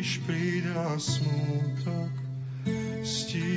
stíš, 0.00 0.24
prída 0.24 0.96
smutok, 0.96 2.08
stíš, 3.04 3.52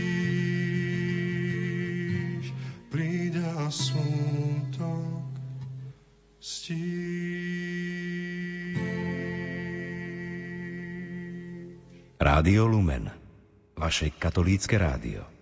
prída 2.91 3.71
smutok, 3.71 5.23
stíš. 6.43 6.83
Rádio 12.19 12.67
Lumen, 12.67 13.07
vaše 13.79 14.11
katolícke 14.11 14.75
rádio. 14.75 15.32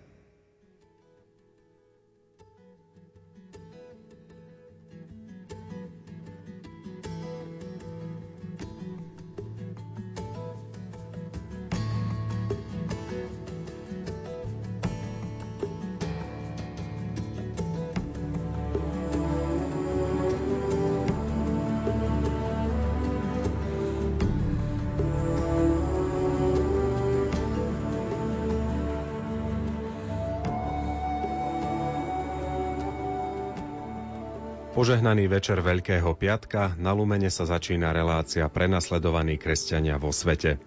Požehnaný 35.02 35.34
večer 35.34 35.58
Veľkého 35.58 36.14
piatka 36.14 36.78
na 36.78 36.94
Lumene 36.94 37.26
sa 37.26 37.42
začína 37.42 37.90
relácia 37.90 38.46
prenasledovaní 38.46 39.34
kresťania 39.34 39.98
vo 39.98 40.14
svete. 40.14 40.62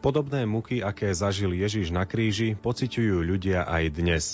Podobné 0.00 0.48
muky, 0.48 0.80
aké 0.80 1.12
zažil 1.12 1.52
Ježiš 1.52 1.92
na 1.92 2.08
kríži, 2.08 2.56
pociťujú 2.56 3.20
ľudia 3.20 3.68
aj 3.68 3.84
dnes. 3.92 4.24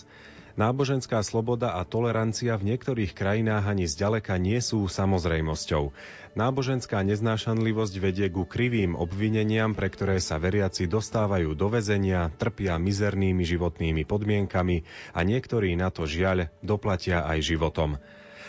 Náboženská 0.55 1.18
sloboda 1.27 1.74
a 1.74 1.82
tolerancia 1.82 2.55
v 2.55 2.78
niektorých 2.78 3.10
krajinách 3.10 3.74
ani 3.74 3.90
zďaleka 3.90 4.38
nie 4.38 4.62
sú 4.62 4.86
samozrejmosťou. 4.86 5.90
Náboženská 6.38 7.02
neznášanlivosť 7.02 7.94
vedie 7.98 8.30
ku 8.30 8.46
krivým 8.46 8.94
obvineniam, 8.94 9.74
pre 9.74 9.90
ktoré 9.90 10.22
sa 10.22 10.38
veriaci 10.38 10.86
dostávajú 10.86 11.58
do 11.58 11.74
väzenia, 11.74 12.30
trpia 12.38 12.78
mizernými 12.78 13.42
životnými 13.42 14.06
podmienkami 14.06 14.86
a 15.10 15.27
niektorí 15.27 15.74
na 15.74 15.90
to 15.90 16.06
žiaľ 16.06 16.55
doplatia 16.62 17.27
aj 17.27 17.50
životom. 17.50 17.98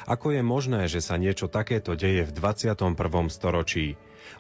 Ako 0.03 0.35
je 0.35 0.43
možné, 0.43 0.91
že 0.91 0.99
sa 0.99 1.15
niečo 1.15 1.47
takéto 1.47 1.95
deje 1.95 2.27
v 2.27 2.31
21. 2.35 2.99
storočí? 3.31 3.95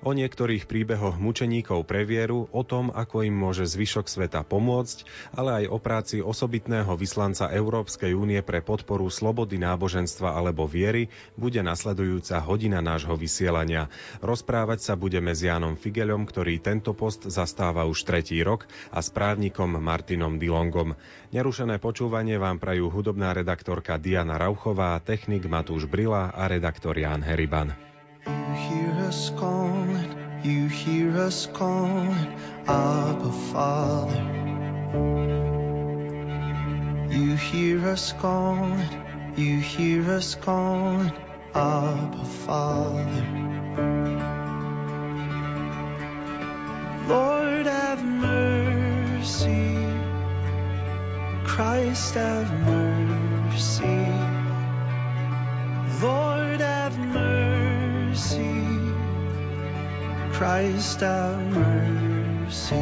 O 0.05 0.11
niektorých 0.13 0.69
príbehoch 0.69 1.17
mučeníkov 1.17 1.87
pre 1.87 2.03
vieru, 2.03 2.45
o 2.51 2.61
tom, 2.61 2.93
ako 2.93 3.25
im 3.25 3.35
môže 3.35 3.65
zvyšok 3.65 4.05
sveta 4.05 4.41
pomôcť, 4.45 5.05
ale 5.33 5.63
aj 5.63 5.65
o 5.71 5.77
práci 5.81 6.17
osobitného 6.21 6.93
vyslanca 6.99 7.49
Európskej 7.49 8.13
únie 8.13 8.39
pre 8.45 8.61
podporu 8.61 9.07
slobody 9.09 9.57
náboženstva 9.61 10.35
alebo 10.35 10.67
viery, 10.67 11.09
bude 11.39 11.61
nasledujúca 11.63 12.41
hodina 12.43 12.83
nášho 12.83 13.15
vysielania. 13.17 13.87
Rozprávať 14.21 14.85
sa 14.85 14.93
budeme 14.93 15.33
s 15.33 15.45
Jánom 15.45 15.79
Figelom, 15.79 16.27
ktorý 16.27 16.59
tento 16.59 16.93
post 16.93 17.27
zastáva 17.29 17.87
už 17.89 18.05
tretí 18.05 18.41
rok 18.41 18.69
a 18.93 19.01
s 19.01 19.09
právnikom 19.09 19.77
Martinom 19.79 20.37
Dilongom. 20.37 20.97
Nerušené 21.35 21.81
počúvanie 21.83 22.39
vám 22.39 22.61
prajú 22.61 22.87
hudobná 22.87 23.35
redaktorka 23.35 23.99
Diana 23.99 24.39
Rauchová, 24.39 24.97
technik 25.03 25.49
Matúš 25.49 25.89
Brila 25.89 26.31
a 26.31 26.47
redaktor 26.47 26.95
Jan 26.95 27.25
Heriban. 27.25 27.75
You 28.25 28.94
us 29.05 29.29
calling, 29.37 30.41
you 30.43 30.67
hear 30.67 31.15
us 31.17 31.45
calling, 31.53 32.33
Abba 32.67 33.31
Father. 33.51 34.23
You 37.11 37.35
hear 37.35 37.87
us 37.87 38.13
calling, 38.13 38.89
you 39.35 39.59
hear 39.59 40.09
us 40.11 40.33
calling, 40.33 41.11
Abba 41.53 42.25
Father. 42.45 43.45
Lord 47.07 47.67
have 47.67 48.03
mercy, 48.03 49.77
Christ 51.45 52.15
have 52.15 52.51
mercy, 52.65 53.85
Lord 56.01 56.59
have 56.59 56.97
mercy, 56.97 58.54
Christ 60.37 60.99
have 60.99 61.39
mercy. 61.53 62.75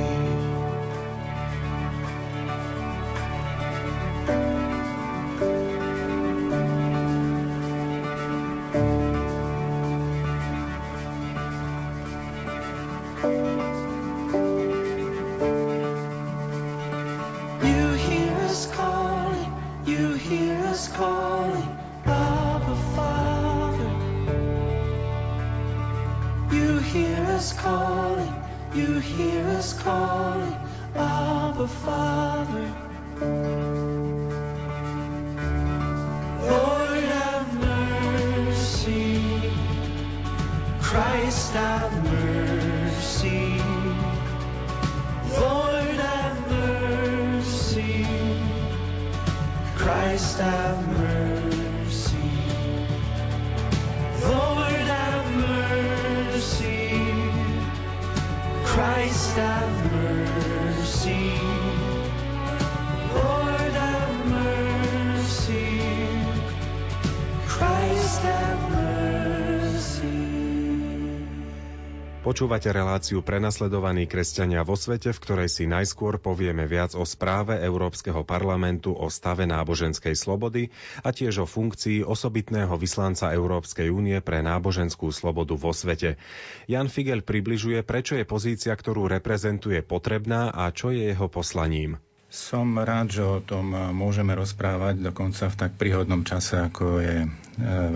Počúvate 72.53 72.85
reláciu 72.85 73.25
Prenasledovaní 73.25 74.05
kresťania 74.05 74.61
vo 74.61 74.77
svete, 74.77 75.09
v 75.09 75.17
ktorej 75.25 75.49
si 75.49 75.65
najskôr 75.65 76.21
povieme 76.21 76.69
viac 76.69 76.93
o 76.93 77.01
správe 77.01 77.57
Európskeho 77.57 78.21
parlamentu 78.21 78.93
o 78.93 79.09
stave 79.09 79.49
náboženskej 79.49 80.13
slobody 80.13 80.69
a 81.01 81.09
tiež 81.09 81.41
o 81.41 81.47
funkcii 81.49 82.05
osobitného 82.05 82.77
vyslanca 82.77 83.33
Európskej 83.33 83.89
únie 83.89 84.21
pre 84.21 84.45
náboženskú 84.45 85.09
slobodu 85.09 85.57
vo 85.57 85.73
svete. 85.73 86.21
Jan 86.69 86.93
Figel 86.93 87.25
približuje, 87.25 87.81
prečo 87.81 88.21
je 88.21 88.25
pozícia, 88.29 88.77
ktorú 88.77 89.09
reprezentuje 89.09 89.81
potrebná 89.81 90.53
a 90.53 90.69
čo 90.69 90.93
je 90.93 91.09
jeho 91.09 91.25
poslaním. 91.33 91.97
Som 92.29 92.77
rád, 92.77 93.17
že 93.17 93.25
o 93.25 93.41
tom 93.41 93.73
môžeme 93.97 94.37
rozprávať 94.37 95.01
dokonca 95.01 95.49
v 95.49 95.57
tak 95.57 95.71
príhodnom 95.73 96.21
čase, 96.21 96.61
ako 96.61 97.01
je 97.01 97.17
e, 97.25 97.27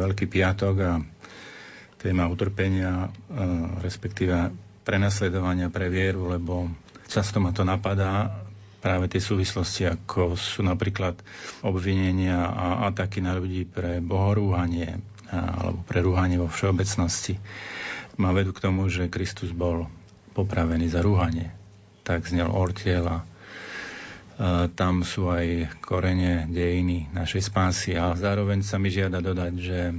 Veľký 0.01 0.25
piatok 0.25 0.75
a 0.81 0.91
téma 1.97 2.29
utrpenia, 2.29 3.07
e, 3.07 3.39
respektíve 3.81 4.53
prenasledovania 4.87 5.67
pre 5.67 5.91
vieru, 5.91 6.31
lebo 6.31 6.71
často 7.09 7.43
ma 7.43 7.51
to 7.51 7.67
napadá 7.67 8.45
práve 8.79 9.09
tie 9.11 9.19
súvislosti, 9.19 9.89
ako 9.89 10.37
sú 10.37 10.63
napríklad 10.63 11.19
obvinenia 11.65 12.47
a 12.47 12.87
ataky 12.87 13.19
na 13.19 13.35
ľudí 13.35 13.67
pre 13.67 13.99
bohorúhanie 13.99 15.01
a- 15.27 15.65
alebo 15.65 15.79
pre 15.83 15.99
rúhanie 16.05 16.39
vo 16.39 16.47
všeobecnosti 16.47 17.35
ma 18.17 18.31
vedú 18.33 18.55
k 18.55 18.63
tomu, 18.63 18.87
že 18.87 19.11
Kristus 19.11 19.51
bol 19.51 19.85
popravený 20.33 20.89
za 20.89 21.03
rúhanie. 21.05 21.53
Tak 22.07 22.25
znel 22.25 22.49
ortiel 22.49 23.27
E, 24.37 24.69
tam 24.77 25.01
sú 25.01 25.33
aj 25.33 25.81
korene 25.81 26.45
dejiny 26.45 27.09
našej 27.09 27.49
spásy 27.49 27.97
a 27.97 28.13
zároveň 28.13 28.61
sa 28.61 28.77
mi 28.77 28.93
žiada 28.93 29.17
dodať, 29.17 29.53
že 29.57 29.97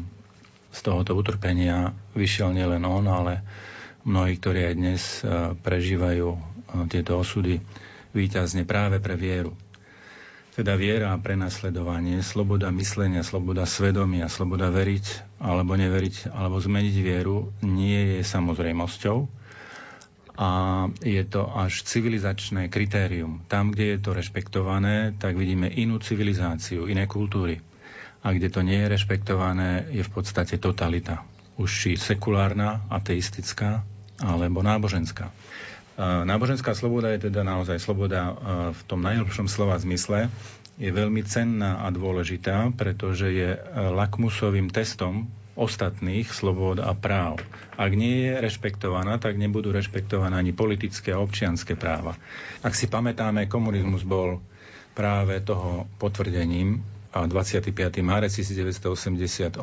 z 0.68 0.78
tohoto 0.84 1.16
utrpenia 1.16 1.92
vyšiel 2.12 2.52
nielen 2.52 2.84
on, 2.84 3.08
ale 3.08 3.40
mnohí, 4.04 4.36
ktorí 4.36 4.68
aj 4.68 4.74
dnes 4.74 5.02
e, 5.20 5.20
prežívajú 5.56 6.28
e, 6.32 6.38
tieto 6.88 7.18
osudy 7.20 7.60
výťazne 8.12 8.64
práve 8.64 9.00
pre 9.00 9.16
vieru. 9.16 9.52
Teda 10.52 10.74
viera 10.74 11.14
a 11.14 11.22
prenasledovanie, 11.22 12.18
sloboda 12.18 12.74
myslenia, 12.74 13.22
sloboda 13.22 13.62
svedomia, 13.62 14.26
sloboda 14.26 14.74
veriť 14.74 15.38
alebo 15.38 15.78
neveriť, 15.78 16.34
alebo 16.34 16.58
zmeniť 16.58 16.96
vieru 16.98 17.54
nie 17.62 18.18
je 18.18 18.20
samozrejmosťou, 18.26 19.38
a 20.38 20.50
je 21.02 21.18
to 21.26 21.50
až 21.50 21.82
civilizačné 21.82 22.70
kritérium. 22.70 23.42
Tam, 23.50 23.74
kde 23.74 23.84
je 23.90 23.98
to 23.98 24.14
rešpektované, 24.14 25.18
tak 25.18 25.34
vidíme 25.34 25.66
inú 25.66 25.98
civilizáciu, 25.98 26.86
iné 26.86 27.10
kultúry. 27.10 27.58
A 28.22 28.34
kde 28.34 28.50
to 28.50 28.66
nie 28.66 28.82
je 28.82 28.92
rešpektované, 28.92 29.86
je 29.94 30.02
v 30.02 30.10
podstate 30.10 30.58
totalita. 30.58 31.22
Už 31.58 31.70
či 31.70 31.90
sekulárna, 31.94 32.82
ateistická, 32.90 33.86
alebo 34.18 34.62
náboženská. 34.62 35.30
Náboženská 35.98 36.78
sloboda 36.78 37.10
je 37.14 37.30
teda 37.30 37.42
naozaj 37.42 37.82
sloboda 37.82 38.34
v 38.70 38.80
tom 38.86 39.02
najlepšom 39.02 39.50
slova 39.50 39.74
zmysle. 39.82 40.30
Je 40.78 40.94
veľmi 40.94 41.26
cenná 41.26 41.82
a 41.82 41.90
dôležitá, 41.90 42.70
pretože 42.78 43.26
je 43.34 43.58
lakmusovým 43.74 44.70
testom 44.70 45.26
ostatných 45.58 46.30
slobod 46.30 46.78
a 46.78 46.94
práv. 46.94 47.42
Ak 47.74 47.90
nie 47.98 48.30
je 48.30 48.38
rešpektovaná, 48.38 49.18
tak 49.18 49.34
nebudú 49.34 49.74
rešpektované 49.74 50.38
ani 50.38 50.54
politické 50.54 51.10
a 51.10 51.18
občianské 51.18 51.74
práva. 51.74 52.14
Ak 52.62 52.78
si 52.78 52.86
pamätáme, 52.86 53.50
komunizmus 53.50 54.06
bol 54.06 54.38
práve 54.94 55.42
toho 55.42 55.90
potvrdením 55.98 56.78
a 57.12 57.24
25. 57.24 57.72
marec 58.04 58.32
1988 58.32 59.58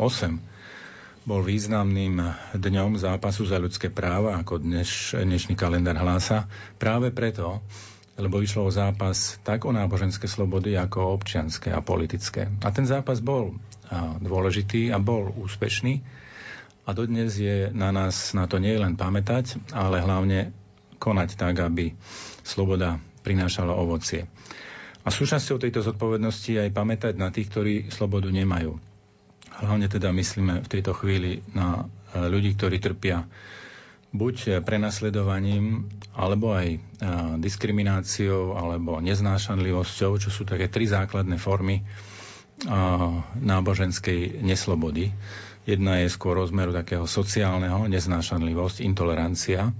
bol 1.26 1.42
významným 1.42 2.22
dňom 2.54 3.02
zápasu 3.02 3.50
za 3.50 3.58
ľudské 3.58 3.90
práva, 3.90 4.38
ako 4.38 4.62
dneš, 4.62 5.18
dnešný 5.18 5.58
kalendár 5.58 5.98
hlása, 5.98 6.46
práve 6.78 7.10
preto, 7.10 7.66
lebo 8.16 8.40
išlo 8.40 8.70
o 8.70 8.72
zápas 8.72 9.42
tak 9.42 9.66
o 9.66 9.74
náboženské 9.74 10.30
slobody, 10.30 10.78
ako 10.78 10.98
o 11.02 11.14
občianské 11.18 11.74
a 11.74 11.82
politické. 11.82 12.48
A 12.62 12.70
ten 12.70 12.86
zápas 12.86 13.20
bol 13.20 13.58
dôležitý 14.22 14.94
a 14.94 15.02
bol 15.02 15.34
úspešný. 15.36 16.02
A 16.86 16.94
dodnes 16.94 17.34
je 17.34 17.74
na 17.74 17.90
nás 17.90 18.38
na 18.38 18.46
to 18.46 18.62
nie 18.62 18.78
len 18.78 18.94
pamätať, 18.94 19.58
ale 19.74 20.06
hlavne 20.06 20.54
konať 21.02 21.30
tak, 21.34 21.58
aby 21.58 21.98
sloboda 22.46 23.02
prinášala 23.26 23.74
ovocie. 23.74 24.30
A 25.06 25.14
súčasťou 25.14 25.62
tejto 25.62 25.86
zodpovednosti 25.86 26.50
je 26.50 26.62
aj 26.66 26.72
pamätať 26.74 27.14
na 27.16 27.30
tých, 27.30 27.54
ktorí 27.54 27.74
slobodu 27.94 28.28
nemajú. 28.28 28.74
Hlavne 29.56 29.88
teda 29.88 30.10
myslíme 30.10 30.66
v 30.66 30.72
tejto 30.72 30.98
chvíli 30.98 31.46
na 31.54 31.86
e, 32.12 32.26
ľudí, 32.26 32.58
ktorí 32.58 32.82
trpia 32.82 33.24
buď 34.16 34.64
prenasledovaním, 34.64 35.86
alebo 36.16 36.56
aj 36.56 36.68
e, 36.74 36.78
diskrimináciou, 37.38 38.58
alebo 38.58 38.98
neznášanlivosťou, 39.00 40.12
čo 40.18 40.30
sú 40.34 40.44
také 40.44 40.68
tri 40.68 40.90
základné 40.90 41.38
formy 41.38 41.86
náboženskej 43.36 44.40
neslobody. 44.40 45.12
Jedna 45.66 46.00
je 46.06 46.14
skôr 46.14 46.38
rozmeru 46.38 46.72
takého 46.72 47.04
sociálneho, 47.04 47.90
neznášanlivosť, 47.90 48.86
intolerancia. 48.86 49.74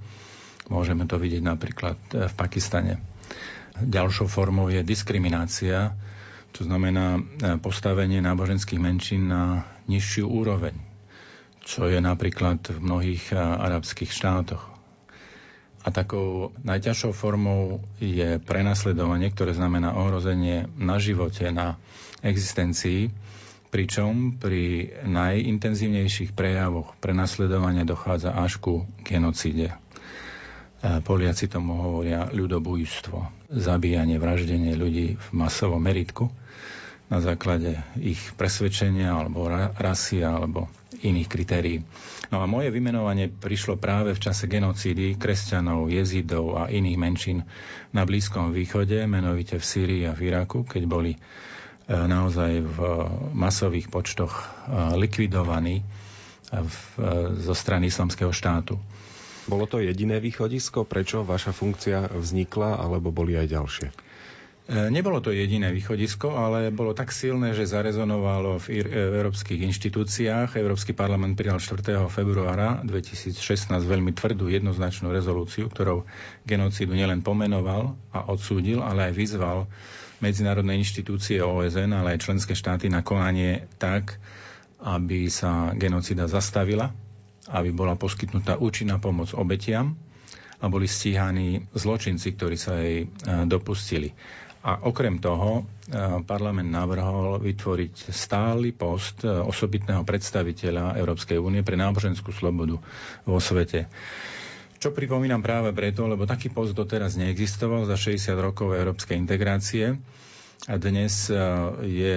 Môžeme 0.66 1.06
to 1.06 1.22
vidieť 1.22 1.46
napríklad 1.46 1.98
e, 2.12 2.26
v 2.26 2.34
Pakistane. 2.34 2.98
Ďalšou 3.76 4.32
formou 4.32 4.72
je 4.72 4.80
diskriminácia, 4.88 5.92
to 6.56 6.64
znamená 6.64 7.20
e, 7.20 7.22
postavenie 7.60 8.24
náboženských 8.24 8.80
menšín 8.80 9.28
na 9.28 9.68
nižšiu 9.92 10.24
úroveň, 10.32 10.80
čo 11.60 11.92
je 11.92 12.00
napríklad 12.00 12.64
v 12.72 12.80
mnohých 12.80 13.36
e, 13.36 13.40
arabských 13.40 14.08
štátoch. 14.08 14.64
A 15.84 15.92
takou 15.92 16.56
najťažšou 16.64 17.12
formou 17.12 17.84
je 18.00 18.40
prenasledovanie, 18.40 19.28
ktoré 19.36 19.52
znamená 19.52 20.00
ohrozenie 20.00 20.72
na 20.80 20.96
živote, 20.98 21.52
na 21.52 21.76
existencii, 22.24 23.12
pričom 23.70 24.40
pri 24.40 24.96
najintenzívnejších 25.04 26.32
prejavoch 26.32 26.96
prenasledovania 27.04 27.84
dochádza 27.84 28.32
až 28.32 28.64
ku 28.64 28.88
genocíde. 29.04 29.76
E, 29.76 29.78
Poliaci 31.04 31.52
tomu 31.52 31.76
hovoria 31.84 32.32
ľudobújstvo, 32.32 33.45
zabíjanie, 33.56 34.20
vraždenie 34.20 34.76
ľudí 34.76 35.16
v 35.16 35.28
masovom 35.32 35.80
meritku 35.80 36.28
na 37.06 37.22
základe 37.22 37.78
ich 38.02 38.20
presvedčenia 38.34 39.14
alebo 39.14 39.46
rasy 39.78 40.26
alebo 40.26 40.68
iných 41.06 41.30
kritérií. 41.30 41.78
No 42.34 42.42
a 42.42 42.50
moje 42.50 42.74
vymenovanie 42.74 43.30
prišlo 43.30 43.78
práve 43.78 44.18
v 44.18 44.24
čase 44.24 44.50
genocídy 44.50 45.14
kresťanov, 45.14 45.94
jezidov 45.94 46.58
a 46.58 46.64
iných 46.68 46.98
menšín 46.98 47.40
na 47.94 48.04
Blízkom 48.04 48.50
východe, 48.50 49.06
menovite 49.06 49.62
v 49.62 49.66
Sýrii 49.66 50.02
a 50.10 50.18
v 50.18 50.34
Iraku, 50.34 50.66
keď 50.66 50.84
boli 50.90 51.14
e, 51.14 51.20
naozaj 51.94 52.52
v 52.66 52.78
masových 53.38 53.94
počtoch 53.94 54.34
e, 54.34 54.44
likvidovaní 54.98 55.80
e, 55.80 55.84
zo 57.38 57.54
strany 57.54 57.94
islamského 57.94 58.34
štátu. 58.34 58.82
Bolo 59.46 59.70
to 59.70 59.78
jediné 59.78 60.18
východisko, 60.18 60.90
prečo 60.90 61.22
vaša 61.22 61.54
funkcia 61.54 62.18
vznikla, 62.18 62.82
alebo 62.82 63.14
boli 63.14 63.38
aj 63.38 63.48
ďalšie? 63.48 63.88
E, 64.66 64.90
nebolo 64.90 65.22
to 65.22 65.30
jediné 65.30 65.70
východisko, 65.70 66.34
ale 66.34 66.74
bolo 66.74 66.98
tak 66.98 67.14
silné, 67.14 67.54
že 67.54 67.70
zarezonovalo 67.70 68.58
v, 68.58 68.82
e, 68.82 68.98
európskych 69.22 69.62
inštitúciách. 69.62 70.58
Európsky 70.58 70.98
parlament 70.98 71.38
prijal 71.38 71.62
4. 71.62 72.10
februára 72.10 72.82
2016 72.82 73.38
veľmi 73.86 74.18
tvrdú 74.18 74.50
jednoznačnú 74.50 75.14
rezolúciu, 75.14 75.70
ktorou 75.70 76.10
genocídu 76.50 76.98
nielen 76.98 77.22
pomenoval 77.22 77.94
a 78.10 78.26
odsúdil, 78.26 78.82
ale 78.82 79.10
aj 79.10 79.14
vyzval 79.14 79.70
medzinárodné 80.18 80.74
inštitúcie 80.82 81.46
OSN, 81.46 81.94
ale 81.94 82.18
aj 82.18 82.26
členské 82.26 82.58
štáty 82.58 82.90
na 82.90 83.06
konanie 83.06 83.70
tak, 83.78 84.18
aby 84.82 85.30
sa 85.30 85.78
genocída 85.78 86.26
zastavila, 86.26 86.90
aby 87.48 87.70
bola 87.70 87.94
poskytnutá 87.94 88.58
účinná 88.58 88.98
pomoc 88.98 89.32
obetiam 89.32 89.94
a 90.58 90.66
boli 90.66 90.86
stíhaní 90.86 91.62
zločinci, 91.72 92.32
ktorí 92.32 92.56
sa 92.56 92.76
jej 92.76 92.98
e, 93.02 93.08
dopustili. 93.44 94.10
A 94.62 94.82
okrem 94.82 95.20
toho 95.20 95.62
e, 95.62 95.64
parlament 96.24 96.66
navrhol 96.66 97.38
vytvoriť 97.38 98.10
stály 98.10 98.72
post 98.72 99.22
e, 99.22 99.30
osobitného 99.30 100.02
predstaviteľa 100.02 100.96
Európskej 100.96 101.38
únie 101.38 101.62
pre 101.62 101.76
náboženskú 101.76 102.32
slobodu 102.32 102.82
vo 103.22 103.38
svete. 103.38 103.86
Čo 104.76 104.90
pripomínam 104.90 105.40
práve 105.40 105.70
preto, 105.70 106.06
lebo 106.06 106.26
taký 106.26 106.50
post 106.50 106.74
doteraz 106.74 107.14
neexistoval 107.14 107.86
za 107.86 107.96
60 107.96 108.26
rokov 108.36 108.72
európskej 108.72 109.16
integrácie. 109.16 109.98
A 110.66 110.76
dnes 110.76 111.28
e, 111.28 111.38
je 111.80 112.16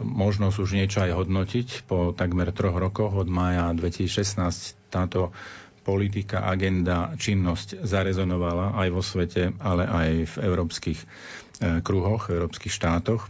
možnosť 0.00 0.56
už 0.56 0.70
niečo 0.72 0.98
aj 1.00 1.12
hodnotiť. 1.14 1.68
Po 1.84 2.10
takmer 2.10 2.48
troch 2.48 2.72
rokoch 2.74 3.12
od 3.12 3.26
mája 3.26 3.68
2016 3.70 4.40
táto 4.88 5.34
politika, 5.82 6.46
agenda, 6.46 7.12
činnosť 7.12 7.82
zarezonovala 7.82 8.78
aj 8.78 8.88
vo 8.88 9.02
svete, 9.02 9.52
ale 9.58 9.84
aj 9.84 10.08
v 10.28 10.34
európskych 10.40 10.98
e, 10.98 11.06
kruhoch, 11.80 12.26
v 12.26 12.38
európskych 12.38 12.70
štátoch. 12.70 13.26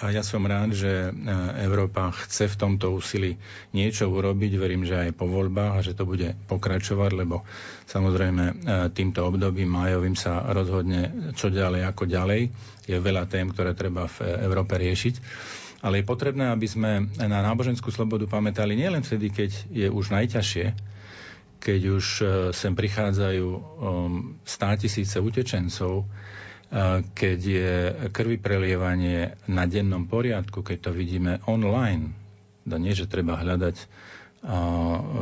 A 0.00 0.08
ja 0.08 0.24
som 0.24 0.40
rád, 0.40 0.72
že 0.72 0.88
e, 0.88 1.10
Európa 1.60 2.08
chce 2.18 2.48
v 2.48 2.56
tomto 2.58 2.88
úsilí 2.90 3.36
niečo 3.70 4.08
urobiť. 4.08 4.52
Verím, 4.54 4.82
že 4.82 4.96
aj 4.98 5.12
po 5.12 5.28
voľbách 5.28 5.72
a 5.74 5.84
že 5.84 5.92
to 5.92 6.08
bude 6.08 6.24
pokračovať, 6.48 7.10
lebo 7.14 7.44
samozrejme 7.84 8.44
e, 8.44 8.54
týmto 8.90 9.20
obdobím 9.22 9.68
májovým 9.68 10.16
sa 10.16 10.40
rozhodne 10.48 11.08
čo 11.32 11.52
ďalej 11.52 11.84
ako 11.84 12.08
ďalej. 12.08 12.48
Je 12.84 12.96
veľa 12.96 13.28
tém, 13.28 13.44
ktoré 13.46 13.76
treba 13.76 14.08
v 14.10 14.40
Európe 14.40 14.74
riešiť. 14.74 15.14
Ale 15.80 16.00
je 16.00 16.08
potrebné, 16.08 16.48
aby 16.48 16.64
sme 16.64 16.90
na 17.20 17.40
náboženskú 17.42 17.88
slobodu 17.88 18.24
pamätali 18.24 18.72
nielen 18.74 19.00
vtedy, 19.00 19.28
keď 19.28 19.50
je 19.70 19.86
už 19.86 20.10
najťažšie, 20.10 20.66
keď 21.58 21.80
už 21.90 22.06
e, 22.16 22.24
sem 22.50 22.72
prichádzajú 22.72 23.46
stá 24.42 24.72
tisíce 24.74 25.20
utečencov, 25.20 26.08
e, 26.08 26.49
keď 27.14 27.38
je 27.42 27.70
krvi 28.14 28.38
prelievanie 28.38 29.34
na 29.50 29.66
dennom 29.66 30.06
poriadku, 30.06 30.62
keď 30.62 30.78
to 30.86 30.90
vidíme 30.94 31.42
online, 31.50 32.14
to 32.62 32.78
nie, 32.78 32.94
že 32.94 33.10
treba 33.10 33.34
hľadať 33.34 33.76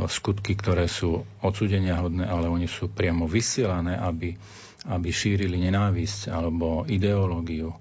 skutky, 0.06 0.54
ktoré 0.54 0.86
sú 0.86 1.26
odsudenia 1.42 1.98
hodné, 1.98 2.22
ale 2.22 2.46
oni 2.46 2.70
sú 2.70 2.86
priamo 2.86 3.26
vysielané, 3.26 3.98
aby, 3.98 4.36
aby 4.86 5.08
šírili 5.10 5.58
nenávisť 5.58 6.30
alebo 6.30 6.86
ideológiu, 6.86 7.74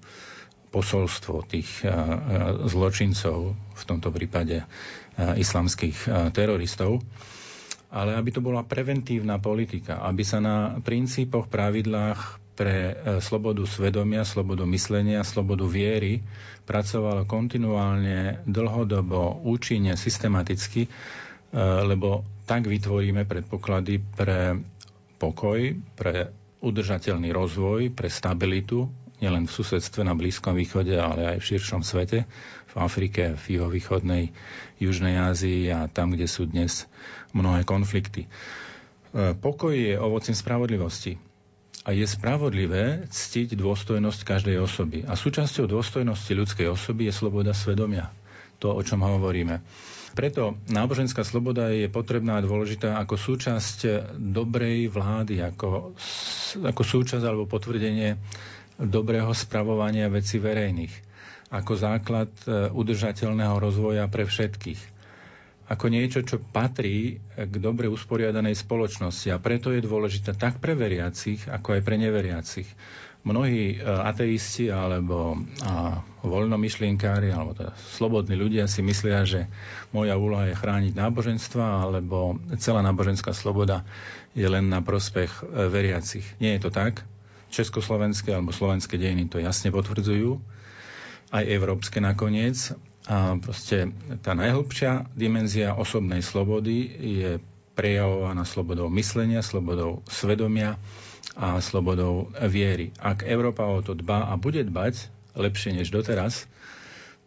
posolstvo 0.68 1.46
tých 1.48 1.84
zločincov, 2.66 3.54
v 3.54 3.82
tomto 3.86 4.10
prípade 4.10 4.66
islamských 5.16 6.08
teroristov. 6.34 7.00
Ale 7.88 8.12
aby 8.20 8.28
to 8.36 8.44
bola 8.44 8.66
preventívna 8.68 9.40
politika, 9.40 10.04
aby 10.04 10.20
sa 10.20 10.44
na 10.44 10.76
princípoch, 10.76 11.48
pravidlách 11.48 12.47
pre 12.58 12.76
e, 12.90 12.92
slobodu 13.22 13.62
svedomia, 13.62 14.26
slobodu 14.26 14.66
myslenia, 14.66 15.22
slobodu 15.22 15.62
viery 15.62 16.18
pracovalo 16.66 17.22
kontinuálne, 17.22 18.42
dlhodobo, 18.42 19.46
účinne, 19.46 19.94
systematicky, 19.94 20.84
e, 20.84 20.90
lebo 21.86 22.26
tak 22.50 22.66
vytvoríme 22.66 23.30
predpoklady 23.30 24.02
pre 24.02 24.58
pokoj, 25.22 25.78
pre 25.94 26.34
udržateľný 26.58 27.30
rozvoj, 27.30 27.94
pre 27.94 28.10
stabilitu, 28.10 28.90
nielen 29.22 29.46
v 29.46 29.54
susedstve 29.54 30.02
na 30.02 30.18
Blízkom 30.18 30.58
východe, 30.58 30.98
ale 30.98 31.38
aj 31.38 31.38
v 31.38 31.48
širšom 31.54 31.86
svete, 31.86 32.26
v 32.68 32.74
Afrike, 32.74 33.38
v 33.38 33.62
juhovýchodnej, 33.62 34.34
Južnej 34.82 35.14
Ázii 35.14 35.70
a 35.70 35.86
tam, 35.86 36.14
kde 36.14 36.26
sú 36.26 36.46
dnes 36.46 36.86
mnohé 37.34 37.62
konflikty. 37.62 38.30
pokoj 39.42 39.74
je 39.74 39.98
ovocím 39.98 40.38
spravodlivosti. 40.38 41.27
A 41.88 41.96
je 41.96 42.04
spravodlivé 42.04 43.08
ctiť 43.08 43.56
dôstojnosť 43.56 44.20
každej 44.20 44.60
osoby. 44.60 45.08
A 45.08 45.16
súčasťou 45.16 45.64
dôstojnosti 45.64 46.28
ľudskej 46.36 46.68
osoby 46.68 47.08
je 47.08 47.16
sloboda 47.16 47.56
svedomia. 47.56 48.12
To, 48.60 48.76
o 48.76 48.82
čom 48.84 49.00
hovoríme. 49.00 49.64
Preto 50.12 50.60
náboženská 50.68 51.24
sloboda 51.24 51.72
je 51.72 51.88
potrebná 51.88 52.36
a 52.36 52.44
dôležitá 52.44 53.00
ako 53.00 53.16
súčasť 53.16 53.78
dobrej 54.20 54.92
vlády, 54.92 55.40
ako, 55.40 55.96
ako 56.60 56.82
súčasť 56.84 57.24
alebo 57.24 57.48
potvrdenie 57.48 58.20
dobrého 58.76 59.32
spravovania 59.32 60.12
veci 60.12 60.36
verejných, 60.36 60.92
ako 61.56 61.72
základ 61.72 62.28
e, 62.44 62.68
udržateľného 62.68 63.56
rozvoja 63.56 64.04
pre 64.12 64.28
všetkých 64.28 64.97
ako 65.68 65.86
niečo, 65.86 66.24
čo 66.24 66.40
patrí 66.40 67.20
k 67.36 67.54
dobre 67.60 67.86
usporiadanej 67.86 68.56
spoločnosti. 68.56 69.28
A 69.28 69.36
preto 69.36 69.68
je 69.68 69.84
dôležité 69.84 70.32
tak 70.32 70.58
pre 70.58 70.72
veriacich, 70.72 71.44
ako 71.44 71.76
aj 71.76 71.82
pre 71.84 71.96
neveriacich. 72.00 72.68
Mnohí 73.20 73.76
e, 73.76 73.84
ateisti 73.84 74.72
alebo 74.72 75.36
a, 75.60 76.00
voľnomyšlienkári 76.24 77.28
alebo 77.28 77.52
teda 77.52 77.76
slobodní 77.92 78.32
ľudia 78.32 78.64
si 78.64 78.80
myslia, 78.80 79.28
že 79.28 79.44
moja 79.90 80.16
úloha 80.16 80.48
je 80.48 80.56
chrániť 80.56 80.96
náboženstva 80.96 81.84
alebo 81.84 82.40
celá 82.56 82.80
náboženská 82.80 83.36
sloboda 83.36 83.84
je 84.32 84.48
len 84.48 84.72
na 84.72 84.80
prospech 84.80 85.44
e, 85.44 85.68
veriacich. 85.68 86.24
Nie 86.40 86.56
je 86.56 86.64
to 86.64 86.70
tak. 86.72 87.04
Československé 87.48 88.32
alebo 88.32 88.56
slovenské 88.56 88.96
dejiny 88.96 89.28
to 89.28 89.36
jasne 89.36 89.68
potvrdzujú, 89.68 90.40
aj 91.28 91.44
európske 91.44 92.00
nakoniec. 92.00 92.72
A 93.08 93.40
proste 93.40 93.88
tá 94.20 94.36
najhlbšia 94.36 95.08
dimenzia 95.16 95.72
osobnej 95.72 96.20
slobody 96.20 96.84
je 96.92 97.30
prejavovaná 97.72 98.44
slobodou 98.44 98.92
myslenia, 98.92 99.40
slobodou 99.40 100.04
svedomia 100.04 100.76
a 101.32 101.56
slobodou 101.58 102.28
viery. 102.44 102.92
Ak 102.98 103.24
Európa 103.24 103.64
o 103.64 103.80
to 103.80 103.96
dbá 103.96 104.28
a 104.28 104.36
bude 104.36 104.60
dbať 104.60 105.08
lepšie 105.32 105.72
než 105.72 105.88
doteraz, 105.88 106.44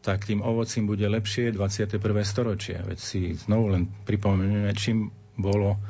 tak 0.02 0.26
tým 0.26 0.42
ovocím 0.42 0.86
bude 0.86 1.06
lepšie 1.06 1.50
21. 1.50 1.98
storočie. 2.22 2.78
Veď 2.78 3.00
si 3.00 3.20
znovu 3.34 3.74
len 3.74 3.90
pripomenieme, 4.04 4.74
čím 4.74 5.10
bolo 5.34 5.82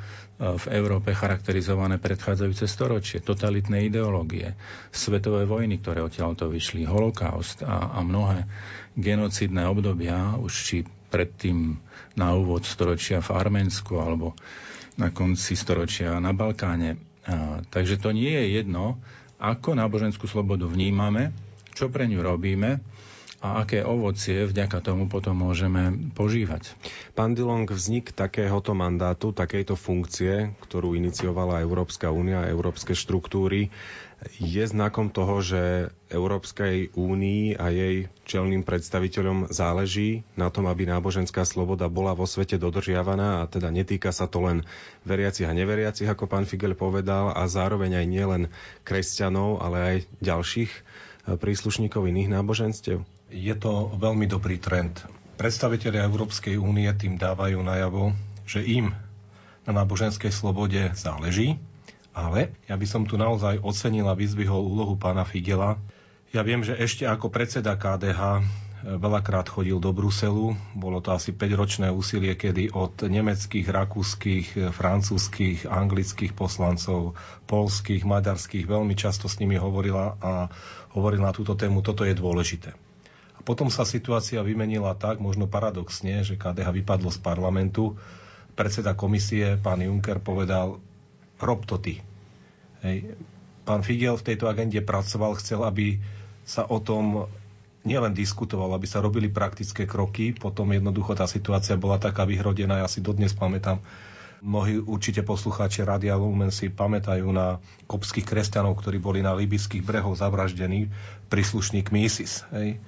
v 0.42 0.66
Európe 0.68 1.14
charakterizované 1.14 1.96
predchádzajúce 1.96 2.66
storočie, 2.66 3.18
totalitné 3.18 3.86
ideológie, 3.86 4.58
svetové 4.90 5.46
vojny, 5.46 5.78
ktoré 5.78 6.02
odtiaľto 6.02 6.50
vyšli, 6.50 6.82
holokaust 6.82 7.62
a, 7.62 7.94
a 7.94 8.02
mnohé 8.02 8.50
genocidné 8.92 9.62
obdobia, 9.64 10.34
už 10.34 10.50
či 10.52 10.76
predtým 11.08 11.78
na 12.14 12.34
úvod 12.34 12.66
storočia 12.66 13.22
v 13.22 13.30
Arménsku 13.30 13.94
alebo 13.96 14.34
na 14.96 15.14
konci 15.14 15.54
storočia 15.54 16.18
na 16.18 16.34
Balkáne. 16.34 16.98
A, 17.22 17.62
takže 17.62 18.02
to 18.02 18.10
nie 18.10 18.32
je 18.32 18.58
jedno, 18.58 18.98
ako 19.38 19.74
náboženskú 19.74 20.26
slobodu 20.26 20.66
vnímame, 20.66 21.30
čo 21.72 21.86
pre 21.86 22.04
ňu 22.04 22.18
robíme, 22.18 22.82
a 23.42 23.66
aké 23.66 23.82
ovocie 23.82 24.46
vďaka 24.46 24.78
tomu 24.78 25.10
potom 25.10 25.34
môžeme 25.34 25.90
požívať. 26.14 26.78
Pán 27.12 27.34
Dilong, 27.34 27.66
vznik 27.66 28.14
takéhoto 28.14 28.70
mandátu, 28.70 29.34
takejto 29.34 29.74
funkcie, 29.74 30.54
ktorú 30.62 30.94
iniciovala 30.94 31.58
Európska 31.58 32.14
únia 32.14 32.46
a 32.46 32.50
európske 32.50 32.94
štruktúry, 32.94 33.74
je 34.38 34.62
znakom 34.62 35.10
toho, 35.10 35.42
že 35.42 35.62
Európskej 36.06 36.94
únii 36.94 37.58
a 37.58 37.74
jej 37.74 38.06
čelným 38.22 38.62
predstaviteľom 38.62 39.50
záleží 39.50 40.22
na 40.38 40.46
tom, 40.46 40.70
aby 40.70 40.86
náboženská 40.86 41.42
sloboda 41.42 41.90
bola 41.90 42.14
vo 42.14 42.22
svete 42.22 42.54
dodržiavaná 42.54 43.42
a 43.42 43.50
teda 43.50 43.74
netýka 43.74 44.14
sa 44.14 44.30
to 44.30 44.46
len 44.46 44.62
veriacich 45.02 45.50
a 45.50 45.56
neveriacich, 45.56 46.06
ako 46.06 46.30
pán 46.30 46.46
Figel 46.46 46.78
povedal, 46.78 47.34
a 47.34 47.42
zároveň 47.50 47.98
aj 47.98 48.06
nielen 48.06 48.42
kresťanov, 48.86 49.58
ale 49.58 49.78
aj 49.82 49.96
ďalších 50.22 50.70
príslušníkov 51.26 52.06
iných 52.06 52.30
náboženstiev? 52.30 53.02
Je 53.32 53.56
to 53.56 53.96
veľmi 53.96 54.28
dobrý 54.28 54.60
trend. 54.60 55.00
Predstavitelia 55.40 56.04
Európskej 56.04 56.60
únie 56.60 56.86
tým 56.92 57.16
dávajú 57.16 57.64
najavo, 57.64 58.12
že 58.44 58.60
im 58.60 58.92
na 59.64 59.72
náboženskej 59.72 60.28
slobode 60.28 60.92
záleží, 60.92 61.56
ale 62.12 62.52
ja 62.68 62.76
by 62.76 62.86
som 62.86 63.08
tu 63.08 63.16
naozaj 63.16 63.64
ocenil 63.64 64.04
a 64.04 64.12
vyzvihol 64.12 64.60
úlohu 64.60 65.00
pána 65.00 65.24
Figela. 65.24 65.80
Ja 66.36 66.44
viem, 66.44 66.60
že 66.60 66.76
ešte 66.76 67.08
ako 67.08 67.32
predseda 67.32 67.72
KDH 67.72 68.44
veľakrát 68.82 69.46
chodil 69.46 69.78
do 69.78 69.94
Bruselu. 69.94 70.58
Bolo 70.74 70.98
to 70.98 71.14
asi 71.14 71.30
5-ročné 71.30 71.88
úsilie, 71.88 72.34
kedy 72.34 72.74
od 72.74 73.06
nemeckých, 73.06 73.64
rakúskych, 73.70 74.74
francúzskych, 74.74 75.70
anglických 75.70 76.34
poslancov, 76.34 77.14
polských, 77.46 78.02
maďarských 78.02 78.66
veľmi 78.66 78.92
často 78.98 79.30
s 79.30 79.38
nimi 79.38 79.54
hovorila 79.54 80.18
a 80.18 80.50
hovorila 80.92 81.30
na 81.30 81.34
túto 81.34 81.54
tému, 81.54 81.80
toto 81.80 82.02
je 82.02 82.12
dôležité. 82.12 82.74
Potom 83.42 83.66
sa 83.74 83.82
situácia 83.82 84.38
vymenila 84.38 84.94
tak, 84.94 85.18
možno 85.18 85.50
paradoxne, 85.50 86.22
že 86.22 86.38
KDH 86.38 86.70
vypadlo 86.82 87.10
z 87.10 87.18
parlamentu. 87.18 87.98
Predseda 88.54 88.94
komisie, 88.94 89.58
pán 89.58 89.82
Juncker, 89.82 90.22
povedal, 90.22 90.78
rob 91.42 91.66
to 91.66 91.82
ty. 91.82 91.98
Hej. 92.86 93.18
Pán 93.66 93.82
Figel 93.82 94.14
v 94.14 94.26
tejto 94.26 94.46
agende 94.46 94.78
pracoval, 94.82 95.38
chcel, 95.38 95.66
aby 95.66 95.98
sa 96.46 96.66
o 96.66 96.78
tom 96.78 97.26
nielen 97.82 98.14
diskutoval, 98.14 98.78
aby 98.78 98.86
sa 98.86 99.02
robili 99.02 99.26
praktické 99.26 99.90
kroky. 99.90 100.34
Potom 100.38 100.70
jednoducho 100.70 101.18
tá 101.18 101.26
situácia 101.26 101.74
bola 101.74 101.98
taká 101.98 102.22
vyhrodená. 102.22 102.78
Ja 102.78 102.86
si 102.86 103.02
dodnes 103.02 103.34
pamätám, 103.34 103.82
mnohí 104.38 104.78
určite 104.78 105.26
poslucháči 105.26 105.82
Radia 105.82 106.14
Lumen 106.14 106.54
si 106.54 106.70
pamätajú 106.70 107.26
na 107.34 107.58
kopských 107.90 108.26
kresťanov, 108.26 108.78
ktorí 108.78 109.02
boli 109.02 109.18
na 109.18 109.34
libyských 109.34 109.82
brehoch 109.82 110.14
zavraždení 110.14 110.94
príslušníkmi 111.26 112.06
ISIS. 112.06 112.46
Hej 112.54 112.78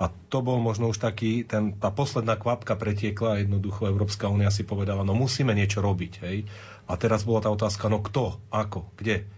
a 0.00 0.08
to 0.08 0.38
bol 0.40 0.58
možno 0.58 0.90
už 0.90 0.98
taký, 0.98 1.44
ten, 1.44 1.76
tá 1.76 1.92
posledná 1.92 2.34
kvapka 2.34 2.74
pretiekla 2.74 3.38
a 3.38 3.40
jednoducho 3.44 3.86
Európska 3.86 4.26
únia 4.26 4.50
si 4.50 4.66
povedala, 4.66 5.06
no 5.06 5.14
musíme 5.14 5.52
niečo 5.52 5.84
robiť. 5.84 6.12
Hej? 6.26 6.48
A 6.90 6.98
teraz 6.98 7.22
bola 7.22 7.44
tá 7.44 7.50
otázka, 7.52 7.86
no 7.86 8.02
kto, 8.02 8.40
ako, 8.50 8.88
kde. 8.98 9.28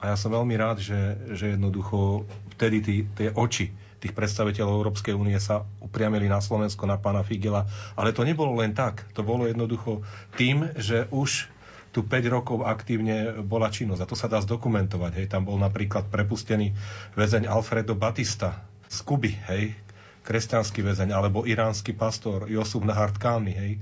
A 0.00 0.14
ja 0.14 0.16
som 0.16 0.32
veľmi 0.32 0.56
rád, 0.56 0.80
že, 0.80 1.20
že 1.36 1.52
jednoducho 1.52 2.24
vtedy 2.56 2.78
tí, 2.80 2.96
tie 3.12 3.28
oči 3.36 3.68
tých 4.00 4.16
predstaviteľov 4.16 4.80
Európskej 4.80 5.12
únie 5.12 5.36
sa 5.36 5.68
upriamili 5.84 6.24
na 6.24 6.40
Slovensko, 6.40 6.88
na 6.88 6.96
pána 6.96 7.20
Figela. 7.20 7.68
Ale 7.92 8.16
to 8.16 8.24
nebolo 8.24 8.56
len 8.56 8.72
tak. 8.72 9.04
To 9.12 9.20
bolo 9.20 9.44
jednoducho 9.44 10.00
tým, 10.40 10.72
že 10.80 11.04
už 11.12 11.52
tu 11.92 12.00
5 12.06 12.08
rokov 12.32 12.64
aktívne 12.64 13.44
bola 13.44 13.68
činnosť. 13.68 14.00
A 14.00 14.08
to 14.08 14.16
sa 14.16 14.32
dá 14.32 14.40
zdokumentovať. 14.40 15.20
Hej. 15.20 15.26
Tam 15.28 15.44
bol 15.44 15.60
napríklad 15.60 16.08
prepustený 16.08 16.72
väzeň 17.12 17.44
Alfredo 17.44 17.92
Batista 17.92 18.69
z 18.90 18.98
Kuby, 19.06 19.32
hej, 19.46 19.78
kresťanský 20.26 20.82
väzeň, 20.82 21.14
alebo 21.14 21.46
iránsky 21.46 21.94
pastor 21.94 22.50
Josuf 22.50 22.82
Nahart 22.82 23.22
Kami, 23.22 23.54
hej. 23.54 23.72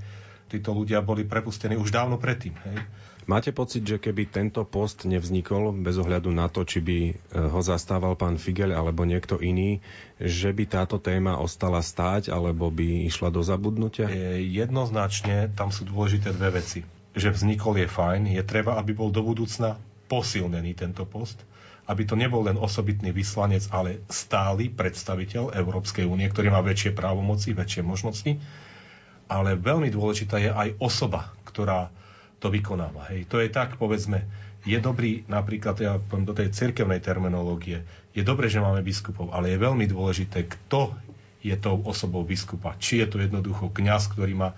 Títo 0.49 0.73
ľudia 0.73 1.01
boli 1.01 1.25
prepustení 1.25 1.73
už 1.73 1.89
dávno 1.89 2.21
predtým, 2.21 2.53
hej. 2.69 2.77
Máte 3.29 3.53
pocit, 3.53 3.85
že 3.85 4.01
keby 4.01 4.33
tento 4.33 4.65
post 4.65 5.05
nevznikol, 5.05 5.69
bez 5.85 6.01
ohľadu 6.01 6.33
na 6.33 6.49
to, 6.49 6.65
či 6.65 6.81
by 6.81 6.97
eh, 7.09 7.13
ho 7.37 7.61
zastával 7.61 8.17
pán 8.17 8.41
Figel 8.41 8.73
alebo 8.73 9.05
niekto 9.05 9.37
iný, 9.37 9.85
že 10.17 10.49
by 10.49 10.65
táto 10.65 10.97
téma 10.97 11.37
ostala 11.37 11.85
stáť 11.85 12.33
alebo 12.33 12.73
by 12.73 13.05
išla 13.05 13.29
do 13.29 13.45
zabudnutia? 13.45 14.09
Jednoznačne 14.41 15.53
tam 15.53 15.69
sú 15.69 15.85
dôležité 15.85 16.33
dve 16.33 16.57
veci. 16.57 16.81
Že 17.13 17.37
vznikol 17.37 17.77
je 17.77 17.87
fajn, 17.89 18.33
je 18.33 18.41
treba, 18.41 18.81
aby 18.81 18.97
bol 18.97 19.13
do 19.13 19.21
budúcna 19.21 19.77
posilnený 20.09 20.73
tento 20.73 21.05
post 21.05 21.37
aby 21.89 22.05
to 22.05 22.13
nebol 22.13 22.45
len 22.45 22.53
osobitný 22.53 23.09
vyslanec, 23.09 23.65
ale 23.73 24.05
stály 24.13 24.69
predstaviteľ 24.69 25.57
Európskej 25.57 26.05
únie, 26.05 26.29
ktorý 26.29 26.53
má 26.53 26.61
väčšie 26.61 26.93
právomoci, 26.93 27.57
väčšie 27.57 27.81
možnosti. 27.81 28.37
Ale 29.25 29.57
veľmi 29.57 29.89
dôležitá 29.89 30.37
je 30.37 30.53
aj 30.53 30.77
osoba, 30.77 31.33
ktorá 31.49 31.89
to 32.37 32.53
vykonáva. 32.53 33.09
Hej. 33.09 33.25
To 33.33 33.41
je 33.41 33.49
tak, 33.49 33.81
povedzme, 33.81 34.21
je 34.69 34.77
dobrý, 34.77 35.25
napríklad 35.25 35.75
ja 35.81 35.97
poviem 35.97 36.29
do 36.29 36.37
tej 36.37 36.53
cirkevnej 36.53 37.01
terminológie, 37.01 37.81
je 38.13 38.21
dobré, 38.21 38.51
že 38.51 38.61
máme 38.61 38.85
biskupov, 38.85 39.33
ale 39.33 39.49
je 39.49 39.63
veľmi 39.65 39.89
dôležité, 39.89 40.45
kto 40.45 40.93
je 41.39 41.55
tou 41.55 41.79
osobou 41.87 42.21
biskupa. 42.21 42.75
Či 42.77 43.01
je 43.01 43.07
to 43.07 43.17
jednoducho 43.23 43.71
kňaz, 43.71 44.11
ktorý 44.11 44.35
má 44.35 44.49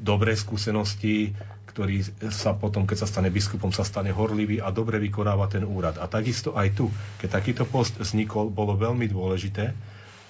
dobré 0.00 0.32
skúsenosti, 0.32 1.36
ktorý 1.72 2.04
sa 2.28 2.52
potom, 2.52 2.84
keď 2.84 3.02
sa 3.02 3.08
stane 3.08 3.32
biskupom, 3.32 3.72
sa 3.72 3.80
stane 3.80 4.12
horlivý 4.12 4.60
a 4.60 4.68
dobre 4.68 5.00
vykonáva 5.00 5.48
ten 5.48 5.64
úrad. 5.64 5.96
A 5.96 6.04
takisto 6.04 6.52
aj 6.52 6.76
tu, 6.76 6.92
keď 7.16 7.40
takýto 7.40 7.64
post 7.64 7.96
vznikol, 7.96 8.52
bolo 8.52 8.76
veľmi 8.76 9.08
dôležité, 9.08 9.72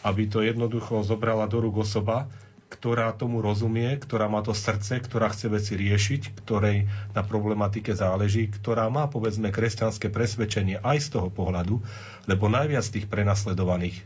aby 0.06 0.30
to 0.30 0.46
jednoducho 0.46 1.02
zobrala 1.02 1.50
do 1.50 1.58
rúk 1.58 1.82
osoba, 1.82 2.30
ktorá 2.72 3.12
tomu 3.12 3.44
rozumie, 3.44 4.00
ktorá 4.00 4.32
má 4.32 4.40
to 4.40 4.56
srdce, 4.56 5.02
ktorá 5.02 5.28
chce 5.28 5.52
veci 5.52 5.76
riešiť, 5.76 6.32
ktorej 6.40 6.88
na 7.12 7.20
problematike 7.26 7.92
záleží, 7.92 8.48
ktorá 8.48 8.88
má 8.88 9.10
povedzme 9.10 9.52
kresťanské 9.52 10.08
presvedčenie 10.08 10.80
aj 10.80 10.98
z 11.04 11.08
toho 11.18 11.28
pohľadu, 11.28 11.84
lebo 12.30 12.48
najviac 12.48 12.86
tých 12.88 13.10
prenasledovaných 13.10 14.00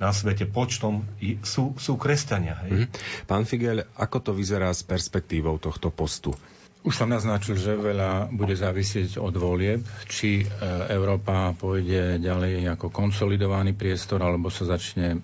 na 0.00 0.16
svete 0.16 0.48
počtom 0.48 1.04
sú, 1.44 1.76
sú 1.76 2.00
kresťania. 2.00 2.56
Hej? 2.64 2.70
Mm-hmm. 2.72 3.28
Pán 3.28 3.44
Figel, 3.44 3.84
ako 4.00 4.18
to 4.24 4.32
vyzerá 4.32 4.72
s 4.72 4.80
perspektívou 4.80 5.60
tohto 5.60 5.92
postu? 5.92 6.32
Už 6.80 6.96
som 6.96 7.12
naznačil, 7.12 7.60
že 7.60 7.76
veľa 7.76 8.32
bude 8.32 8.56
závisieť 8.56 9.20
od 9.20 9.36
volieb, 9.36 9.84
či 10.08 10.40
e, 10.40 10.44
Európa 10.88 11.52
pôjde 11.52 12.16
ďalej 12.16 12.72
ako 12.72 12.88
konsolidovaný 12.88 13.76
priestor, 13.76 14.24
alebo 14.24 14.48
sa 14.48 14.64
začne 14.64 15.08
e, 15.12 15.18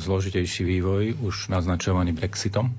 zložitejší 0.00 0.64
vývoj, 0.64 1.20
už 1.20 1.52
naznačovaný 1.52 2.16
Brexitom. 2.16 2.72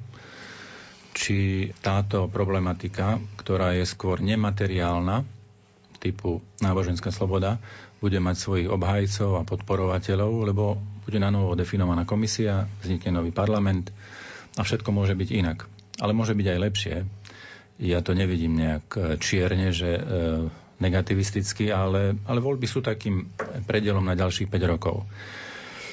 Či 1.14 1.70
táto 1.86 2.26
problematika, 2.26 3.22
ktorá 3.38 3.78
je 3.78 3.86
skôr 3.86 4.18
nemateriálna, 4.18 5.22
typu 6.02 6.42
náboženská 6.66 7.14
sloboda, 7.14 7.62
bude 8.00 8.18
mať 8.18 8.36
svojich 8.40 8.68
obhajcov 8.72 9.38
a 9.38 9.46
podporovateľov, 9.46 10.50
lebo 10.50 10.82
bude 11.06 11.22
na 11.22 11.30
novo 11.30 11.54
definovaná 11.54 12.10
komisia, 12.10 12.66
vznikne 12.82 13.22
nový 13.22 13.30
parlament 13.30 13.94
a 14.58 14.66
všetko 14.66 14.90
môže 14.90 15.14
byť 15.14 15.30
inak. 15.30 15.70
Ale 16.00 16.16
môže 16.16 16.32
byť 16.32 16.48
aj 16.48 16.60
lepšie, 16.64 16.96
ja 17.80 18.04
to 18.04 18.12
nevidím 18.12 18.60
nejak 18.60 18.86
e, 18.92 19.00
čierne, 19.18 19.72
že 19.72 19.90
e, 19.90 20.02
negativisticky, 20.78 21.72
ale, 21.72 22.20
ale 22.22 22.40
voľby 22.40 22.68
sú 22.68 22.80
takým 22.80 23.32
predelom 23.64 24.04
na 24.04 24.14
ďalších 24.14 24.52
5 24.52 24.60
rokov. 24.70 25.08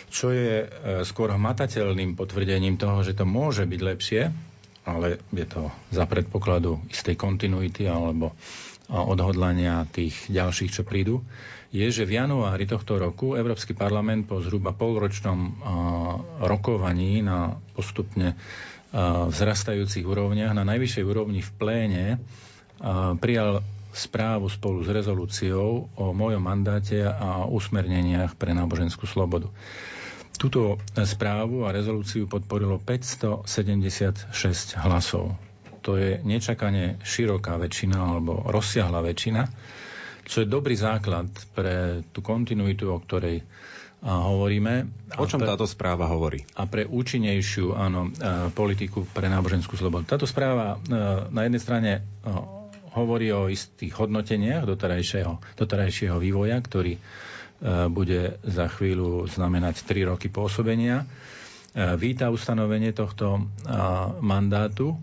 Čo 0.09 0.31
je 0.31 0.55
e, 0.61 0.69
skôr 1.03 1.31
hmatateľným 1.31 2.19
potvrdením 2.19 2.75
toho, 2.75 3.01
že 3.01 3.15
to 3.15 3.23
môže 3.23 3.63
byť 3.63 3.81
lepšie, 3.81 4.23
ale 4.85 5.23
je 5.31 5.47
to 5.47 5.63
za 5.91 6.05
predpokladu 6.05 6.83
istej 6.89 7.15
kontinuity 7.15 7.87
alebo 7.87 8.35
odhodlania 8.87 9.83
tých 9.85 10.31
ďalších, 10.31 10.71
čo 10.71 10.87
prídu, 10.87 11.27
je, 11.75 11.83
že 11.83 12.07
v 12.07 12.23
januári 12.23 12.65
tohto 12.65 12.95
roku 12.95 13.35
Európsky 13.35 13.75
parlament 13.75 14.31
po 14.31 14.39
zhruba 14.39 14.71
polročnom 14.71 15.59
rokovaní 16.39 17.19
na 17.19 17.59
postupne 17.75 18.39
vzrastajúcich 18.95 20.07
úrovniach 20.07 20.55
na 20.55 20.63
najvyššej 20.63 21.05
úrovni 21.05 21.41
v 21.43 21.51
pléne 21.59 22.05
prijal 23.19 23.65
správu 23.97 24.53
spolu 24.53 24.85
s 24.85 24.93
rezolúciou 24.93 25.89
o 25.97 26.05
mojom 26.13 26.43
mandáte 26.45 27.01
a 27.01 27.49
usmerneniach 27.49 28.37
pre 28.37 28.53
náboženskú 28.53 29.09
slobodu. 29.09 29.49
Túto 30.37 30.77
správu 30.93 31.65
a 31.65 31.73
rezolúciu 31.73 32.29
podporilo 32.29 32.77
576 32.77 34.29
hlasov. 34.85 35.33
To 35.81 35.97
je 35.97 36.21
nečakane 36.21 37.01
široká 37.01 37.57
väčšina 37.57 37.97
alebo 37.97 38.45
rozsiahla 38.45 39.01
väčšina, 39.01 39.49
čo 40.29 40.45
je 40.45 40.51
dobrý 40.51 40.77
základ 40.77 41.33
pre 41.57 42.05
tú 42.13 42.21
kontinuitu, 42.21 42.93
o 42.93 43.01
ktorej 43.01 43.41
hovoríme. 44.07 44.87
O 45.19 45.27
čom 45.27 45.43
pre, 45.43 45.51
táto 45.51 45.67
správa 45.67 46.07
hovorí? 46.07 46.47
A 46.55 46.71
pre 46.71 46.87
účinnejšiu 46.87 47.75
áno, 47.75 48.15
politiku 48.55 49.03
pre 49.03 49.27
náboženskú 49.27 49.75
slobodu. 49.75 50.15
Táto 50.15 50.31
správa 50.31 50.79
na 51.31 51.41
jednej 51.43 51.59
strane 51.59 51.91
hovorí 52.95 53.35
o 53.35 53.51
istých 53.51 53.93
hodnoteniach 53.99 54.65
doterajšieho, 54.65 55.59
doterajšieho 55.59 56.17
vývoja, 56.17 56.57
ktorý 56.63 56.97
bude 57.91 58.37
za 58.45 58.69
chvíľu 58.69 59.27
znamenať 59.27 59.85
3 59.85 60.13
roky 60.13 60.29
pôsobenia. 60.29 61.05
Víta 61.97 62.33
ustanovenie 62.33 62.93
tohto 62.93 63.49
mandátu 64.21 64.97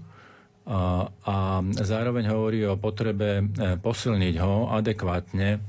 a 0.65 1.37
zároveň 1.75 2.31
hovorí 2.31 2.63
o 2.65 2.79
potrebe 2.79 3.43
posilniť 3.83 4.35
ho 4.39 4.71
adekvátne 4.71 5.59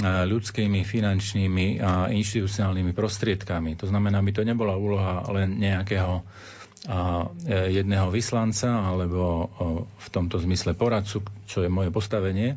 ľudskými, 0.00 0.80
finančnými 0.80 1.66
a 1.78 2.06
inštitucionálnymi 2.08 2.92
prostriedkami. 2.92 3.74
To 3.74 3.86
znamená, 3.86 4.20
by 4.20 4.30
to 4.30 4.42
nebola 4.42 4.74
úloha 4.74 5.26
len 5.32 5.58
nejakého 5.58 6.14
e, 6.18 6.22
jedného 7.72 8.06
vyslanca 8.08 8.70
alebo 8.80 9.50
v 9.92 10.08
tomto 10.08 10.38
zmysle 10.38 10.72
poradcu, 10.72 11.18
čo 11.44 11.60
je 11.60 11.68
moje 11.68 11.90
postavenie, 11.90 12.54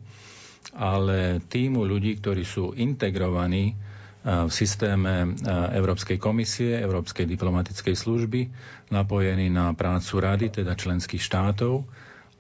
ale 0.72 1.42
týmu 1.42 1.82
ľudí, 1.82 2.16
ktorí 2.16 2.44
sú 2.44 2.72
integrovaní 2.72 3.74
v 4.22 4.54
systéme 4.54 5.34
Európskej 5.74 6.22
komisie, 6.22 6.78
Európskej 6.78 7.26
diplomatickej 7.26 7.96
služby, 7.98 8.42
napojení 8.90 9.50
na 9.50 9.74
prácu 9.74 10.22
rady, 10.22 10.62
teda 10.62 10.78
členských 10.78 11.18
štátov 11.18 11.82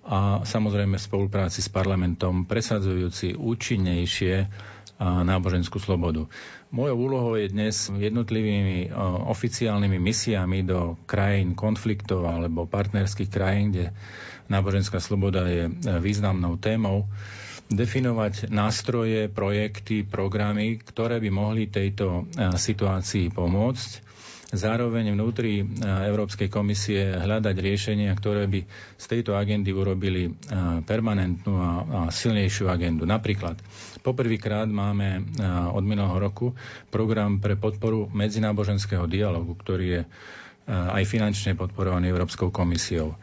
a 0.01 0.41
samozrejme 0.41 0.97
v 0.97 1.03
spolupráci 1.03 1.61
s 1.61 1.69
parlamentom 1.69 2.45
presadzujúci 2.45 3.33
účinnejšie 3.33 4.35
náboženskú 5.01 5.81
slobodu. 5.81 6.29
Mojou 6.69 6.97
úlohou 7.09 7.33
je 7.33 7.49
dnes 7.49 7.73
jednotlivými 7.89 8.93
oficiálnymi 9.27 9.97
misiami 9.97 10.61
do 10.61 10.95
krajín 11.09 11.57
konfliktov 11.57 12.29
alebo 12.29 12.69
partnerských 12.69 13.29
krajín, 13.33 13.73
kde 13.73 13.85
náboženská 14.45 14.99
sloboda 14.99 15.47
je 15.47 15.67
e, 15.67 15.71
významnou 16.03 16.59
témou, 16.59 17.07
definovať 17.71 18.51
nástroje, 18.51 19.31
projekty, 19.31 20.03
programy, 20.03 20.75
ktoré 20.83 21.23
by 21.23 21.29
mohli 21.31 21.71
tejto 21.71 22.27
e, 22.27 22.51
situácii 22.59 23.31
pomôcť 23.31 24.10
zároveň 24.51 25.11
vnútri 25.11 25.59
e, 25.59 25.65
Európskej 25.81 26.47
komisie 26.47 27.15
hľadať 27.15 27.55
riešenia, 27.55 28.11
ktoré 28.13 28.45
by 28.45 28.59
z 28.95 29.05
tejto 29.07 29.33
agendy 29.33 29.71
urobili 29.71 30.27
e, 30.27 30.31
permanentnú 30.83 31.53
a 31.55 31.69
silnejšiu 32.07 32.67
agendu. 32.67 33.03
Napríklad, 33.03 33.55
poprvýkrát 33.99 34.67
máme 34.67 35.07
e, 35.09 35.21
od 35.71 35.83
minulého 35.83 36.19
roku 36.19 36.51
program 36.87 37.39
pre 37.39 37.55
podporu 37.55 38.11
medzináboženského 38.11 39.07
dialogu, 39.07 39.55
ktorý 39.55 39.87
je 39.89 40.03
aj 40.71 41.03
finančne 41.03 41.57
podporovaný 41.57 42.07
Európskou 42.07 42.47
komisiou. 42.47 43.17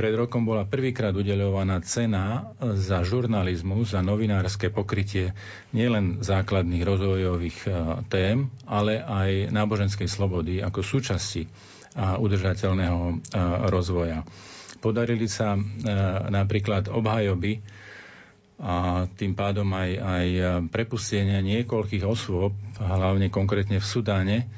Pred 0.00 0.16
rokom 0.16 0.48
bola 0.48 0.64
prvýkrát 0.64 1.12
udeľovaná 1.12 1.76
cena 1.84 2.56
za 2.56 3.04
žurnalizmus, 3.04 3.92
za 3.92 4.00
novinárske 4.00 4.72
pokrytie 4.72 5.36
nielen 5.76 6.24
základných 6.24 6.80
rozvojových 6.80 7.58
e, 7.60 7.70
tém, 8.08 8.36
ale 8.64 8.96
aj 8.96 9.52
náboženskej 9.52 10.08
slobody 10.08 10.64
ako 10.64 10.80
súčasti 10.80 11.44
udržateľného 12.00 13.00
e, 13.04 13.14
rozvoja. 13.68 14.24
Podarili 14.80 15.28
sa 15.28 15.52
e, 15.52 15.60
napríklad 16.32 16.88
obhajoby 16.88 17.60
a 18.56 19.04
tým 19.04 19.36
pádom 19.36 19.68
aj, 19.68 19.90
aj 20.00 20.26
prepustenie 20.72 21.44
niekoľkých 21.44 22.08
osôb, 22.08 22.56
hlavne 22.80 23.28
konkrétne 23.28 23.76
v 23.76 23.84
Sudáne, 23.84 24.48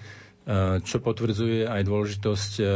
čo 0.83 0.99
potvrdzuje 0.99 1.71
aj 1.71 1.83
dôležitosť 1.87 2.53
eh, 2.59 2.69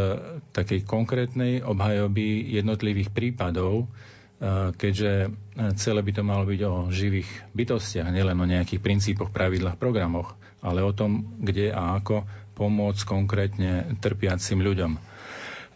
takej 0.55 0.87
konkrétnej 0.87 1.67
obhajoby 1.67 2.55
jednotlivých 2.55 3.11
prípadov, 3.11 3.91
eh, 4.39 4.71
keďže 4.71 5.35
celé 5.75 6.01
by 6.05 6.13
to 6.15 6.23
malo 6.23 6.47
byť 6.47 6.61
o 6.63 6.75
živých 6.95 7.27
bytostiach, 7.59 8.07
nielen 8.15 8.39
o 8.39 8.47
nejakých 8.47 8.79
princípoch, 8.79 9.35
pravidlách, 9.35 9.81
programoch, 9.83 10.39
ale 10.63 10.85
o 10.85 10.95
tom, 10.95 11.27
kde 11.43 11.75
a 11.75 11.99
ako 11.99 12.23
pomôcť 12.55 13.03
konkrétne 13.03 13.99
trpiacim 14.01 14.63
ľuďom. 14.65 14.97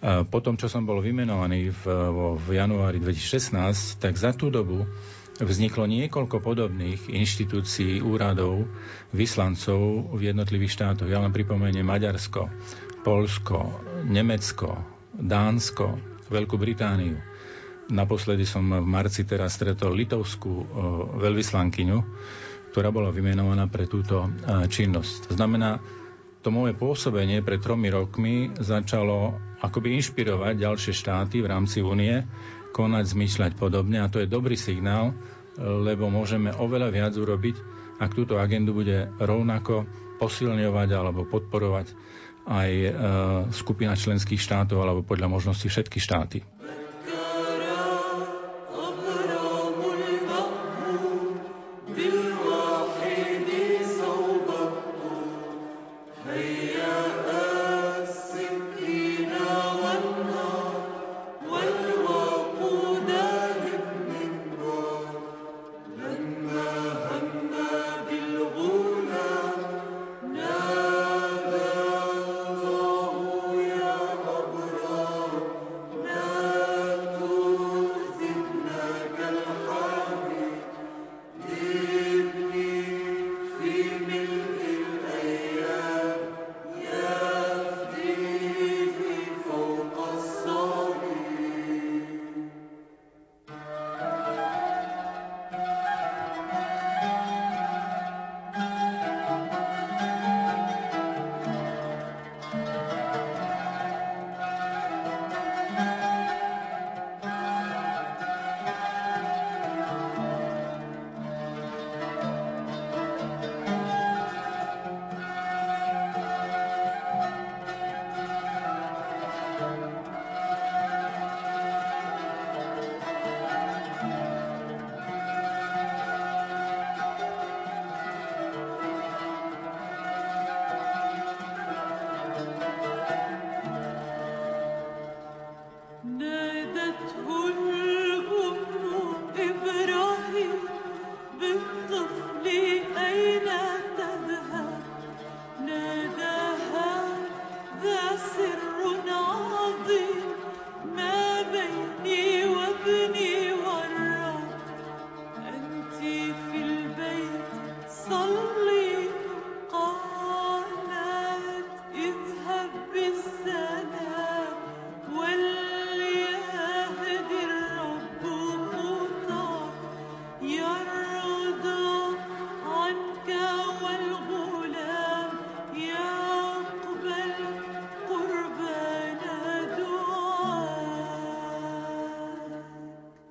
Po 0.01 0.41
tom, 0.41 0.57
čo 0.57 0.65
som 0.65 0.89
bol 0.89 1.05
vymenovaný 1.05 1.77
v, 1.77 1.85
v 2.41 2.57
januári 2.57 3.05
2016, 3.05 4.01
tak 4.01 4.17
za 4.17 4.33
tú 4.33 4.49
dobu 4.49 4.89
vzniklo 5.41 5.89
niekoľko 5.89 6.45
podobných 6.45 7.09
inštitúcií, 7.09 8.05
úradov, 8.05 8.69
vyslancov 9.17 10.13
v 10.13 10.31
jednotlivých 10.31 10.77
štátoch. 10.77 11.09
Ja 11.09 11.25
len 11.25 11.33
pripomeniem 11.33 11.85
Maďarsko, 11.85 12.53
Polsko, 13.01 13.81
Nemecko, 14.05 14.77
Dánsko, 15.17 15.97
Veľkú 16.29 16.61
Britániu. 16.61 17.19
Naposledy 17.91 18.47
som 18.47 18.71
v 18.71 18.87
marci 18.87 19.27
teraz 19.27 19.59
stretol 19.59 19.99
litovskú 19.99 20.53
veľvyslankyňu, 21.19 21.99
ktorá 22.71 22.95
bola 22.95 23.11
vymenovaná 23.11 23.67
pre 23.67 23.91
túto 23.91 24.31
činnosť. 24.47 25.27
To 25.27 25.33
znamená, 25.35 25.83
to 26.41 26.55
moje 26.55 26.73
pôsobenie 26.79 27.43
pred 27.43 27.59
tromi 27.59 27.91
rokmi 27.91 28.55
začalo 28.57 29.37
akoby 29.61 29.99
inšpirovať 29.99 30.55
ďalšie 30.57 30.93
štáty 30.95 31.43
v 31.45 31.51
rámci 31.51 31.85
únie 31.85 32.25
konať, 32.71 33.05
zmyšľať 33.13 33.53
podobne 33.59 34.01
a 34.03 34.11
to 34.11 34.23
je 34.23 34.31
dobrý 34.31 34.55
signál, 34.55 35.13
lebo 35.59 36.09
môžeme 36.09 36.55
oveľa 36.55 36.89
viac 36.95 37.15
urobiť, 37.19 37.57
ak 38.01 38.17
túto 38.17 38.41
agendu 38.41 38.73
bude 38.73 39.13
rovnako 39.21 39.85
posilňovať 40.17 40.89
alebo 40.93 41.29
podporovať 41.29 41.93
aj 42.49 42.71
e, 42.73 42.91
skupina 43.53 43.93
členských 43.93 44.41
štátov 44.41 44.81
alebo 44.81 45.05
podľa 45.05 45.29
možnosti 45.29 45.69
všetky 45.69 46.01
štáty. 46.01 46.41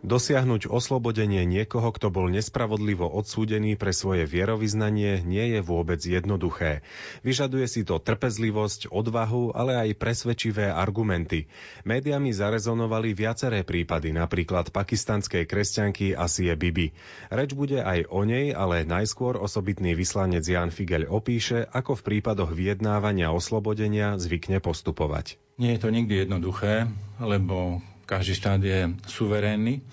Dosiahnuť 0.09 0.73
oslobodenie 0.73 1.45
niekoho, 1.45 1.93
kto 1.93 2.09
bol 2.09 2.33
nespravodlivo 2.33 3.05
odsúdený 3.05 3.77
pre 3.77 3.93
svoje 3.93 4.25
vierovýznanie, 4.25 5.21
nie 5.21 5.53
je 5.53 5.61
vôbec 5.61 6.01
jednoduché. 6.01 6.81
Vyžaduje 7.21 7.69
si 7.69 7.85
to 7.85 8.01
trpezlivosť, 8.01 8.89
odvahu, 8.89 9.53
ale 9.53 9.77
aj 9.77 10.01
presvedčivé 10.01 10.73
argumenty. 10.73 11.45
Médiami 11.85 12.33
zarezonovali 12.33 13.13
viaceré 13.13 13.61
prípady, 13.61 14.09
napríklad 14.09 14.73
pakistanskej 14.73 15.45
kresťanky 15.45 16.17
Asie 16.17 16.57
Bibi. 16.57 16.89
Reč 17.29 17.53
bude 17.53 17.77
aj 17.85 18.09
o 18.09 18.25
nej, 18.25 18.49
ale 18.49 18.89
najskôr 18.89 19.37
osobitný 19.37 19.93
vyslanec 19.93 20.41
Jan 20.41 20.73
Figel 20.73 21.05
opíše, 21.05 21.69
ako 21.69 22.01
v 22.01 22.17
prípadoch 22.17 22.49
vyjednávania 22.49 23.29
oslobodenia 23.29 24.17
zvykne 24.17 24.57
postupovať. 24.57 25.37
Nie 25.61 25.77
je 25.77 25.85
to 25.85 25.93
nikdy 25.93 26.25
jednoduché, 26.25 26.89
lebo 27.21 27.85
každý 28.09 28.33
štát 28.33 28.57
je 28.57 28.89
suverénny, 29.05 29.85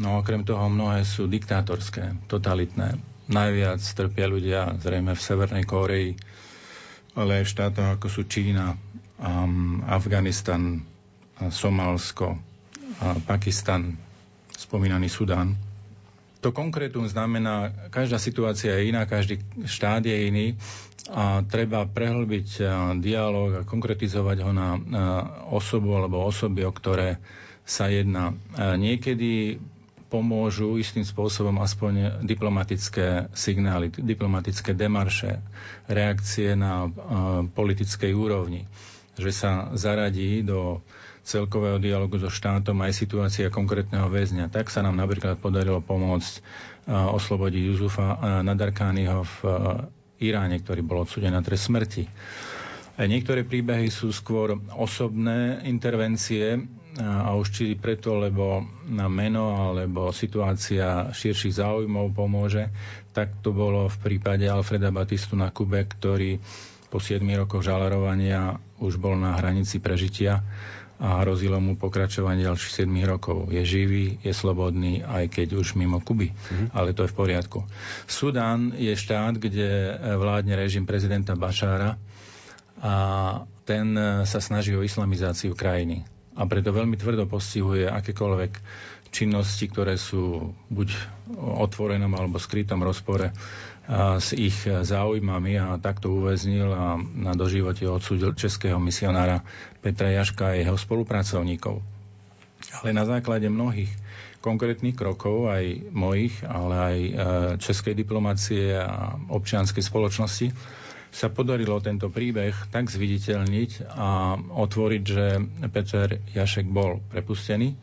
no 0.00 0.16
okrem 0.16 0.40
toho 0.40 0.72
mnohé 0.72 1.04
sú 1.04 1.28
diktátorské, 1.28 2.16
totalitné. 2.24 2.96
Najviac 3.28 3.84
trpia 3.84 4.26
ľudia 4.26 4.80
zrejme 4.80 5.12
v 5.12 5.20
Severnej 5.20 5.68
Kóreji, 5.68 6.16
ale 7.12 7.30
aj 7.38 7.44
v 7.44 7.52
štátoch 7.52 7.88
ako 8.00 8.06
sú 8.08 8.24
Čína, 8.24 8.80
um, 9.20 9.84
Afganistan, 9.84 10.80
Somálsko, 11.36 12.40
Pakistan, 13.28 13.96
spomínaný 14.52 15.08
Sudán. 15.08 15.56
To 16.40 16.52
konkrétum 16.52 17.04
znamená, 17.04 17.68
každá 17.92 18.16
situácia 18.16 18.76
je 18.76 18.88
iná, 18.92 19.04
každý 19.04 19.40
štát 19.64 20.00
je 20.04 20.16
iný 20.28 20.46
a 21.12 21.44
treba 21.44 21.84
prehlbiť 21.84 22.64
dialog 23.00 23.60
a 23.60 23.66
konkretizovať 23.68 24.36
ho 24.44 24.52
na 24.52 24.68
osobu 25.52 25.96
alebo 25.96 26.24
osoby, 26.24 26.64
o 26.64 26.72
ktoré 26.72 27.20
sa 27.70 27.86
jedná. 27.86 28.34
Niekedy 28.58 29.62
pomôžu 30.10 30.74
istým 30.74 31.06
spôsobom 31.06 31.54
aspoň 31.62 32.18
diplomatické 32.26 33.30
signály, 33.30 33.94
diplomatické 33.94 34.74
demarše, 34.74 35.38
reakcie 35.86 36.58
na 36.58 36.90
politickej 37.54 38.10
úrovni, 38.10 38.66
že 39.14 39.30
sa 39.30 39.70
zaradí 39.78 40.42
do 40.42 40.82
celkového 41.22 41.78
dialogu 41.78 42.18
so 42.18 42.26
štátom 42.26 42.74
aj 42.82 42.90
situácia 42.90 43.54
konkrétneho 43.54 44.10
väzňa. 44.10 44.50
Tak 44.50 44.66
sa 44.66 44.82
nám 44.82 44.98
napríklad 44.98 45.38
podarilo 45.38 45.78
pomôcť 45.78 46.42
oslobodiť 46.90 47.62
Juzufa 47.70 48.18
Nadarkányho 48.42 49.22
v 49.22 49.36
Iráne, 50.20 50.58
ktorý 50.58 50.82
bol 50.82 51.06
odsudený 51.06 51.32
na 51.38 51.40
trest 51.40 51.70
smrti. 51.70 52.10
Niektoré 53.00 53.48
príbehy 53.48 53.88
sú 53.88 54.12
skôr 54.12 54.60
osobné 54.76 55.64
intervencie 55.64 56.60
a 57.00 57.32
už 57.32 57.46
či 57.48 57.64
preto, 57.78 58.18
lebo 58.18 58.60
na 58.90 59.08
meno 59.08 59.72
alebo 59.72 60.12
situácia 60.12 61.08
širších 61.14 61.62
záujmov 61.62 62.12
pomôže, 62.12 62.68
tak 63.14 63.40
to 63.40 63.54
bolo 63.56 63.88
v 63.88 63.96
prípade 64.04 64.44
Alfreda 64.44 64.92
Batistu 64.92 65.38
na 65.38 65.48
Kube, 65.48 65.86
ktorý 65.86 66.42
po 66.90 66.98
7 66.98 67.22
rokoch 67.38 67.62
žalarovania 67.62 68.58
už 68.82 68.98
bol 68.98 69.14
na 69.14 69.38
hranici 69.38 69.78
prežitia 69.78 70.42
a 71.00 71.24
hrozilo 71.24 71.56
mu 71.62 71.80
pokračovanie 71.80 72.44
ďalších 72.44 72.84
7 72.84 72.92
rokov. 73.08 73.48
Je 73.48 73.64
živý, 73.64 74.20
je 74.20 74.36
slobodný, 74.36 75.00
aj 75.00 75.32
keď 75.32 75.56
už 75.56 75.78
mimo 75.78 76.02
Kuby. 76.04 76.28
Mm-hmm. 76.28 76.76
Ale 76.76 76.92
to 76.92 77.08
je 77.08 77.12
v 77.14 77.16
poriadku. 77.16 77.64
Sudán 78.04 78.76
je 78.76 78.92
štát, 78.92 79.40
kde 79.40 79.96
vládne 80.20 80.52
režim 80.60 80.84
prezidenta 80.84 81.32
Bašára 81.32 81.96
a 82.80 82.94
ten 83.68 83.92
sa 84.24 84.40
snaží 84.40 84.72
o 84.72 84.82
islamizáciu 84.82 85.52
krajiny 85.52 86.02
a 86.40 86.48
preto 86.48 86.72
veľmi 86.72 86.96
tvrdo 86.96 87.28
postihuje 87.28 87.84
akékoľvek 87.84 88.52
činnosti, 89.10 89.66
ktoré 89.66 89.98
sú 89.98 90.54
buď 90.70 90.88
otvorenom 91.36 92.14
alebo 92.14 92.38
skrytom 92.38 92.80
rozpore 92.80 93.34
s 94.22 94.30
ich 94.38 94.54
záujmami 94.64 95.58
a 95.58 95.74
takto 95.82 96.14
uväznil 96.14 96.70
a 96.70 96.94
na 96.96 97.34
doživote 97.34 97.82
odsúdil 97.90 98.38
českého 98.38 98.78
misionára 98.78 99.42
Petra 99.82 100.14
Jaška 100.14 100.54
a 100.54 100.56
jeho 100.56 100.78
spolupracovníkov. 100.78 101.82
Ale 102.80 102.94
na 102.94 103.02
základe 103.02 103.50
mnohých 103.50 103.90
konkrétnych 104.38 104.94
krokov, 104.94 105.50
aj 105.50 105.90
mojich, 105.90 106.32
ale 106.46 106.74
aj 106.78 106.96
e, 106.96 107.10
českej 107.60 107.92
diplomácie 107.92 108.72
a 108.78 109.18
občianskej 109.28 109.84
spoločnosti, 109.84 110.48
sa 111.10 111.26
podarilo 111.28 111.82
tento 111.82 112.06
príbeh 112.06 112.54
tak 112.70 112.86
zviditeľniť 112.86 113.90
a 113.90 114.38
otvoriť, 114.38 115.02
že 115.02 115.26
Peter 115.74 116.22
Jašek 116.30 116.70
bol 116.70 117.02
prepustený. 117.10 117.74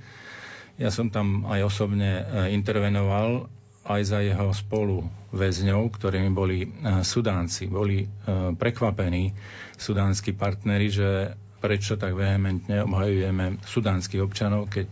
Ja 0.79 0.93
som 0.93 1.11
tam 1.11 1.43
aj 1.49 1.67
osobne 1.67 2.21
e, 2.21 2.53
intervenoval 2.53 3.49
aj 3.87 4.01
za 4.03 4.19
jeho 4.21 4.53
spolu 4.53 5.03
väzňov, 5.33 5.89
ktorými 5.89 6.31
boli 6.31 6.57
e, 6.63 6.67
Sudánci. 7.01 7.65
Boli 7.67 8.05
e, 8.05 8.07
prekvapení 8.53 9.33
sudánsky 9.75 10.37
partneri, 10.37 10.87
že 10.87 11.33
prečo 11.57 11.97
tak 11.97 12.13
vehementne 12.13 12.85
obhajujeme 12.85 13.57
sudánskych 13.65 14.21
občanov, 14.21 14.69
keď 14.69 14.89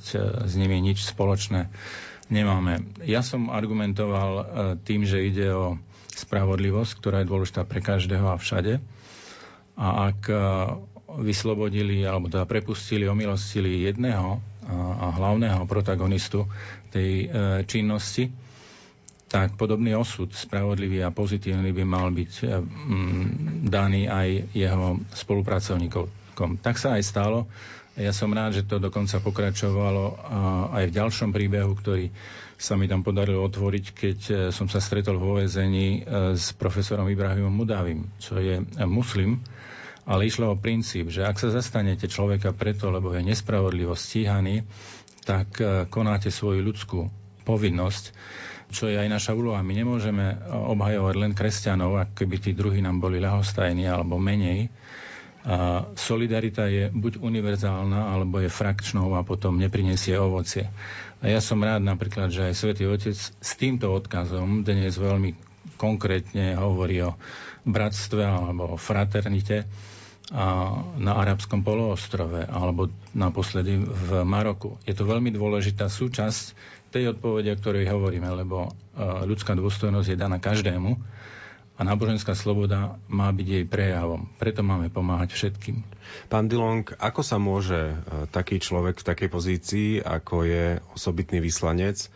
s 0.50 0.54
nimi 0.58 0.82
nič 0.82 1.06
spoločné 1.06 1.70
nemáme. 2.34 2.82
Ja 3.06 3.22
som 3.22 3.54
argumentoval 3.54 4.50
tým, 4.82 5.06
že 5.06 5.30
ide 5.30 5.54
o 5.54 5.78
spravodlivosť, 6.16 6.92
ktorá 6.96 7.22
je 7.22 7.30
dôležitá 7.30 7.68
pre 7.68 7.84
každého 7.84 8.26
a 8.32 8.40
všade. 8.40 8.80
A 9.76 9.88
ak 10.10 10.20
e, 10.32 10.36
vyslobodili 11.20 12.04
alebo 12.04 12.32
teda 12.32 12.48
prepustili, 12.48 13.08
omilostili 13.08 13.84
jedného 13.86 14.40
a 14.74 15.14
hlavného 15.14 15.62
protagonistu 15.70 16.50
tej 16.90 17.12
e, 17.22 17.28
činnosti, 17.70 18.34
tak 19.30 19.54
podobný 19.60 19.94
osud, 19.94 20.34
spravodlivý 20.34 21.06
a 21.06 21.14
pozitívny 21.14 21.70
by 21.70 21.84
mal 21.86 22.10
byť 22.10 22.32
e, 22.40 22.46
daný 23.68 24.10
aj 24.10 24.28
jeho 24.56 24.98
spolupracovníkom. 25.14 26.64
Tak 26.64 26.76
sa 26.82 26.98
aj 26.98 27.04
stalo. 27.06 27.46
Ja 27.96 28.12
som 28.12 28.36
rád, 28.36 28.60
že 28.60 28.68
to 28.68 28.76
dokonca 28.76 29.24
pokračovalo 29.24 30.20
aj 30.76 30.84
v 30.92 30.96
ďalšom 31.00 31.32
príbehu, 31.32 31.72
ktorý 31.80 32.12
sa 32.56 32.80
mi 32.80 32.88
tam 32.88 33.04
podarilo 33.04 33.44
otvoriť, 33.44 33.86
keď 33.92 34.20
e, 34.32 34.34
som 34.56 34.72
sa 34.72 34.80
stretol 34.80 35.20
vo 35.20 35.36
väzení 35.36 36.02
e, 36.04 36.40
s 36.40 36.56
profesorom 36.56 37.08
Ibrahimom 37.12 37.52
Mudavim, 37.52 38.08
čo 38.20 38.40
je 38.40 38.64
e, 38.64 38.66
muslim, 38.88 39.44
ale 40.08 40.32
išlo 40.32 40.56
o 40.56 40.60
princíp, 40.60 41.12
že 41.12 41.28
ak 41.28 41.36
sa 41.36 41.52
zastanete 41.52 42.08
človeka 42.08 42.56
preto, 42.56 42.88
lebo 42.88 43.12
je 43.12 43.28
nespravodlivo 43.28 43.92
stíhaný, 43.98 44.64
tak 45.26 45.58
konáte 45.90 46.30
svoju 46.30 46.62
ľudskú 46.62 47.10
povinnosť, 47.50 48.14
čo 48.70 48.86
je 48.86 49.02
aj 49.02 49.10
naša 49.10 49.34
úloha. 49.34 49.66
My 49.66 49.74
nemôžeme 49.74 50.38
obhajovať 50.54 51.16
len 51.18 51.34
kresťanov, 51.34 51.98
ak 51.98 52.10
keby 52.14 52.38
tí 52.38 52.54
druhí 52.54 52.78
nám 52.86 53.02
boli 53.02 53.18
ľahostajní 53.18 53.90
alebo 53.90 54.22
menej, 54.22 54.70
solidarita 55.94 56.66
je 56.66 56.90
buď 56.90 57.22
univerzálna, 57.22 58.18
alebo 58.18 58.42
je 58.42 58.50
frakčnou 58.50 59.14
a 59.14 59.22
potom 59.22 59.62
neprinesie 59.62 60.18
ovocie. 60.18 60.66
A 61.22 61.30
ja 61.30 61.38
som 61.38 61.62
rád 61.62 61.86
napríklad, 61.86 62.34
že 62.34 62.50
aj 62.50 62.54
Svetý 62.58 62.90
Otec 62.90 63.14
s 63.18 63.52
týmto 63.58 63.94
odkazom 63.94 64.66
dnes 64.66 64.98
veľmi 64.98 65.38
konkrétne 65.78 66.58
hovorí 66.58 67.02
o 67.06 67.14
bratstve 67.66 68.26
alebo 68.26 68.74
o 68.74 68.78
fraternite 68.78 69.66
a 70.34 70.74
na 70.98 71.22
arabskom 71.22 71.62
poloostrove 71.62 72.50
alebo 72.50 72.90
naposledy 73.14 73.78
v 73.78 74.26
Maroku. 74.26 74.82
Je 74.90 74.98
to 74.98 75.06
veľmi 75.06 75.30
dôležitá 75.30 75.86
súčasť 75.86 76.58
tej 76.90 77.14
odpovede, 77.14 77.54
o 77.54 77.60
ktorej 77.62 77.86
hovoríme, 77.94 78.26
lebo 78.34 78.74
ľudská 78.98 79.54
dôstojnosť 79.54 80.08
je 80.10 80.18
daná 80.18 80.42
každému 80.42 80.98
a 81.76 81.82
náboženská 81.84 82.32
sloboda 82.40 82.96
má 83.12 83.28
byť 83.36 83.48
jej 83.48 83.66
prejavom. 83.68 84.32
Preto 84.40 84.64
máme 84.64 84.88
pomáhať 84.88 85.36
všetkým. 85.36 85.84
Pán 86.32 86.48
Dilong, 86.48 86.88
ako 86.96 87.20
sa 87.20 87.36
môže 87.36 87.76
e, 87.76 87.96
taký 88.32 88.64
človek 88.64 89.04
v 89.04 89.08
takej 89.12 89.30
pozícii, 89.30 89.90
ako 90.00 90.48
je 90.48 90.80
osobitný 90.96 91.44
vyslanec 91.44 92.00
e, 92.00 92.08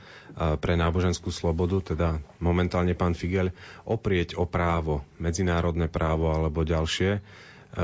pre 0.56 0.80
náboženskú 0.80 1.28
slobodu, 1.28 1.91
teda 1.91 2.24
momentálne 2.39 2.95
pán 2.95 3.19
Figel, 3.19 3.52
oprieť 3.84 4.39
o 4.39 4.48
právo, 4.48 5.04
medzinárodné 5.19 5.91
právo 5.91 6.32
alebo 6.32 6.63
ďalšie 6.63 7.19
e, 7.19 7.19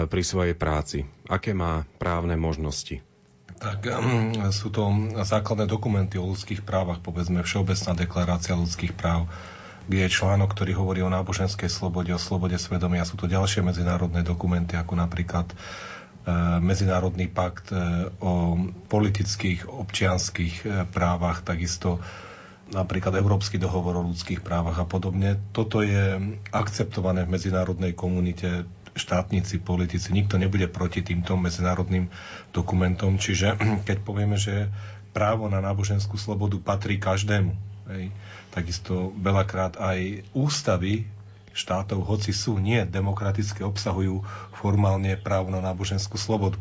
pri 0.08 0.22
svojej 0.24 0.56
práci? 0.56 1.04
Aké 1.28 1.52
má 1.52 1.84
právne 2.00 2.40
možnosti? 2.40 3.04
Tak 3.56 3.88
um, 3.88 4.36
sú 4.52 4.68
to 4.68 4.84
základné 5.16 5.64
dokumenty 5.68 6.20
o 6.20 6.28
ľudských 6.28 6.68
právach, 6.68 7.00
povedzme 7.00 7.40
Všeobecná 7.40 7.96
deklarácia 7.96 8.52
ľudských 8.52 8.92
práv, 8.92 9.32
je 9.90 10.06
článok, 10.10 10.54
ktorý 10.54 10.74
hovorí 10.78 11.00
o 11.06 11.14
náboženskej 11.14 11.70
slobode, 11.70 12.10
o 12.12 12.22
slobode 12.22 12.58
svedomia. 12.58 13.06
Sú 13.06 13.18
to 13.18 13.30
ďalšie 13.30 13.62
medzinárodné 13.62 14.26
dokumenty, 14.26 14.74
ako 14.74 14.98
napríklad 14.98 15.52
e, 15.52 15.56
Medzinárodný 16.60 17.30
pakt 17.30 17.70
e, 17.70 17.78
o 18.20 18.58
politických, 18.90 19.70
občianských 19.70 20.56
e, 20.62 20.66
právach, 20.90 21.46
takisto 21.46 22.02
napríklad 22.74 23.14
Európsky 23.22 23.62
dohovor 23.62 24.02
o 24.02 24.08
ľudských 24.10 24.42
právach 24.42 24.82
a 24.82 24.90
podobne. 24.90 25.38
Toto 25.54 25.86
je 25.86 26.18
akceptované 26.50 27.30
v 27.30 27.38
medzinárodnej 27.38 27.94
komunite 27.94 28.66
štátnici, 28.96 29.60
politici, 29.60 30.16
nikto 30.16 30.40
nebude 30.40 30.66
proti 30.72 31.04
týmto 31.04 31.36
medzinárodným 31.38 32.10
dokumentom. 32.56 33.22
Čiže 33.22 33.60
keď 33.88 33.98
povieme, 34.02 34.40
že 34.40 34.72
právo 35.14 35.46
na 35.46 35.62
náboženskú 35.62 36.18
slobodu 36.18 36.58
patrí 36.58 36.98
každému, 36.98 37.75
hej, 37.92 38.12
Takisto 38.56 39.12
veľakrát 39.20 39.76
aj 39.76 40.24
ústavy 40.32 41.04
štátov, 41.52 42.08
hoci 42.08 42.32
sú 42.32 42.56
nie 42.56 42.84
demokratické, 42.88 43.68
obsahujú 43.68 44.24
formálne 44.56 45.20
právo 45.20 45.52
na 45.52 45.60
náboženskú 45.60 46.16
slobodu. 46.16 46.60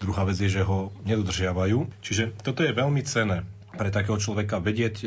Druhá 0.00 0.24
vec 0.24 0.40
je, 0.40 0.48
že 0.48 0.64
ho 0.64 0.88
nedodržiavajú. 1.04 1.84
Čiže 2.00 2.32
toto 2.40 2.64
je 2.64 2.72
veľmi 2.72 3.04
cené 3.04 3.44
pre 3.76 3.92
takého 3.92 4.16
človeka 4.16 4.58
vedieť 4.64 4.96
e, 5.00 5.06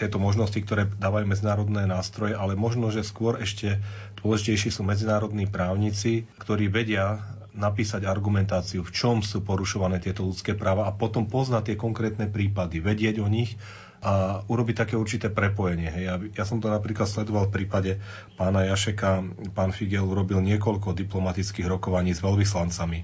tieto 0.00 0.16
možnosti, 0.16 0.56
ktoré 0.56 0.88
dávajú 0.88 1.28
medzinárodné 1.28 1.84
nástroje, 1.84 2.34
ale 2.34 2.58
možno, 2.58 2.88
že 2.88 3.06
skôr 3.06 3.38
ešte 3.38 3.78
dôležitejší 4.24 4.72
sú 4.72 4.82
medzinárodní 4.82 5.46
právnici, 5.46 6.24
ktorí 6.40 6.72
vedia 6.72 7.20
napísať 7.54 8.02
argumentáciu, 8.08 8.82
v 8.82 8.90
čom 8.90 9.22
sú 9.22 9.46
porušované 9.46 10.02
tieto 10.02 10.26
ľudské 10.26 10.58
práva 10.58 10.90
a 10.90 10.96
potom 10.96 11.30
poznať 11.30 11.70
tie 11.70 11.76
konkrétne 11.78 12.26
prípady, 12.26 12.82
vedieť 12.82 13.22
o 13.22 13.30
nich 13.30 13.54
a 14.04 14.44
urobiť 14.44 14.84
také 14.84 14.94
určité 15.00 15.32
prepojenie. 15.32 15.88
Ja, 15.96 16.20
ja 16.20 16.44
som 16.44 16.60
to 16.60 16.68
napríklad 16.68 17.08
sledoval 17.08 17.48
v 17.48 17.56
prípade 17.56 17.90
pána 18.36 18.68
Jašeka. 18.68 19.24
Pán 19.56 19.72
Figel 19.72 20.04
urobil 20.04 20.44
niekoľko 20.44 20.92
diplomatických 20.92 21.64
rokovaní 21.64 22.12
s 22.12 22.20
veľvyslancami, 22.20 23.00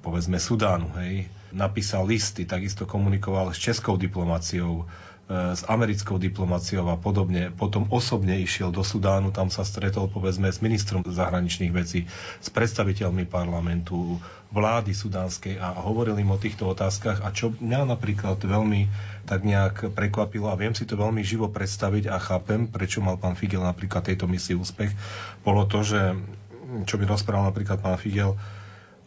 povedzme 0.00 0.40
Sudánu. 0.40 0.88
Hej. 1.04 1.28
Napísal 1.52 2.08
listy, 2.08 2.48
takisto 2.48 2.88
komunikoval 2.88 3.52
s 3.52 3.60
českou 3.60 4.00
diplomáciou, 4.00 4.88
s 5.30 5.62
americkou 5.64 6.18
diplomáciou 6.20 6.84
a 6.90 6.98
podobne. 6.98 7.48
Potom 7.54 7.88
osobne 7.88 8.36
išiel 8.42 8.74
do 8.74 8.84
Sudánu, 8.84 9.30
tam 9.30 9.48
sa 9.48 9.64
stretol 9.64 10.10
povedzme 10.10 10.50
s 10.50 10.60
ministrom 10.60 11.00
zahraničných 11.06 11.72
vecí, 11.72 12.04
s 12.42 12.48
predstaviteľmi 12.52 13.24
parlamentu, 13.30 14.18
vlády 14.52 14.92
sudánskej 14.92 15.56
a 15.56 15.72
hovoril 15.80 16.20
im 16.20 16.28
o 16.28 16.36
týchto 16.36 16.68
otázkach 16.68 17.24
a 17.24 17.32
čo 17.32 17.56
mňa 17.56 17.88
napríklad 17.88 18.36
veľmi 18.36 18.84
tak 19.24 19.48
nejak 19.48 19.96
prekvapilo 19.96 20.52
a 20.52 20.60
viem 20.60 20.76
si 20.76 20.84
to 20.84 21.00
veľmi 21.00 21.24
živo 21.24 21.48
predstaviť 21.48 22.12
a 22.12 22.20
chápem, 22.20 22.68
prečo 22.68 23.00
mal 23.00 23.16
pán 23.16 23.32
Figel 23.32 23.64
napríklad 23.64 24.04
tejto 24.04 24.28
misii 24.28 24.52
úspech, 24.52 24.92
bolo 25.40 25.64
to, 25.64 25.80
že 25.80 26.12
čo 26.84 27.00
mi 27.00 27.08
rozprával 27.08 27.48
napríklad 27.48 27.80
pán 27.80 27.96
Figel, 27.96 28.36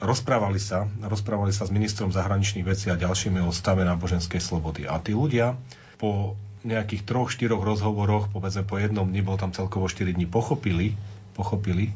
rozprávali 0.02 0.58
sa, 0.58 0.90
rozprávali 1.06 1.54
sa 1.54 1.70
s 1.70 1.72
ministrom 1.72 2.10
zahraničných 2.10 2.66
vecí 2.66 2.90
a 2.90 2.98
ďalšími 2.98 3.38
o 3.46 3.54
stave 3.54 3.86
náboženskej 3.86 4.42
slobody. 4.42 4.90
A 4.90 4.98
tí 4.98 5.14
ľudia, 5.14 5.54
po 5.96 6.36
nejakých 6.66 7.06
troch, 7.06 7.30
štyroch 7.30 7.62
rozhovoroch, 7.62 8.34
povedzme 8.34 8.66
po 8.66 8.82
jednom 8.82 9.06
dni, 9.06 9.22
bol 9.22 9.38
tam 9.38 9.54
celkovo 9.54 9.86
4 9.86 10.18
dní, 10.18 10.26
pochopili, 10.26 10.98
pochopili, 11.38 11.94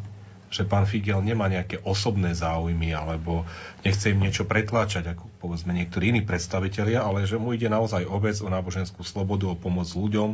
že 0.50 0.66
pán 0.66 0.86
Figel 0.86 1.22
nemá 1.22 1.46
nejaké 1.46 1.82
osobné 1.86 2.34
záujmy 2.34 2.94
alebo 2.94 3.46
nechce 3.86 4.14
im 4.14 4.22
niečo 4.22 4.50
pretláčať, 4.50 5.14
ako 5.14 5.30
povedzme 5.42 5.74
niektorí 5.74 6.14
iní 6.14 6.22
predstavitelia, 6.26 7.06
ale 7.06 7.26
že 7.26 7.38
mu 7.38 7.54
ide 7.54 7.70
naozaj 7.70 8.06
o 8.06 8.18
vec, 8.18 8.38
o 8.42 8.50
náboženskú 8.50 9.06
slobodu, 9.06 9.50
o 9.50 9.58
pomoc 9.58 9.90
ľuďom, 9.90 10.30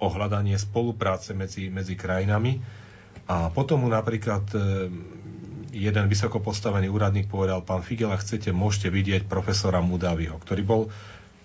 o 0.00 0.06
hľadanie 0.08 0.56
spolupráce 0.56 1.36
medzi, 1.36 1.68
medzi 1.68 1.96
krajinami. 1.96 2.60
A 3.28 3.48
potom 3.48 3.84
mu 3.84 3.88
napríklad 3.88 4.44
e, 4.52 4.58
jeden 5.72 6.04
vysoko 6.08 6.40
postavený 6.40 6.88
úradník 6.88 7.28
povedal, 7.28 7.64
pán 7.64 7.84
Figel, 7.84 8.12
ak 8.12 8.24
chcete, 8.24 8.52
môžete 8.52 8.88
vidieť 8.88 9.22
profesora 9.28 9.80
Mudaviho, 9.80 10.36
ktorý 10.40 10.62
bol 10.64 10.82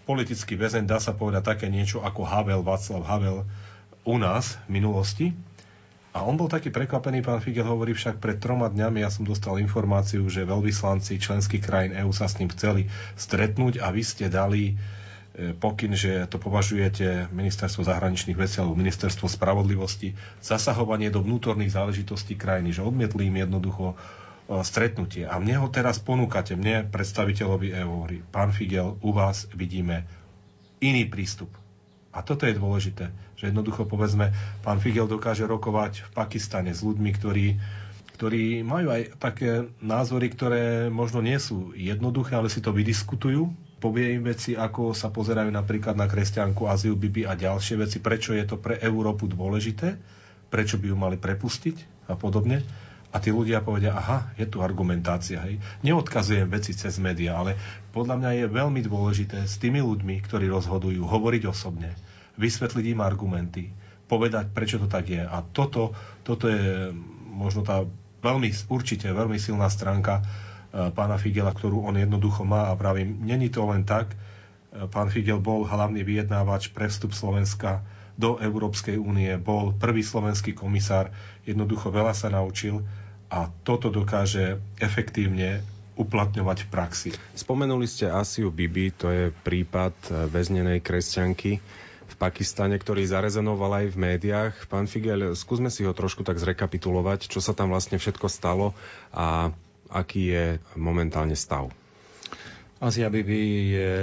politický 0.09 0.57
väzeň, 0.57 0.89
dá 0.89 0.97
sa 0.97 1.13
povedať 1.13 1.53
také 1.53 1.69
niečo 1.69 2.01
ako 2.01 2.25
Havel, 2.25 2.65
Václav 2.65 3.05
Havel 3.05 3.45
u 4.01 4.17
nás 4.17 4.57
v 4.65 4.81
minulosti. 4.81 5.37
A 6.09 6.25
on 6.25 6.33
bol 6.33 6.49
taký 6.49 6.73
prekvapený, 6.73 7.21
pán 7.21 7.37
Figel 7.37 7.69
hovorí 7.69 7.93
však 7.93 8.17
pred 8.17 8.41
troma 8.41 8.65
dňami, 8.65 9.05
ja 9.05 9.13
som 9.13 9.21
dostal 9.21 9.61
informáciu, 9.61 10.25
že 10.25 10.41
veľvyslanci 10.41 11.21
členských 11.21 11.61
krajín 11.61 11.93
EÚ 11.93 12.09
sa 12.09 12.25
s 12.25 12.41
ním 12.41 12.49
chceli 12.49 12.89
stretnúť 13.13 13.77
a 13.77 13.93
vy 13.93 14.01
ste 14.01 14.25
dali 14.25 14.73
e, 14.73 15.53
pokyn, 15.53 15.93
že 15.93 16.25
to 16.25 16.41
považujete 16.41 17.29
ministerstvo 17.29 17.85
zahraničných 17.85 18.41
vecí 18.41 18.57
alebo 18.57 18.73
ministerstvo 18.73 19.29
spravodlivosti 19.29 20.17
zasahovanie 20.41 21.13
do 21.13 21.21
vnútorných 21.21 21.69
záležitostí 21.69 22.33
krajiny, 22.33 22.73
že 22.73 22.81
odmietli 22.81 23.29
im 23.29 23.45
jednoducho 23.45 23.93
stretnutie. 24.59 25.29
A 25.29 25.37
mne 25.37 25.61
ho 25.61 25.69
teraz 25.69 26.01
ponúkate, 26.01 26.57
mne, 26.57 26.89
predstaviteľovi 26.89 27.77
EU, 27.77 28.01
pán 28.27 28.49
Figel, 28.49 28.97
u 28.99 29.13
vás 29.13 29.45
vidíme 29.53 30.09
iný 30.81 31.05
prístup. 31.05 31.53
A 32.09 32.25
toto 32.25 32.49
je 32.49 32.57
dôležité, 32.57 33.13
že 33.37 33.53
jednoducho 33.53 33.85
povedzme, 33.85 34.33
pán 34.59 34.81
Figel 34.81 35.05
dokáže 35.05 35.45
rokovať 35.45 36.01
v 36.01 36.11
Pakistane 36.11 36.73
s 36.73 36.81
ľuďmi, 36.81 37.09
ktorí, 37.13 37.47
ktorí 38.17 38.65
majú 38.65 38.89
aj 38.89 39.21
také 39.21 39.69
názory, 39.77 40.33
ktoré 40.33 40.63
možno 40.89 41.21
nie 41.21 41.37
sú 41.37 41.69
jednoduché, 41.77 42.33
ale 42.33 42.49
si 42.49 42.57
to 42.57 42.73
vydiskutujú, 42.73 43.45
povie 43.77 44.17
im 44.17 44.25
veci, 44.25 44.57
ako 44.57 44.91
sa 44.91 45.13
pozerajú 45.13 45.53
napríklad 45.53 45.93
na 45.93 46.09
kresťanku, 46.09 46.65
azyl, 46.65 46.97
bibi 46.97 47.29
a 47.29 47.37
ďalšie 47.37 47.77
veci, 47.77 48.01
prečo 48.01 48.33
je 48.33 48.43
to 48.43 48.57
pre 48.57 48.81
Európu 48.81 49.29
dôležité, 49.29 49.93
prečo 50.49 50.81
by 50.81 50.89
ju 50.89 50.97
mali 50.97 51.15
prepustiť 51.15 52.09
a 52.09 52.17
podobne 52.17 52.65
a 53.09 53.17
tí 53.17 53.33
ľudia 53.33 53.65
povedia, 53.65 53.97
aha, 53.97 54.37
je 54.37 54.45
tu 54.45 54.61
argumentácia. 54.61 55.41
Hej. 55.41 55.57
Neodkazujem 55.81 56.45
veci 56.45 56.77
cez 56.77 57.01
médiá, 57.01 57.41
ale 57.41 57.57
podľa 57.89 58.21
mňa 58.21 58.29
je 58.37 58.45
veľmi 58.53 58.81
dôležité 58.85 59.49
s 59.49 59.57
tými 59.57 59.81
ľuďmi, 59.81 60.21
ktorí 60.21 60.45
rozhodujú, 60.45 61.01
hovoriť 61.01 61.43
osobne, 61.49 61.89
vysvetliť 62.37 62.85
im 62.93 63.01
argumenty, 63.01 63.73
povedať, 64.05 64.53
prečo 64.53 64.77
to 64.77 64.85
tak 64.85 65.09
je. 65.09 65.25
A 65.25 65.41
toto, 65.41 65.97
toto 66.21 66.45
je 66.45 66.93
možno 67.33 67.65
tá 67.65 67.81
veľmi, 68.21 68.53
určite 68.69 69.09
veľmi 69.09 69.41
silná 69.41 69.73
stránka 69.73 70.21
e, 70.21 70.23
pána 70.93 71.17
Figela, 71.17 71.49
ktorú 71.49 71.89
on 71.89 71.97
jednoducho 71.97 72.45
má 72.45 72.69
a 72.69 72.77
pravím, 72.77 73.25
není 73.25 73.49
to 73.49 73.65
len 73.65 73.89
tak. 73.89 74.13
E, 74.13 74.85
pán 74.85 75.09
Figel 75.09 75.41
bol 75.41 75.65
hlavný 75.65 76.05
vyjednávač 76.05 76.69
pre 76.69 76.85
vstup 76.85 77.17
Slovenska 77.17 77.81
do 78.19 78.35
Európskej 78.37 78.99
únie, 78.99 79.31
bol 79.39 79.71
prvý 79.79 80.03
slovenský 80.03 80.51
komisár, 80.51 81.09
jednoducho 81.47 81.87
veľa 81.87 82.11
sa 82.11 82.27
naučil 82.27 82.83
a 83.29 83.53
toto 83.63 83.93
dokáže 83.93 84.57
efektívne 84.81 85.61
uplatňovať 85.99 86.57
v 86.65 86.67
praxi. 86.71 87.09
Spomenuli 87.35 87.85
ste 87.85 88.07
Asiu 88.07 88.49
Bibi, 88.49 88.89
to 88.89 89.11
je 89.11 89.25
prípad 89.29 89.93
eh, 90.09 90.13
väznenej 90.25 90.79
kresťanky 90.79 91.61
v 92.09 92.15
Pakistane, 92.17 92.73
ktorý 92.73 93.05
zarezonoval 93.05 93.85
aj 93.85 93.93
v 93.93 93.97
médiách. 94.01 94.53
Pán 94.65 94.89
Figel, 94.89 95.37
skúsme 95.37 95.69
si 95.69 95.85
ho 95.85 95.93
trošku 95.93 96.25
tak 96.25 96.41
zrekapitulovať, 96.41 97.29
čo 97.29 97.37
sa 97.37 97.53
tam 97.53 97.69
vlastne 97.69 98.01
všetko 98.01 98.25
stalo 98.25 98.73
a 99.13 99.53
aký 99.93 100.33
je 100.33 100.45
momentálne 100.73 101.37
stav. 101.37 101.69
Asia 102.81 103.11
Bibi 103.13 103.75
je 103.75 103.93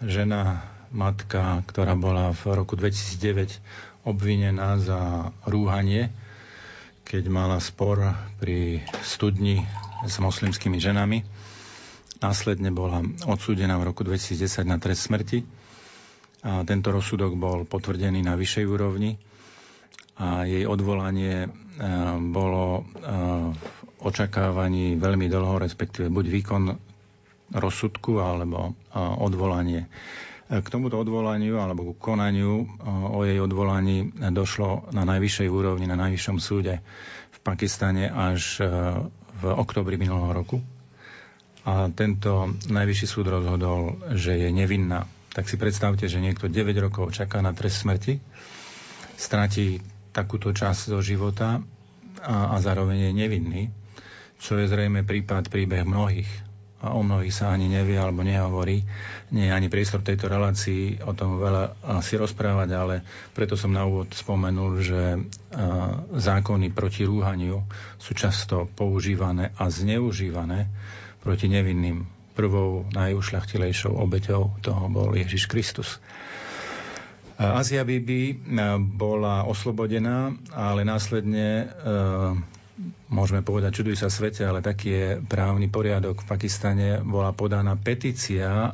žena 0.00 0.64
matka, 0.94 1.60
ktorá 1.68 1.92
bola 1.98 2.30
v 2.32 2.56
roku 2.56 2.78
2009 2.78 3.60
obvinená 4.06 4.78
za 4.78 5.30
rúhanie, 5.44 6.14
keď 7.12 7.28
mala 7.28 7.60
spor 7.60 8.00
pri 8.40 8.80
studni 9.04 9.60
s 10.00 10.16
moslimskými 10.16 10.80
ženami. 10.80 11.20
Následne 12.18 12.72
bola 12.72 13.04
odsúdená 13.28 13.76
v 13.76 13.92
roku 13.92 14.00
2010 14.00 14.40
na 14.64 14.80
trest 14.80 15.12
smrti. 15.12 15.44
A 16.40 16.64
tento 16.64 16.88
rozsudok 16.88 17.36
bol 17.36 17.68
potvrdený 17.68 18.24
na 18.24 18.32
vyššej 18.32 18.64
úrovni 18.64 19.20
a 20.16 20.48
jej 20.48 20.64
odvolanie 20.64 21.44
e, 21.44 21.48
bolo 22.26 22.64
e, 22.74 22.82
v 23.52 23.60
očakávaní 24.00 24.96
veľmi 24.96 25.28
dlho, 25.28 25.60
respektíve 25.60 26.08
buď 26.08 26.24
výkon 26.32 26.62
rozsudku 27.52 28.18
alebo 28.18 28.72
e, 28.88 28.96
odvolanie 28.96 29.84
K 30.52 30.66
tomuto 30.68 31.00
odvolaniu 31.00 31.56
alebo 31.56 31.96
k 31.96 32.12
konaniu 32.12 32.68
o 32.84 33.24
jej 33.24 33.40
odvolaní 33.40 34.12
došlo 34.12 34.84
na 34.92 35.08
najvyššej 35.08 35.48
úrovni, 35.48 35.88
na 35.88 35.96
najvyššom 35.96 36.36
súde 36.36 36.84
v 37.32 37.38
Pakistane 37.40 38.12
až 38.12 38.60
v 39.40 39.42
oktobri 39.48 39.96
minulého 39.96 40.36
roku. 40.36 40.60
A 41.64 41.88
tento 41.96 42.52
najvyšší 42.68 43.06
súd 43.08 43.32
rozhodol, 43.32 43.96
že 44.12 44.36
je 44.36 44.52
nevinná. 44.52 45.08
Tak 45.32 45.48
si 45.48 45.56
predstavte, 45.56 46.04
že 46.04 46.20
niekto 46.20 46.52
9 46.52 46.76
rokov 46.84 47.16
čaká 47.16 47.40
na 47.40 47.56
trest 47.56 47.80
smrti, 47.80 48.20
stratí 49.16 49.80
takúto 50.12 50.52
časť 50.52 50.92
zo 50.92 51.00
života 51.00 51.64
a, 52.20 52.52
a 52.52 52.56
zároveň 52.60 53.08
je 53.08 53.12
nevinný, 53.16 53.62
čo 54.36 54.60
je 54.60 54.68
zrejme 54.68 55.00
prípad, 55.08 55.48
príbeh 55.48 55.88
mnohých 55.88 56.51
a 56.82 56.98
o 56.98 57.00
mnohých 57.06 57.30
sa 57.30 57.54
ani 57.54 57.70
nevie 57.70 57.94
alebo 57.94 58.26
nehovorí. 58.26 58.82
Nie 59.30 59.48
je 59.48 59.56
ani 59.56 59.70
priestor 59.70 60.02
tejto 60.02 60.26
relácii 60.26 60.98
o 61.06 61.14
tom 61.14 61.38
veľa 61.38 61.78
si 62.02 62.18
rozprávať, 62.18 62.68
ale 62.74 62.94
preto 63.30 63.54
som 63.54 63.70
na 63.70 63.86
úvod 63.86 64.10
spomenul, 64.10 64.82
že 64.82 65.22
zákony 66.10 66.74
proti 66.74 67.06
rúhaniu 67.06 67.62
sú 68.02 68.12
často 68.18 68.66
používané 68.74 69.54
a 69.54 69.70
zneužívané 69.70 70.66
proti 71.22 71.46
nevinným. 71.46 72.02
Prvou 72.34 72.88
najušľachtilejšou 72.90 73.94
obeťou 73.94 74.58
toho 74.64 74.84
bol 74.90 75.14
Ježiš 75.14 75.46
Kristus. 75.46 76.02
Azia 77.38 77.86
Bibi 77.86 78.38
bola 78.96 79.44
oslobodená, 79.46 80.34
ale 80.50 80.82
následne 80.82 81.70
môžeme 83.12 83.44
povedať, 83.44 83.82
čuduj 83.82 84.00
sa 84.00 84.08
svete, 84.08 84.48
ale 84.48 84.64
taký 84.64 84.88
je 84.88 85.08
právny 85.20 85.68
poriadok 85.68 86.24
v 86.24 86.28
Pakistane. 86.28 86.88
Bola 87.04 87.36
podaná 87.36 87.76
petícia 87.76 88.72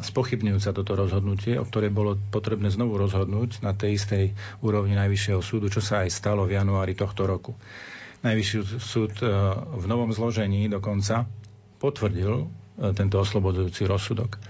spochybňujúca 0.00 0.70
toto 0.70 0.94
rozhodnutie, 0.94 1.58
o 1.58 1.66
ktorej 1.66 1.90
bolo 1.90 2.14
potrebné 2.30 2.70
znovu 2.70 2.94
rozhodnúť 2.98 3.60
na 3.66 3.74
tej 3.74 3.98
istej 3.98 4.24
úrovni 4.62 4.94
Najvyššieho 4.94 5.42
súdu, 5.42 5.66
čo 5.66 5.82
sa 5.82 6.06
aj 6.06 6.14
stalo 6.14 6.46
v 6.46 6.54
januári 6.56 6.94
tohto 6.94 7.26
roku. 7.26 7.58
Najvyšší 8.22 8.58
súd 8.80 9.20
v 9.76 9.84
novom 9.84 10.14
zložení 10.14 10.70
dokonca 10.70 11.28
potvrdil 11.82 12.48
tento 12.96 13.16
oslobodzujúci 13.20 13.84
rozsudok. 13.84 14.40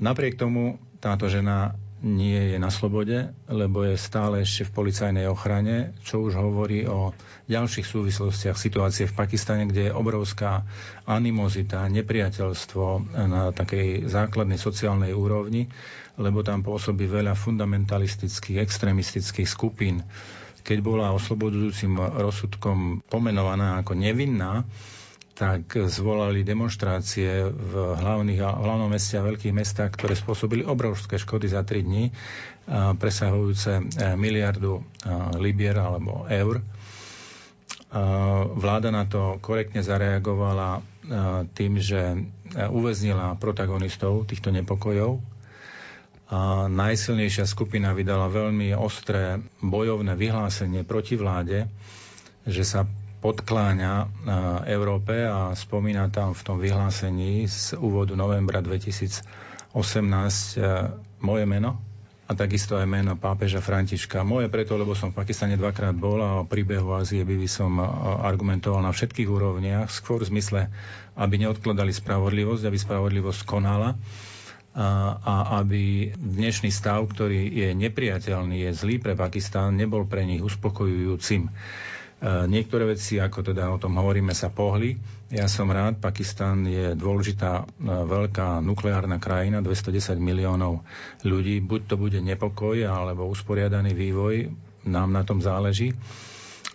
Napriek 0.00 0.40
tomu 0.40 0.80
táto 0.96 1.28
žena 1.28 1.76
nie 2.00 2.56
je 2.56 2.58
na 2.58 2.72
slobode, 2.72 3.32
lebo 3.44 3.84
je 3.84 4.00
stále 4.00 4.40
ešte 4.40 4.64
v 4.68 4.74
policajnej 4.76 5.28
ochrane, 5.28 5.92
čo 6.00 6.24
už 6.24 6.32
hovorí 6.36 6.88
o 6.88 7.12
ďalších 7.48 7.84
súvislostiach 7.84 8.56
situácie 8.56 9.04
v 9.04 9.16
Pakistane, 9.16 9.68
kde 9.68 9.90
je 9.90 9.96
obrovská 9.96 10.64
animozita, 11.04 11.84
nepriateľstvo 11.92 12.84
na 13.28 13.52
takej 13.52 14.08
základnej 14.08 14.56
sociálnej 14.56 15.12
úrovni, 15.12 15.68
lebo 16.16 16.40
tam 16.40 16.64
pôsobí 16.64 17.04
veľa 17.04 17.36
fundamentalistických, 17.36 18.60
extremistických 18.64 19.48
skupín. 19.48 20.00
Keď 20.60 20.78
bola 20.80 21.12
oslobodzujúcim 21.16 21.96
rozsudkom 21.96 23.04
pomenovaná 23.08 23.80
ako 23.80 23.96
nevinná, 23.96 24.64
tak 25.40 25.72
zvolali 25.88 26.44
demonstrácie 26.44 27.48
v, 27.48 27.72
hlavných, 27.96 28.44
v 28.44 28.60
hlavnom 28.60 28.92
meste 28.92 29.16
a 29.16 29.24
veľkých 29.24 29.56
mestách, 29.56 29.96
ktoré 29.96 30.12
spôsobili 30.12 30.68
obrovské 30.68 31.16
škody 31.16 31.48
za 31.48 31.64
3 31.64 31.80
dní, 31.80 32.12
presahujúce 33.00 33.72
e, 33.72 33.82
miliardu 34.14 34.84
libier 35.40 35.74
alebo 35.74 36.28
eur. 36.28 36.60
Vláda 38.52 38.94
na 38.94 39.02
to 39.02 39.40
korektne 39.40 39.82
zareagovala 39.82 40.84
tým, 41.50 41.80
že 41.80 41.98
e, 41.98 42.16
uväznila 42.68 43.34
protagonistov 43.34 44.28
týchto 44.28 44.52
nepokojov. 44.52 45.18
Najsilnejšia 46.70 47.42
skupina 47.42 47.90
vydala 47.90 48.30
veľmi 48.30 48.70
ostré 48.78 49.42
bojovné 49.58 50.14
vyhlásenie 50.14 50.86
proti 50.86 51.18
vláde, 51.18 51.66
že 52.46 52.62
sa 52.62 52.86
podkláňa 53.20 53.92
Európe 54.66 55.12
a 55.22 55.52
spomína 55.52 56.08
tam 56.08 56.32
v 56.32 56.42
tom 56.42 56.56
vyhlásení 56.56 57.44
z 57.44 57.76
úvodu 57.76 58.12
novembra 58.12 58.58
2018 58.58 59.22
e, 59.70 60.60
moje 61.20 61.44
meno 61.44 61.76
a 62.24 62.32
takisto 62.32 62.74
aj 62.74 62.86
meno 62.86 63.14
pápeža 63.14 63.58
Františka. 63.58 64.22
Moje 64.22 64.46
preto, 64.46 64.74
lebo 64.74 64.94
som 64.94 65.10
v 65.10 65.20
Pakistane 65.20 65.54
dvakrát 65.54 65.92
bol 65.92 66.16
a 66.16 66.40
o 66.40 66.48
príbehu 66.48 66.94
Ázie 66.94 67.20
by 67.20 67.44
som 67.44 67.76
e, 67.76 67.84
argumentoval 68.22 68.80
na 68.80 68.90
všetkých 68.90 69.28
úrovniach, 69.28 69.88
skôr 69.88 70.20
v 70.20 70.30
zmysle, 70.30 70.60
aby 71.14 71.34
neodkladali 71.38 71.90
spravodlivosť, 71.90 72.62
aby 72.64 72.78
spravodlivosť 72.78 73.40
konala 73.44 74.00
a, 74.70 74.86
a 75.18 75.34
aby 75.58 76.08
dnešný 76.10 76.70
stav, 76.70 77.02
ktorý 77.04 77.42
je 77.50 77.68
nepriateľný, 77.74 78.64
je 78.64 78.70
zlý 78.72 78.96
pre 78.96 79.12
Pakistán, 79.12 79.74
nebol 79.74 80.06
pre 80.06 80.22
nich 80.22 80.38
uspokojujúcim. 80.38 81.50
E, 82.20 82.44
niektoré 82.44 82.84
veci, 82.84 83.16
ako 83.16 83.40
teda 83.40 83.72
o 83.72 83.80
tom 83.80 83.96
hovoríme, 83.96 84.36
sa 84.36 84.52
pohli. 84.52 84.92
Ja 85.32 85.48
som 85.48 85.72
rád, 85.72 86.04
Pakistan 86.04 86.68
je 86.68 86.92
dôležitá 86.92 87.64
e, 87.64 87.88
veľká 87.88 88.60
nukleárna 88.60 89.16
krajina, 89.16 89.64
210 89.64 90.20
miliónov 90.20 90.84
ľudí. 91.24 91.64
Buď 91.64 91.80
to 91.88 91.96
bude 91.96 92.20
nepokoj, 92.20 92.76
alebo 92.84 93.24
usporiadaný 93.24 93.96
vývoj, 93.96 94.52
nám 94.84 95.16
na 95.16 95.24
tom 95.24 95.40
záleží. 95.40 95.96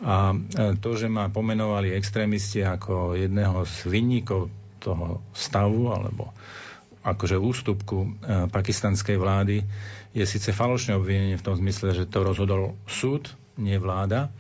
A 0.01 0.33
e, 0.33 0.37
to, 0.81 0.97
že 0.97 1.05
ma 1.05 1.29
pomenovali 1.29 1.93
extrémisti 1.93 2.65
ako 2.65 3.13
jedného 3.13 3.69
z 3.69 3.85
vinníkov 3.85 4.49
toho 4.81 5.21
stavu, 5.37 5.93
alebo 5.93 6.33
akože 7.05 7.37
ústupku 7.37 8.17
pakistanskej 8.49 9.21
vlády, 9.21 9.61
je 10.09 10.25
síce 10.25 10.49
falošné 10.49 10.97
obvinenie 10.97 11.37
v 11.37 11.45
tom 11.45 11.53
zmysle, 11.53 11.93
že 11.93 12.09
to 12.09 12.25
rozhodol 12.25 12.73
súd, 12.89 13.29
nie 13.61 13.77
vláda, 13.77 14.33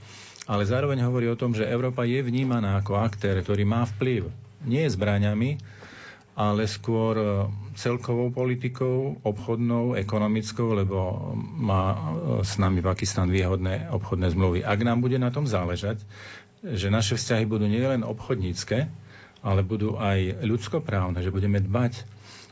ale 0.45 0.63
zároveň 0.63 1.01
hovorí 1.01 1.25
o 1.25 1.37
tom, 1.37 1.51
že 1.51 1.65
Európa 1.65 2.05
je 2.05 2.21
vnímaná 2.21 2.77
ako 2.77 2.97
aktér, 2.97 3.41
ktorý 3.41 3.65
má 3.65 3.85
vplyv 3.87 4.29
nie 4.65 4.85
zbraňami, 4.85 5.57
ale 6.35 6.67
skôr 6.67 7.15
e, 7.15 7.25
celkovou 7.73 8.27
politikou, 8.27 9.23
obchodnou, 9.23 9.95
ekonomickou, 9.95 10.75
lebo 10.75 11.31
má 11.55 11.83
e, 11.89 11.97
s 12.43 12.59
nami 12.59 12.83
Pakistan 12.83 13.31
výhodné 13.31 13.87
obchodné 13.87 14.35
zmluvy. 14.35 14.59
Ak 14.61 14.83
nám 14.83 14.99
bude 14.99 15.15
na 15.15 15.31
tom 15.31 15.47
záležať, 15.47 16.03
že 16.61 16.91
naše 16.91 17.15
vzťahy 17.15 17.47
budú 17.47 17.65
nielen 17.65 18.03
obchodnícke, 18.03 18.77
ale 19.41 19.61
budú 19.61 19.95
aj 19.95 20.43
ľudskoprávne, 20.43 21.23
že 21.23 21.31
budeme 21.31 21.61
dbať 21.61 22.03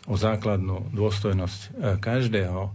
o 0.06 0.15
základnú 0.15 0.94
dôstojnosť 0.96 1.60
e, 1.60 1.69
každého, 2.00 2.71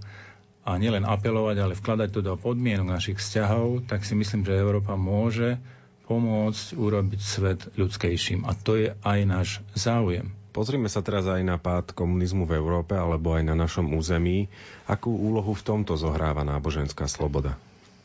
a 0.69 0.77
nielen 0.77 1.09
apelovať, 1.09 1.57
ale 1.65 1.73
vkladať 1.73 2.09
to 2.13 2.21
do 2.21 2.37
podmienok 2.37 2.93
našich 2.93 3.17
vzťahov, 3.17 3.89
tak 3.89 4.05
si 4.05 4.13
myslím, 4.13 4.45
že 4.45 4.61
Európa 4.61 5.01
môže 5.01 5.57
pomôcť 6.05 6.77
urobiť 6.77 7.21
svet 7.21 7.61
ľudskejším. 7.73 8.45
A 8.45 8.53
to 8.53 8.77
je 8.77 8.93
aj 9.01 9.19
náš 9.25 9.49
záujem. 9.73 10.29
Pozrime 10.53 10.89
sa 10.93 11.01
teraz 11.01 11.25
aj 11.25 11.41
na 11.41 11.57
pád 11.57 11.97
komunizmu 11.97 12.45
v 12.45 12.57
Európe 12.57 12.97
alebo 12.97 13.33
aj 13.33 13.49
na 13.49 13.57
našom 13.57 13.97
území. 13.97 14.49
Akú 14.85 15.13
úlohu 15.13 15.57
v 15.57 15.65
tomto 15.65 15.97
zohráva 15.97 16.45
náboženská 16.45 17.09
sloboda? 17.09 17.57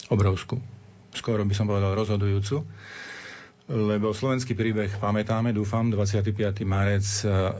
Obrovskú. 0.08 0.60
Skoro 1.12 1.44
by 1.44 1.54
som 1.56 1.68
povedal 1.68 1.96
rozhodujúcu. 1.96 2.64
Lebo 3.64 4.12
slovenský 4.12 4.60
príbeh 4.60 4.92
pamätáme, 5.00 5.56
dúfam, 5.56 5.88
25. 5.88 6.36
marec 6.68 7.08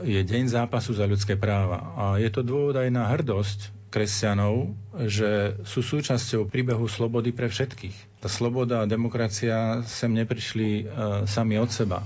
je 0.04 0.20
deň 0.20 0.52
zápasu 0.52 0.92
za 0.92 1.08
ľudské 1.08 1.40
práva. 1.40 1.96
A 1.96 2.04
je 2.20 2.28
to 2.28 2.44
dôvod 2.44 2.76
aj 2.76 2.92
na 2.92 3.08
hrdosť 3.08 3.83
kresťanov, 3.94 4.74
že 5.06 5.54
sú 5.62 5.78
súčasťou 5.78 6.50
príbehu 6.50 6.90
slobody 6.90 7.30
pre 7.30 7.46
všetkých. 7.46 8.18
Tá 8.18 8.26
sloboda 8.26 8.82
a 8.82 8.90
demokracia 8.90 9.86
sem 9.86 10.10
neprišli 10.10 10.82
uh, 10.82 10.82
sami 11.30 11.54
od 11.62 11.70
seba. 11.70 12.02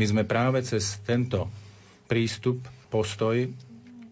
My 0.00 0.04
sme 0.08 0.24
práve 0.24 0.64
cez 0.64 0.96
tento 1.04 1.44
prístup, 2.08 2.64
postoj, 2.88 3.52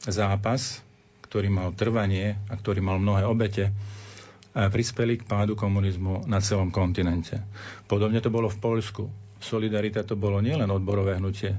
zápas, 0.04 0.84
ktorý 1.24 1.48
mal 1.48 1.72
trvanie 1.72 2.36
a 2.52 2.60
ktorý 2.60 2.84
mal 2.84 3.00
mnohé 3.00 3.24
obete, 3.24 3.72
uh, 3.72 4.68
prispeli 4.68 5.16
k 5.16 5.24
pádu 5.24 5.56
komunizmu 5.56 6.28
na 6.28 6.44
celom 6.44 6.68
kontinente. 6.68 7.40
Podobne 7.88 8.20
to 8.20 8.28
bolo 8.28 8.52
v 8.52 8.60
Poľsku. 8.60 9.08
Solidarita 9.40 10.04
to 10.04 10.12
bolo 10.12 10.44
nielen 10.44 10.68
odborové 10.68 11.16
hnutie, 11.16 11.56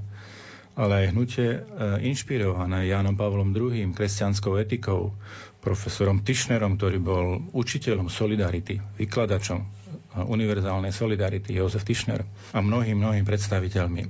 ale 0.78 1.06
aj 1.06 1.10
hnutie 1.16 1.50
e, 1.50 1.60
inšpirované 2.06 2.90
Jánom 2.90 3.18
Pavlom 3.18 3.54
II, 3.54 3.96
kresťanskou 3.96 4.58
etikou, 4.60 5.16
profesorom 5.60 6.24
Tischnerom, 6.24 6.80
ktorý 6.80 6.98
bol 7.02 7.26
učiteľom 7.52 8.08
solidarity, 8.08 8.80
vykladačom 8.96 9.60
univerzálnej 10.18 10.90
solidarity, 10.90 11.54
Jozef 11.54 11.86
Tischner 11.86 12.26
a 12.52 12.60
mnohým, 12.60 12.98
mnohým 12.98 13.26
predstaviteľmi. 13.28 14.04
E, 14.04 14.10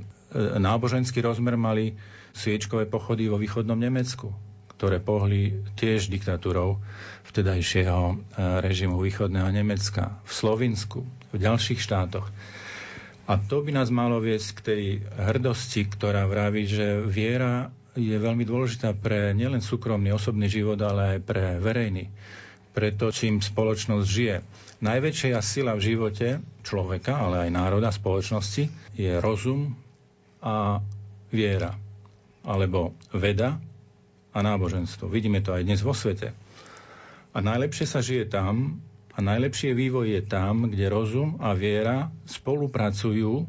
náboženský 0.57 1.19
rozmer 1.19 1.59
mali 1.59 1.97
sviečkové 2.31 2.87
pochody 2.87 3.27
vo 3.27 3.41
východnom 3.41 3.75
Nemecku, 3.75 4.31
ktoré 4.77 5.03
pohli 5.03 5.59
tiež 5.75 6.07
diktatúrou 6.07 6.79
vtedajšieho 7.27 8.03
e, 8.07 8.15
režimu 8.63 9.01
východného 9.03 9.51
Nemecka, 9.51 10.23
v 10.23 10.31
Slovinsku, 10.31 10.99
v 11.33 11.37
ďalších 11.37 11.81
štátoch. 11.83 12.31
A 13.29 13.37
to 13.37 13.61
by 13.61 13.69
nás 13.69 13.93
malo 13.93 14.17
viesť 14.17 14.47
k 14.57 14.59
tej 14.65 14.83
hrdosti, 15.05 15.85
ktorá 15.85 16.25
vraví, 16.25 16.65
že 16.65 17.05
viera 17.05 17.69
je 17.93 18.17
veľmi 18.17 18.41
dôležitá 18.41 18.97
pre 18.97 19.37
nielen 19.37 19.61
súkromný 19.61 20.09
osobný 20.09 20.49
život, 20.49 20.81
ale 20.81 21.13
aj 21.13 21.19
pre 21.29 21.61
verejný, 21.61 22.09
pre 22.73 22.89
to, 22.89 23.13
čím 23.13 23.37
spoločnosť 23.37 24.07
žije. 24.09 24.37
Najväčšia 24.81 25.37
sila 25.45 25.77
v 25.77 25.85
živote 25.93 26.41
človeka, 26.65 27.21
ale 27.21 27.45
aj 27.45 27.49
národa, 27.53 27.93
spoločnosti, 27.93 28.65
je 28.97 29.11
rozum 29.21 29.77
a 30.41 30.81
viera, 31.29 31.77
alebo 32.41 32.97
veda 33.13 33.61
a 34.33 34.39
náboženstvo. 34.41 35.05
Vidíme 35.05 35.45
to 35.45 35.53
aj 35.53 35.69
dnes 35.69 35.85
vo 35.85 35.93
svete. 35.93 36.33
A 37.29 37.37
najlepšie 37.45 37.85
sa 37.85 38.01
žije 38.01 38.25
tam, 38.25 38.81
a 39.19 39.27
najlepšie 39.35 39.75
vývoj 39.75 40.15
je 40.15 40.21
tam, 40.23 40.71
kde 40.71 40.87
rozum 40.87 41.35
a 41.43 41.51
viera 41.51 42.07
spolupracujú 42.23 43.43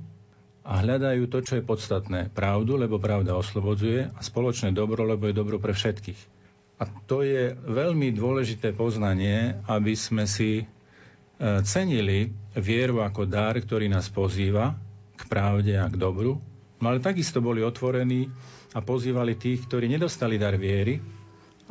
a 0.66 0.72
hľadajú 0.82 1.30
to, 1.30 1.38
čo 1.46 1.52
je 1.62 1.62
podstatné. 1.62 2.34
Pravdu, 2.34 2.74
lebo 2.74 2.98
pravda 2.98 3.38
oslobodzuje 3.38 4.10
a 4.10 4.18
spoločné 4.18 4.74
dobro, 4.74 5.06
lebo 5.06 5.30
je 5.30 5.38
dobro 5.38 5.62
pre 5.62 5.70
všetkých. 5.70 6.18
A 6.82 6.90
to 7.06 7.22
je 7.22 7.54
veľmi 7.54 8.10
dôležité 8.10 8.74
poznanie, 8.74 9.62
aby 9.70 9.94
sme 9.94 10.26
si 10.26 10.58
e, 10.58 10.64
cenili 11.62 12.34
vieru 12.58 13.06
ako 13.06 13.30
dar, 13.30 13.54
ktorý 13.54 13.86
nás 13.86 14.10
pozýva 14.10 14.74
k 15.14 15.22
pravde 15.30 15.78
a 15.78 15.86
k 15.86 15.94
dobru, 15.94 16.42
no 16.82 16.84
ale 16.90 16.98
takisto 16.98 17.38
boli 17.38 17.62
otvorení 17.62 18.26
a 18.74 18.82
pozývali 18.82 19.38
tých, 19.38 19.70
ktorí 19.70 19.86
nedostali 19.86 20.34
dar 20.34 20.58
viery, 20.58 20.98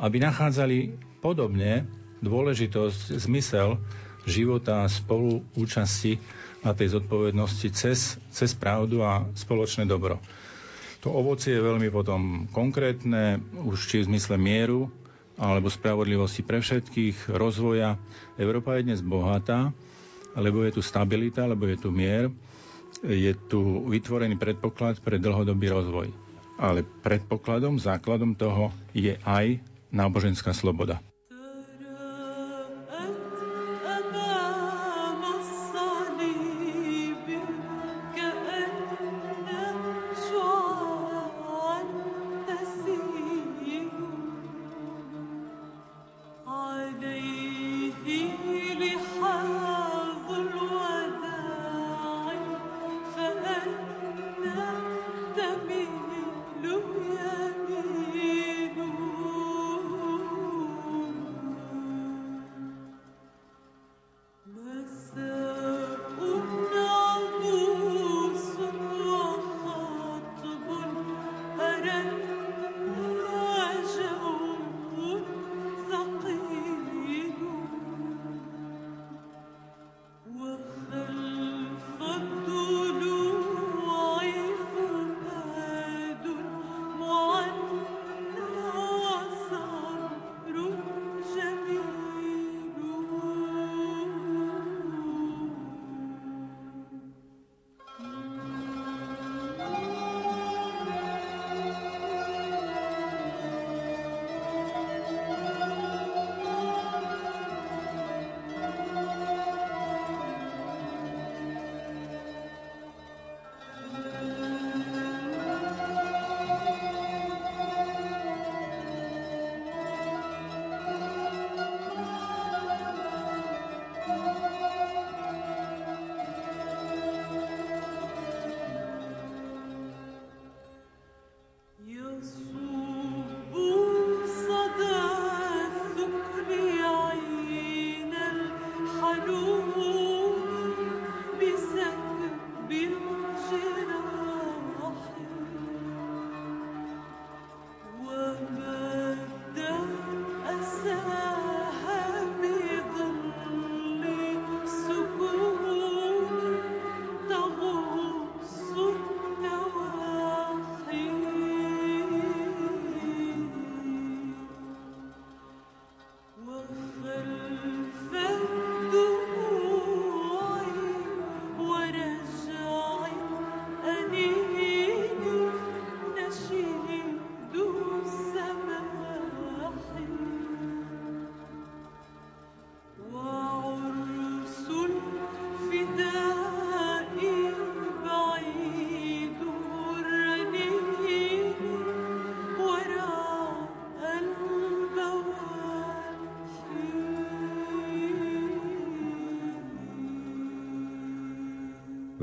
aby 0.00 0.16
nachádzali 0.24 0.78
podobne 1.20 1.99
dôležitosť, 2.20 3.16
zmysel 3.18 3.76
života 4.24 4.84
a 4.84 4.90
spoluúčasti 4.90 6.20
na 6.60 6.76
tej 6.76 6.92
zodpovednosti 6.94 7.68
cez, 7.72 7.98
cez 8.28 8.50
pravdu 8.52 9.00
a 9.00 9.24
spoločné 9.32 9.88
dobro. 9.88 10.20
To 11.00 11.08
ovocie 11.10 11.56
je 11.56 11.64
veľmi 11.64 11.88
potom 11.88 12.20
konkrétne, 12.52 13.40
už 13.56 13.88
či 13.88 14.04
v 14.04 14.12
zmysle 14.12 14.36
mieru, 14.36 14.92
alebo 15.40 15.72
spravodlivosti 15.72 16.44
pre 16.44 16.60
všetkých, 16.60 17.32
rozvoja. 17.32 17.96
Európa 18.36 18.76
je 18.76 18.92
dnes 18.92 19.00
bohatá, 19.00 19.72
lebo 20.36 20.60
je 20.60 20.76
tu 20.76 20.82
stabilita, 20.84 21.48
lebo 21.48 21.64
je 21.64 21.80
tu 21.80 21.88
mier, 21.88 22.28
je 23.00 23.32
tu 23.48 23.88
vytvorený 23.88 24.36
predpoklad 24.36 25.00
pre 25.00 25.16
dlhodobý 25.16 25.72
rozvoj. 25.72 26.12
Ale 26.60 26.84
predpokladom, 27.00 27.80
základom 27.80 28.36
toho 28.36 28.68
je 28.92 29.16
aj 29.24 29.64
náboženská 29.88 30.52
sloboda. 30.52 31.00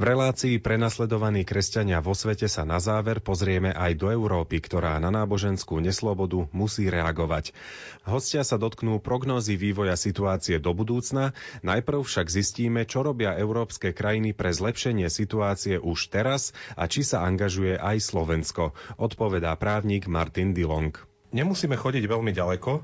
Relácii 0.08 0.64
prenasledovaní 0.64 1.44
kresťania 1.44 2.00
vo 2.00 2.16
svete 2.16 2.48
sa 2.48 2.64
na 2.64 2.80
záver 2.80 3.20
pozrieme 3.20 3.76
aj 3.76 4.00
do 4.00 4.08
Európy, 4.08 4.64
ktorá 4.64 4.96
na 5.04 5.12
náboženskú 5.12 5.84
neslobodu 5.84 6.48
musí 6.56 6.88
reagovať. 6.88 7.52
Hostia 8.08 8.48
sa 8.48 8.56
dotknú 8.56 9.04
prognózy 9.04 9.60
vývoja 9.60 10.00
situácie 10.00 10.64
do 10.64 10.72
budúcna, 10.72 11.36
najprv 11.68 12.08
však 12.08 12.32
zistíme, 12.32 12.88
čo 12.88 13.04
robia 13.04 13.36
európske 13.36 13.92
krajiny 13.92 14.32
pre 14.32 14.56
zlepšenie 14.56 15.12
situácie 15.12 15.76
už 15.76 16.08
teraz 16.08 16.56
a 16.80 16.88
či 16.88 17.04
sa 17.04 17.28
angažuje 17.28 17.76
aj 17.76 18.00
Slovensko, 18.00 18.72
odpovedá 18.96 19.52
právnik 19.60 20.08
Martin 20.08 20.56
Dilong. 20.56 20.96
Nemusíme 21.36 21.76
chodiť 21.76 22.08
veľmi 22.08 22.32
ďaleko, 22.32 22.80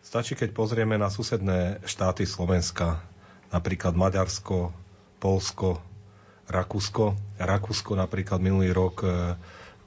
stačí, 0.00 0.32
keď 0.32 0.56
pozrieme 0.56 0.96
na 0.96 1.12
susedné 1.12 1.84
štáty 1.84 2.24
Slovenska, 2.24 3.04
napríklad 3.52 3.92
Maďarsko, 3.92 4.72
Polsko, 5.20 5.84
Rakúsko. 6.48 7.16
Rakúsko 7.40 7.96
napríklad 7.96 8.40
minulý 8.40 8.70
rok 8.76 9.04
e, 9.04 9.36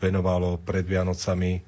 venovalo 0.02 0.58
pred 0.62 0.86
Vianocami 0.86 1.62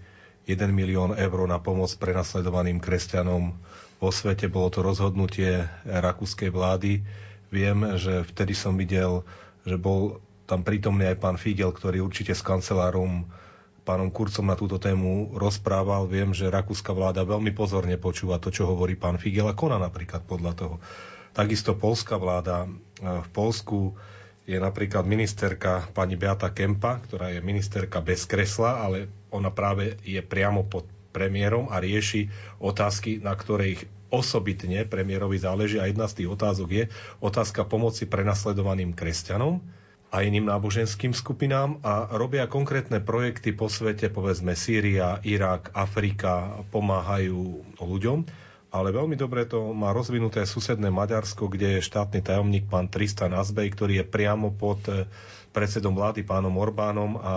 1 0.49 0.57
milión 0.73 1.13
eur 1.13 1.39
na 1.45 1.61
pomoc 1.61 1.93
prenasledovaným 2.01 2.81
kresťanom 2.81 3.53
vo 4.01 4.09
svete. 4.09 4.49
Bolo 4.49 4.73
to 4.73 4.81
rozhodnutie 4.81 5.69
rakúskej 5.85 6.49
vlády. 6.49 7.05
Viem, 7.53 7.97
že 8.01 8.25
vtedy 8.25 8.57
som 8.57 8.73
videl, 8.73 9.21
že 9.61 9.77
bol 9.77 10.17
tam 10.49 10.65
prítomný 10.65 11.05
aj 11.05 11.21
pán 11.21 11.37
Figel, 11.37 11.69
ktorý 11.69 12.01
určite 12.01 12.33
s 12.33 12.41
kancelárom 12.41 13.29
pánom 13.85 14.09
Kurcom 14.13 14.45
na 14.45 14.57
túto 14.57 14.81
tému 14.81 15.33
rozprával. 15.37 16.09
Viem, 16.09 16.33
že 16.33 16.49
rakúska 16.49 16.93
vláda 16.93 17.25
veľmi 17.25 17.53
pozorne 17.53 17.97
počúva 17.97 18.41
to, 18.41 18.53
čo 18.53 18.69
hovorí 18.69 18.93
pán 18.93 19.17
Figel 19.17 19.49
a 19.49 19.57
koná 19.57 19.77
napríklad 19.77 20.25
podľa 20.25 20.53
toho. 20.53 20.75
Takisto 21.33 21.77
polská 21.77 22.17
vláda. 22.17 22.65
V 23.01 23.29
Polsku 23.33 23.93
je 24.49 24.57
napríklad 24.57 25.05
ministerka 25.05 25.85
pani 25.93 26.17
Beata 26.17 26.49
Kempa, 26.49 26.97
ktorá 27.05 27.29
je 27.29 27.45
ministerka 27.45 28.01
bez 28.01 28.25
kresla, 28.25 28.81
ale 28.81 29.05
ona 29.29 29.53
práve 29.53 30.01
je 30.01 30.17
priamo 30.25 30.65
pod 30.65 30.89
premiérom 31.13 31.69
a 31.69 31.77
rieši 31.77 32.33
otázky, 32.57 33.21
na 33.21 33.37
ktorých 33.37 34.09
osobitne 34.09 34.89
premiérovi 34.89 35.37
záleží. 35.37 35.77
A 35.77 35.85
jedna 35.85 36.09
z 36.09 36.25
tých 36.25 36.29
otázok 36.33 36.69
je 36.73 36.83
otázka 37.21 37.69
pomoci 37.69 38.09
prenasledovaným 38.09 38.97
kresťanom 38.97 39.61
a 40.09 40.25
iným 40.25 40.49
náboženským 40.49 41.13
skupinám 41.13 41.77
a 41.85 42.09
robia 42.17 42.49
konkrétne 42.49 42.97
projekty 43.05 43.53
po 43.53 43.69
svete, 43.69 44.09
povedzme 44.09 44.57
Sýria, 44.57 45.21
Irak, 45.21 45.69
Afrika, 45.77 46.65
pomáhajú 46.73 47.61
ľuďom. 47.77 48.48
Ale 48.69 48.93
veľmi 48.93 49.17
dobre 49.17 49.49
to 49.49 49.73
má 49.73 49.89
rozvinuté 49.89 50.45
susedné 50.45 50.93
Maďarsko, 50.93 51.49
kde 51.49 51.77
je 51.77 51.87
štátny 51.89 52.21
tajomník 52.21 52.69
pán 52.69 52.85
Tristan 52.85 53.33
Azbej, 53.33 53.73
ktorý 53.73 54.01
je 54.01 54.05
priamo 54.05 54.53
pod 54.53 54.85
eh, 54.89 55.09
predsedom 55.49 55.97
vlády 55.97 56.21
pánom 56.21 56.53
Orbánom 56.53 57.17
a 57.17 57.35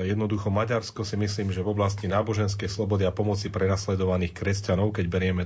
jednoducho 0.00 0.48
Maďarsko 0.48 1.04
si 1.04 1.20
myslím, 1.20 1.52
že 1.52 1.60
v 1.60 1.76
oblasti 1.76 2.08
náboženskej 2.08 2.66
slobody 2.66 3.04
a 3.04 3.12
pomoci 3.12 3.52
prenasledovaných 3.52 4.32
kresťanov, 4.32 4.96
keď 4.96 5.04
berieme 5.06 5.44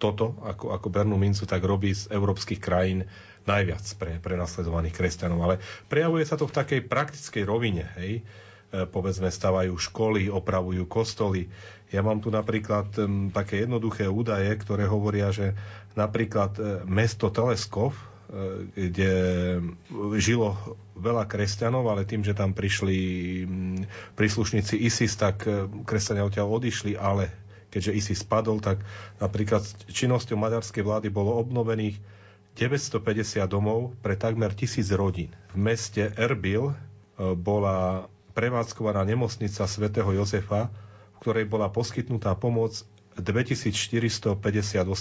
toto 0.00 0.38
ako, 0.46 0.72
ako 0.72 0.88
Bernú 0.88 1.18
mincu, 1.20 1.44
tak 1.44 1.60
robí 1.60 1.92
z 1.92 2.08
európskych 2.08 2.62
krajín 2.62 3.04
najviac 3.44 3.84
pre, 3.98 4.12
pre 4.22 4.34
nasledovaných 4.38 4.94
kresťanov. 4.94 5.38
Ale 5.42 5.54
prejavuje 5.90 6.24
sa 6.24 6.38
to 6.38 6.46
v 6.46 6.56
takej 6.56 6.80
praktickej 6.86 7.44
rovine. 7.44 7.84
Hej? 7.98 8.22
E, 8.68 8.84
povedzme, 8.84 9.32
stavajú 9.32 9.80
školy, 9.80 10.28
opravujú 10.28 10.84
kostoly. 10.84 11.48
Ja 11.88 12.04
mám 12.04 12.20
tu 12.20 12.28
napríklad 12.28 12.92
také 13.32 13.64
jednoduché 13.64 14.04
údaje, 14.04 14.52
ktoré 14.60 14.84
hovoria, 14.84 15.32
že 15.32 15.56
napríklad 15.96 16.52
e, 16.60 16.62
mesto 16.84 17.32
Teleskov, 17.32 17.96
e, 17.96 18.68
kde 18.76 19.12
žilo 20.20 20.52
veľa 21.00 21.24
kresťanov, 21.24 21.88
ale 21.88 22.04
tým, 22.04 22.20
že 22.20 22.36
tam 22.36 22.52
prišli 22.52 22.98
príslušníci 24.20 24.84
ISIS, 24.84 25.16
tak 25.16 25.48
kresťania 25.88 26.28
odtiaľ 26.28 26.60
odišli, 26.60 26.92
ale 27.00 27.32
keďže 27.72 27.96
ISIS 27.96 28.20
spadol, 28.20 28.60
tak 28.60 28.84
napríklad 29.16 29.64
činnosťou 29.88 30.36
maďarskej 30.36 30.84
vlády 30.84 31.08
bolo 31.08 31.40
obnovených 31.40 31.96
950 32.52 33.48
domov 33.48 33.96
pre 34.04 34.12
takmer 34.12 34.52
tisíc 34.52 34.92
rodín. 34.92 35.32
V 35.56 35.56
meste 35.56 36.12
Erbil 36.20 36.76
bola 37.16 38.10
prevádzkovaná 38.38 39.02
nemocnica 39.02 39.66
svätého 39.66 40.06
Jozefa, 40.14 40.70
v 40.70 41.16
ktorej 41.18 41.50
bola 41.50 41.66
poskytnutá 41.74 42.38
pomoc 42.38 42.86
2458 43.18 44.38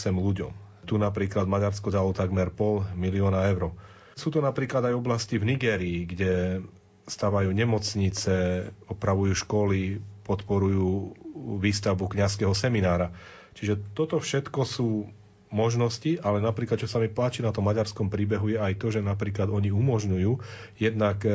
ľuďom. 0.10 0.52
Tu 0.90 0.98
napríklad 0.98 1.46
Maďarsko 1.46 1.94
dalo 1.94 2.18
takmer 2.18 2.50
pol 2.50 2.82
milióna 2.98 3.46
eur. 3.54 3.78
Sú 4.18 4.34
to 4.34 4.42
napríklad 4.42 4.90
aj 4.90 4.98
oblasti 4.98 5.38
v 5.38 5.54
Nigérii, 5.54 6.10
kde 6.10 6.66
stavajú 7.06 7.54
nemocnice, 7.54 8.66
opravujú 8.90 9.38
školy, 9.38 10.02
podporujú 10.26 11.14
výstavbu 11.62 12.10
kňazského 12.10 12.58
seminára. 12.58 13.14
Čiže 13.54 13.94
toto 13.94 14.18
všetko 14.18 14.62
sú 14.66 15.06
možnosti, 15.48 16.20
ale 16.20 16.44
napríklad, 16.44 16.76
čo 16.76 16.92
sa 16.92 17.00
mi 17.00 17.08
páči 17.08 17.40
na 17.40 17.56
tom 17.56 17.68
maďarskom 17.72 18.12
príbehu, 18.12 18.52
je 18.52 18.60
aj 18.60 18.74
to, 18.80 18.92
že 18.92 19.00
napríklad 19.00 19.48
oni 19.48 19.72
umožňujú, 19.72 20.32
jednak 20.76 21.24
e, 21.24 21.32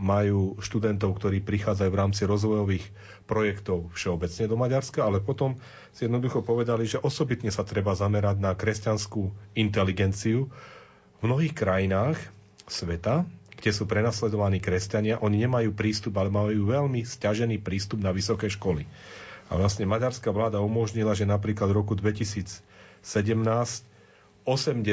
majú 0.00 0.56
študentov, 0.56 1.20
ktorí 1.20 1.44
prichádzajú 1.44 1.90
v 1.92 2.00
rámci 2.00 2.22
rozvojových 2.24 2.84
projektov 3.28 3.92
všeobecne 3.92 4.44
do 4.48 4.56
Maďarska, 4.56 5.04
ale 5.04 5.20
potom 5.20 5.60
si 5.92 6.08
jednoducho 6.08 6.40
povedali, 6.40 6.88
že 6.88 7.00
osobitne 7.00 7.52
sa 7.52 7.60
treba 7.64 7.92
zamerať 7.92 8.40
na 8.40 8.56
kresťanskú 8.56 9.28
inteligenciu. 9.52 10.48
V 11.20 11.22
mnohých 11.24 11.52
krajinách 11.52 12.16
sveta, 12.64 13.28
kde 13.56 13.70
sú 13.72 13.84
prenasledovaní 13.84 14.60
kresťania, 14.60 15.20
oni 15.20 15.44
nemajú 15.44 15.76
prístup, 15.76 16.16
ale 16.20 16.32
majú 16.32 16.68
veľmi 16.68 17.04
stiažený 17.04 17.60
prístup 17.60 18.00
na 18.00 18.12
vysoké 18.12 18.48
školy. 18.48 18.88
A 19.46 19.54
vlastne 19.54 19.86
maďarská 19.86 20.34
vláda 20.34 20.58
umožnila, 20.58 21.14
že 21.14 21.22
napríklad 21.22 21.70
v 21.70 21.78
roku 21.78 21.94
2000 21.94 22.65
17 23.06 23.86
80 24.46 24.86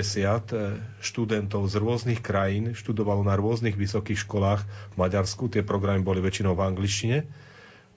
študentov 0.98 1.70
z 1.70 1.76
rôznych 1.78 2.26
krajín 2.26 2.74
študovalo 2.74 3.22
na 3.22 3.38
rôznych 3.38 3.78
vysokých 3.78 4.26
školách 4.26 4.66
v 4.66 4.96
Maďarsku. 4.98 5.46
Tie 5.46 5.62
programy 5.62 6.02
boli 6.02 6.26
väčšinou 6.26 6.58
v 6.58 6.66
angličtine. 6.74 7.18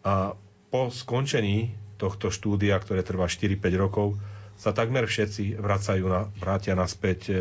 A 0.04 0.36
po 0.68 0.92
skončení 0.92 1.72
tohto 1.96 2.28
štúdia, 2.28 2.76
ktoré 2.76 3.00
trvá 3.00 3.24
4-5 3.24 3.56
rokov, 3.80 4.20
sa 4.60 4.76
takmer 4.76 5.08
všetci 5.08 5.56
vracajú 5.56 6.04
na, 6.04 6.28
vrátia 6.36 6.76
naspäť 6.76 7.18
e, 7.28 7.32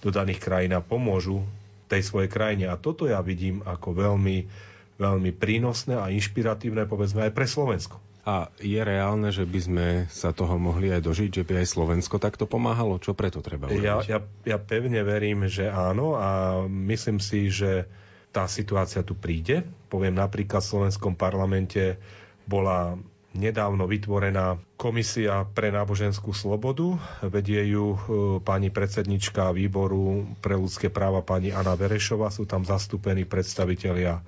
do 0.00 0.08
daných 0.08 0.40
krajín 0.40 0.72
a 0.72 0.80
pomôžu 0.80 1.44
tej 1.92 2.00
svojej 2.00 2.32
krajine. 2.32 2.68
A 2.72 2.80
toto 2.80 3.04
ja 3.04 3.20
vidím 3.20 3.60
ako 3.60 3.92
veľmi, 3.92 4.48
veľmi 4.96 5.30
prínosné 5.36 6.00
a 6.00 6.08
inšpiratívne, 6.08 6.88
povedzme, 6.88 7.28
aj 7.28 7.32
pre 7.36 7.44
Slovensko. 7.44 8.00
A 8.20 8.52
je 8.60 8.76
reálne, 8.76 9.32
že 9.32 9.48
by 9.48 9.60
sme 9.60 9.86
sa 10.12 10.36
toho 10.36 10.60
mohli 10.60 10.92
aj 10.92 11.00
dožiť, 11.00 11.40
že 11.40 11.46
by 11.48 11.64
aj 11.64 11.66
Slovensko 11.72 12.20
takto 12.20 12.44
pomáhalo? 12.44 13.00
Čo 13.00 13.16
preto 13.16 13.40
treba 13.40 13.72
urobiť? 13.72 13.80
Ja, 13.80 14.04
ja, 14.04 14.20
ja 14.44 14.58
pevne 14.60 15.00
verím, 15.00 15.48
že 15.48 15.72
áno 15.72 16.20
a 16.20 16.60
myslím 16.68 17.16
si, 17.16 17.48
že 17.48 17.88
tá 18.30 18.44
situácia 18.44 19.00
tu 19.00 19.16
príde. 19.16 19.64
Poviem 19.88 20.20
napríklad 20.20 20.60
v 20.60 20.70
slovenskom 20.76 21.16
parlamente 21.16 21.96
bola 22.44 23.00
nedávno 23.30 23.86
vytvorená 23.86 24.58
komisia 24.74 25.46
pre 25.46 25.70
náboženskú 25.70 26.34
slobodu. 26.34 26.98
Vedie 27.22 27.62
ju 27.70 27.94
e, 27.94 27.98
pani 28.42 28.74
predsednička 28.74 29.54
výboru 29.54 30.26
pre 30.42 30.58
ľudské 30.58 30.90
práva 30.90 31.22
pani 31.22 31.54
Anna 31.54 31.78
Verešova. 31.78 32.34
Sú 32.34 32.46
tam 32.46 32.66
zastúpení 32.66 33.22
predstavitelia 33.22 34.18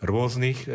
rôznych 0.00 0.64
e, 0.64 0.68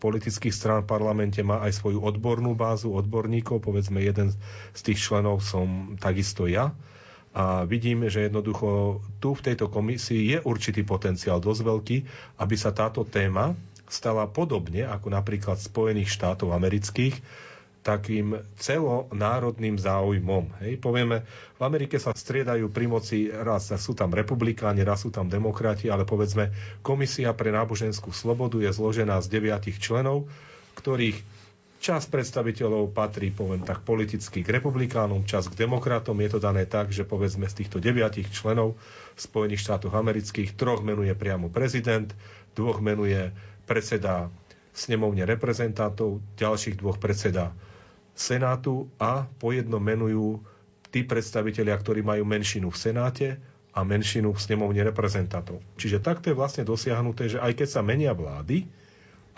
politických 0.00 0.52
strán 0.52 0.80
v 0.84 0.90
parlamente, 0.92 1.40
má 1.40 1.64
aj 1.64 1.80
svoju 1.80 2.04
odbornú 2.04 2.52
bázu 2.52 2.92
odborníkov, 2.92 3.64
povedzme 3.64 4.04
jeden 4.04 4.32
z 4.76 4.80
tých 4.80 5.00
členov 5.00 5.40
som 5.40 5.96
takisto 5.96 6.44
ja. 6.44 6.76
A 7.30 7.62
vidím, 7.62 8.10
že 8.10 8.26
jednoducho 8.26 9.00
tu 9.22 9.38
v 9.38 9.44
tejto 9.44 9.70
komisii 9.70 10.34
je 10.34 10.38
určitý 10.42 10.82
potenciál 10.82 11.38
dosť 11.38 11.62
veľký, 11.62 11.96
aby 12.42 12.54
sa 12.58 12.74
táto 12.74 13.06
téma 13.06 13.54
stala 13.86 14.26
podobne 14.26 14.86
ako 14.86 15.14
napríklad 15.14 15.58
Spojených 15.58 16.10
štátov 16.10 16.54
amerických, 16.54 17.14
takým 17.80 18.36
celonárodným 18.60 19.80
záujmom. 19.80 20.52
Hej, 20.60 20.76
povieme, 20.84 21.24
v 21.56 21.62
Amerike 21.64 21.96
sa 21.96 22.12
striedajú 22.12 22.68
pri 22.68 22.86
moci, 22.86 23.32
raz 23.32 23.72
sú 23.72 23.96
tam 23.96 24.12
republikáni, 24.12 24.84
raz 24.84 25.04
sú 25.04 25.08
tam 25.08 25.32
demokrati, 25.32 25.88
ale 25.88 26.04
povedzme, 26.04 26.52
Komisia 26.84 27.32
pre 27.32 27.48
náboženskú 27.48 28.12
slobodu 28.12 28.60
je 28.60 28.68
zložená 28.68 29.16
z 29.24 29.32
deviatich 29.32 29.80
členov, 29.80 30.28
ktorých 30.76 31.16
čas 31.80 32.04
predstaviteľov 32.04 32.92
patrí, 32.92 33.32
poviem 33.32 33.64
tak, 33.64 33.80
politicky 33.88 34.44
k 34.44 34.52
republikánom, 34.60 35.24
čas 35.24 35.48
k 35.48 35.56
demokratom. 35.56 36.20
Je 36.20 36.36
to 36.36 36.40
dané 36.44 36.68
tak, 36.68 36.92
že 36.92 37.08
povedzme 37.08 37.48
z 37.48 37.64
týchto 37.64 37.80
deviatich 37.80 38.28
členov 38.28 38.76
Spojených 39.16 39.64
štátoch 39.64 39.96
amerických 39.96 40.52
troch 40.60 40.84
menuje 40.84 41.16
priamo 41.16 41.48
prezident, 41.48 42.12
dvoch 42.52 42.84
menuje 42.84 43.32
predseda 43.64 44.28
snemovne 44.76 45.24
reprezentantov, 45.24 46.20
ďalších 46.36 46.76
dvoch 46.76 47.00
predseda 47.00 47.56
Senátu 48.12 48.90
a 49.00 49.26
po 49.38 49.54
jedno 49.54 49.78
menujú 49.78 50.42
tí 50.90 51.06
predstavitelia, 51.06 51.78
ktorí 51.78 52.02
majú 52.02 52.26
menšinu 52.26 52.68
v 52.68 52.78
Senáte 52.78 53.28
a 53.70 53.86
menšinu 53.86 54.34
v 54.34 54.42
snemovne 54.42 54.82
reprezentantov. 54.82 55.62
Čiže 55.78 56.02
takto 56.02 56.28
je 56.30 56.38
vlastne 56.38 56.66
dosiahnuté, 56.66 57.30
že 57.30 57.38
aj 57.38 57.54
keď 57.54 57.68
sa 57.70 57.80
menia 57.86 58.10
vlády, 58.10 58.66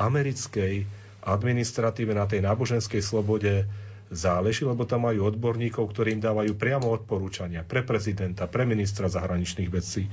americkej 0.00 0.88
administratíve 1.22 2.16
na 2.16 2.26
tej 2.26 2.42
náboženskej 2.42 3.04
slobode 3.04 3.68
záleží, 4.12 4.68
lebo 4.68 4.84
tam 4.84 5.08
majú 5.08 5.26
odborníkov, 5.26 5.88
ktorí 5.90 6.14
im 6.14 6.22
dávajú 6.22 6.52
priamo 6.54 6.92
odporúčania 6.92 7.64
pre 7.64 7.80
prezidenta, 7.82 8.44
pre 8.46 8.68
ministra 8.68 9.08
zahraničných 9.08 9.70
vecí, 9.72 10.06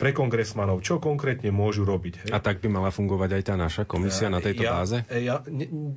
pre 0.00 0.16
kongresmanov, 0.16 0.80
čo 0.80 0.98
konkrétne 0.98 1.52
môžu 1.52 1.84
robiť. 1.84 2.26
Hej. 2.26 2.30
A 2.32 2.40
tak 2.40 2.64
by 2.64 2.72
mala 2.72 2.90
fungovať 2.90 3.30
aj 3.38 3.42
tá 3.44 3.54
naša 3.54 3.84
komisia 3.84 4.26
ja, 4.26 4.34
na 4.34 4.40
tejto 4.40 4.64
ja, 4.64 4.72
báze? 4.72 4.96
Ja, 5.12 5.36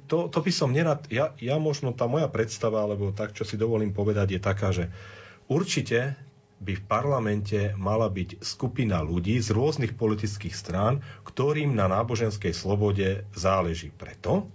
to, 0.06 0.28
to 0.28 0.40
by 0.44 0.52
som 0.52 0.76
nerad... 0.76 1.08
Ja, 1.08 1.32
ja 1.40 1.56
možno 1.56 1.96
tá 1.96 2.06
moja 2.06 2.28
predstava, 2.28 2.84
alebo 2.84 3.16
tak, 3.16 3.32
čo 3.32 3.48
si 3.48 3.56
dovolím 3.56 3.96
povedať, 3.96 4.36
je 4.36 4.42
taká, 4.44 4.70
že 4.76 4.92
určite 5.48 6.20
by 6.60 6.74
v 6.80 6.88
parlamente 6.88 7.60
mala 7.76 8.08
byť 8.08 8.40
skupina 8.40 9.04
ľudí 9.04 9.40
z 9.44 9.52
rôznych 9.52 9.94
politických 10.00 10.56
strán, 10.56 11.04
ktorým 11.28 11.76
na 11.76 11.92
náboženskej 11.92 12.56
slobode 12.56 13.28
záleží. 13.36 13.92
Preto, 13.92 14.48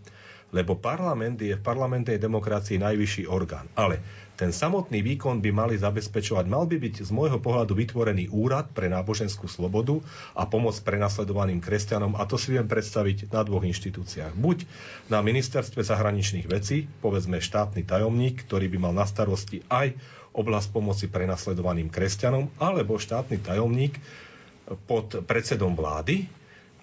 lebo 0.51 0.79
parlament 0.79 1.39
je 1.39 1.55
v 1.55 1.63
parlamentnej 1.63 2.19
demokracii 2.19 2.79
najvyšší 2.83 3.25
orgán. 3.31 3.67
Ale 3.79 4.03
ten 4.41 4.57
samotný 4.57 5.05
výkon 5.05 5.45
by 5.45 5.53
mali 5.53 5.77
zabezpečovať, 5.77 6.49
mal 6.49 6.65
by 6.65 6.81
byť 6.81 7.05
z 7.05 7.11
môjho 7.13 7.45
pohľadu 7.45 7.77
vytvorený 7.77 8.33
úrad 8.33 8.73
pre 8.73 8.89
náboženskú 8.89 9.45
slobodu 9.45 10.01
a 10.33 10.49
pomoc 10.49 10.73
prenasledovaným 10.81 11.61
kresťanom 11.61 12.17
a 12.17 12.25
to 12.25 12.41
si 12.41 12.57
viem 12.57 12.65
predstaviť 12.65 13.29
na 13.29 13.45
dvoch 13.45 13.69
inštitúciách. 13.69 14.33
Buď 14.41 14.65
na 15.13 15.21
ministerstve 15.21 15.85
zahraničných 15.85 16.49
vecí, 16.49 16.89
povedzme 17.05 17.37
štátny 17.37 17.85
tajomník, 17.85 18.49
ktorý 18.49 18.73
by 18.73 18.79
mal 18.81 18.95
na 18.97 19.05
starosti 19.05 19.61
aj 19.69 19.93
oblasť 20.33 20.69
pomoci 20.73 21.13
prenasledovaným 21.13 21.93
kresťanom, 21.93 22.49
alebo 22.57 22.97
štátny 22.97 23.45
tajomník 23.45 24.01
pod 24.89 25.21
predsedom 25.27 25.77
vlády, 25.77 26.31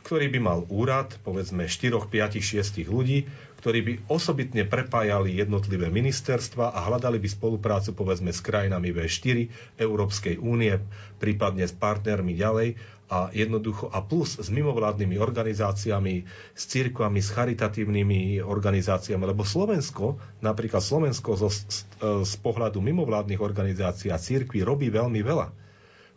ktorý 0.05 0.31
by 0.31 0.39
mal 0.39 0.59
úrad, 0.71 1.19
povedzme 1.25 1.67
4, 1.67 2.05
5, 2.05 2.39
6 2.39 2.85
ľudí, 2.87 3.27
ktorí 3.57 3.79
by 3.81 3.93
osobitne 4.07 4.63
prepájali 4.63 5.33
jednotlivé 5.35 5.89
ministerstva 5.89 6.71
a 6.71 6.79
hľadali 6.85 7.17
by 7.17 7.27
spoluprácu 7.27 7.91
povedzme 7.91 8.29
s 8.29 8.39
krajinami 8.39 8.93
V4 8.93 9.49
Európskej 9.75 10.37
únie, 10.37 10.77
prípadne 11.17 11.65
s 11.65 11.73
partnermi 11.73 12.37
ďalej 12.37 12.77
a 13.07 13.31
jednoducho 13.31 13.87
a 13.87 14.03
plus 14.03 14.35
s 14.35 14.51
mimovládnymi 14.51 15.15
organizáciami, 15.15 16.27
s 16.53 16.63
církvami, 16.67 17.23
s 17.23 17.31
charitatívnymi 17.31 18.43
organizáciami, 18.43 19.23
lebo 19.23 19.47
Slovensko, 19.47 20.15
napríklad 20.39 20.83
Slovensko 20.83 21.39
zo, 21.39 21.47
z, 21.47 21.87
z 22.03 22.33
pohľadu 22.37 22.83
mimovládnych 22.83 23.39
organizácií 23.39 24.11
a 24.11 24.19
církví 24.19 24.59
robí 24.61 24.91
veľmi 24.91 25.23
veľa. 25.23 25.47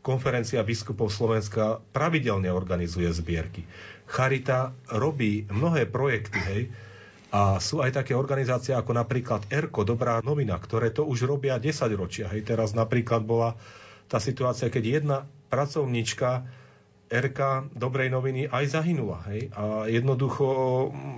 Konferencia 0.00 0.64
biskupov 0.64 1.12
Slovenska 1.12 1.78
pravidelne 1.92 2.50
organizuje 2.50 3.06
zbierky. 3.12 3.62
Charita 4.08 4.74
robí 4.90 5.46
mnohé 5.46 5.86
projekty, 5.86 6.40
hej, 6.42 6.62
a 7.30 7.62
sú 7.62 7.78
aj 7.78 8.02
také 8.02 8.18
organizácie 8.18 8.74
ako 8.74 8.90
napríklad 8.90 9.46
ERKO, 9.46 9.86
Dobrá 9.86 10.18
novina, 10.26 10.58
ktoré 10.58 10.90
to 10.90 11.06
už 11.06 11.30
robia 11.30 11.62
10 11.62 11.94
ročia. 11.94 12.26
Hej, 12.26 12.42
teraz 12.42 12.74
napríklad 12.74 13.22
bola 13.22 13.54
tá 14.10 14.18
situácia, 14.18 14.66
keď 14.66 14.84
jedna 14.98 15.18
pracovníčka 15.46 16.42
RK 17.10 17.70
Dobrej 17.74 18.10
noviny 18.10 18.46
aj 18.46 18.64
zahynula. 18.70 19.22
Hej? 19.30 19.50
A 19.54 19.86
jednoducho 19.90 20.46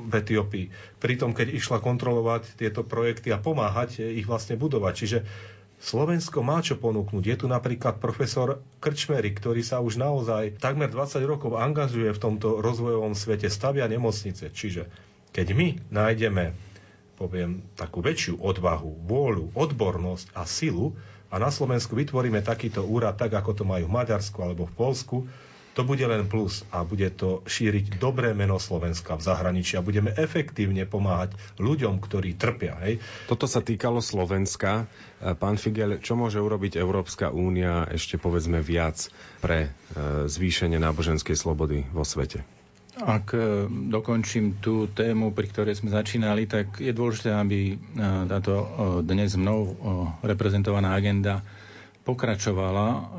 v 0.08 0.12
Etiópii. 0.12 0.66
Pritom, 1.00 1.36
keď 1.36 1.52
išla 1.52 1.84
kontrolovať 1.84 2.56
tieto 2.56 2.80
projekty 2.84 3.28
a 3.32 3.40
pomáhať 3.40 4.00
ich 4.00 4.24
vlastne 4.24 4.56
budovať. 4.56 4.92
Čiže 4.96 5.18
Slovensko 5.82 6.40
má 6.40 6.64
čo 6.64 6.80
ponúknuť. 6.80 7.24
Je 7.26 7.36
tu 7.36 7.46
napríklad 7.50 8.00
profesor 8.00 8.64
Krčmery, 8.80 9.36
ktorý 9.36 9.60
sa 9.60 9.84
už 9.84 10.00
naozaj 10.00 10.56
takmer 10.56 10.88
20 10.88 11.24
rokov 11.28 11.60
angažuje 11.60 12.08
v 12.08 12.22
tomto 12.22 12.64
rozvojovom 12.64 13.12
svete, 13.12 13.52
stavia 13.52 13.84
nemocnice. 13.84 14.48
Čiže 14.48 14.88
keď 15.32 15.46
my 15.56 15.68
nájdeme, 15.88 16.52
poviem, 17.16 17.64
takú 17.74 18.04
väčšiu 18.04 18.38
odvahu, 18.38 19.08
vôľu, 19.08 19.56
odbornosť 19.56 20.36
a 20.36 20.44
silu 20.44 20.92
a 21.32 21.40
na 21.40 21.48
Slovensku 21.48 21.96
vytvoríme 21.96 22.44
takýto 22.44 22.84
úrad, 22.84 23.16
tak 23.16 23.32
ako 23.32 23.56
to 23.56 23.64
majú 23.64 23.88
v 23.88 23.96
Maďarsku 23.96 24.38
alebo 24.44 24.68
v 24.68 24.76
Polsku, 24.76 25.16
to 25.72 25.88
bude 25.88 26.04
len 26.04 26.28
plus 26.28 26.68
a 26.68 26.84
bude 26.84 27.08
to 27.16 27.40
šíriť 27.48 27.96
dobré 27.96 28.36
meno 28.36 28.60
Slovenska 28.60 29.16
v 29.16 29.24
zahraničí 29.24 29.80
a 29.80 29.84
budeme 29.84 30.12
efektívne 30.12 30.84
pomáhať 30.84 31.32
ľuďom, 31.56 31.96
ktorí 31.96 32.36
trpia. 32.36 32.76
Hej. 32.84 33.00
Toto 33.24 33.48
sa 33.48 33.64
týkalo 33.64 34.04
Slovenska. 34.04 34.84
Pán 35.40 35.56
Figel, 35.56 35.96
čo 36.04 36.12
môže 36.12 36.36
urobiť 36.44 36.76
Európska 36.76 37.32
únia 37.32 37.88
ešte 37.88 38.20
povedzme 38.20 38.60
viac 38.60 39.08
pre 39.40 39.72
e, 39.72 40.28
zvýšenie 40.28 40.76
náboženskej 40.76 41.40
slobody 41.40 41.88
vo 41.88 42.04
svete? 42.04 42.44
Ak 42.92 43.32
e, 43.32 43.64
dokončím 43.88 44.60
tú 44.60 44.84
tému, 44.84 45.32
pri 45.32 45.48
ktorej 45.48 45.80
sme 45.80 45.88
začínali, 45.88 46.44
tak 46.44 46.76
je 46.76 46.92
dôležité, 46.92 47.32
aby 47.32 47.72
e, 47.72 47.74
táto 48.28 48.52
e, 48.52 48.66
dnes 49.00 49.32
mnou 49.32 49.72
reprezentovaná 50.20 50.92
agenda 50.92 51.40
pokračovala 52.02 53.14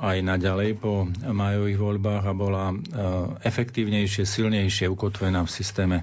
aj 0.00 0.24
naďalej 0.24 0.80
po 0.80 1.04
majových 1.20 1.76
voľbách 1.76 2.24
a 2.24 2.32
bola 2.32 2.72
efektívnejšie, 3.44 4.24
silnejšie 4.24 4.88
ukotvená 4.88 5.44
v 5.44 5.52
systéme 5.52 5.98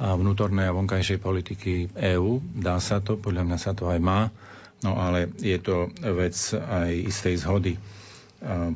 vnútornej 0.00 0.64
a 0.64 0.72
vonkajšej 0.72 1.20
politiky 1.20 1.92
EÚ. 1.92 2.40
Dá 2.56 2.80
sa 2.80 3.04
to, 3.04 3.20
podľa 3.20 3.44
mňa 3.44 3.58
sa 3.60 3.76
to 3.76 3.84
aj 3.84 4.00
má, 4.00 4.32
no 4.80 4.96
ale 4.96 5.28
je 5.44 5.60
to 5.60 5.92
vec 6.16 6.32
aj 6.56 6.88
istej 6.88 7.36
zhody 7.36 7.76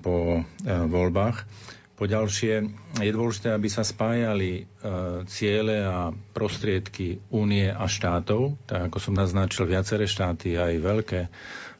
po 0.05 0.45
voľbách. 0.68 1.49
Poďalšie 2.03 2.67
je 2.99 3.13
dôležité, 3.15 3.55
aby 3.55 3.71
sa 3.71 3.87
spájali 3.87 4.51
e, 4.59 4.63
ciele 5.31 5.87
a 5.87 6.11
prostriedky 6.11 7.23
únie 7.31 7.71
a 7.71 7.87
štátov, 7.87 8.59
tak 8.67 8.91
ako 8.91 8.99
som 8.99 9.15
naznačil, 9.15 9.71
viaceré 9.71 10.11
štáty, 10.11 10.59
aj 10.59 10.83
veľké, 10.83 11.21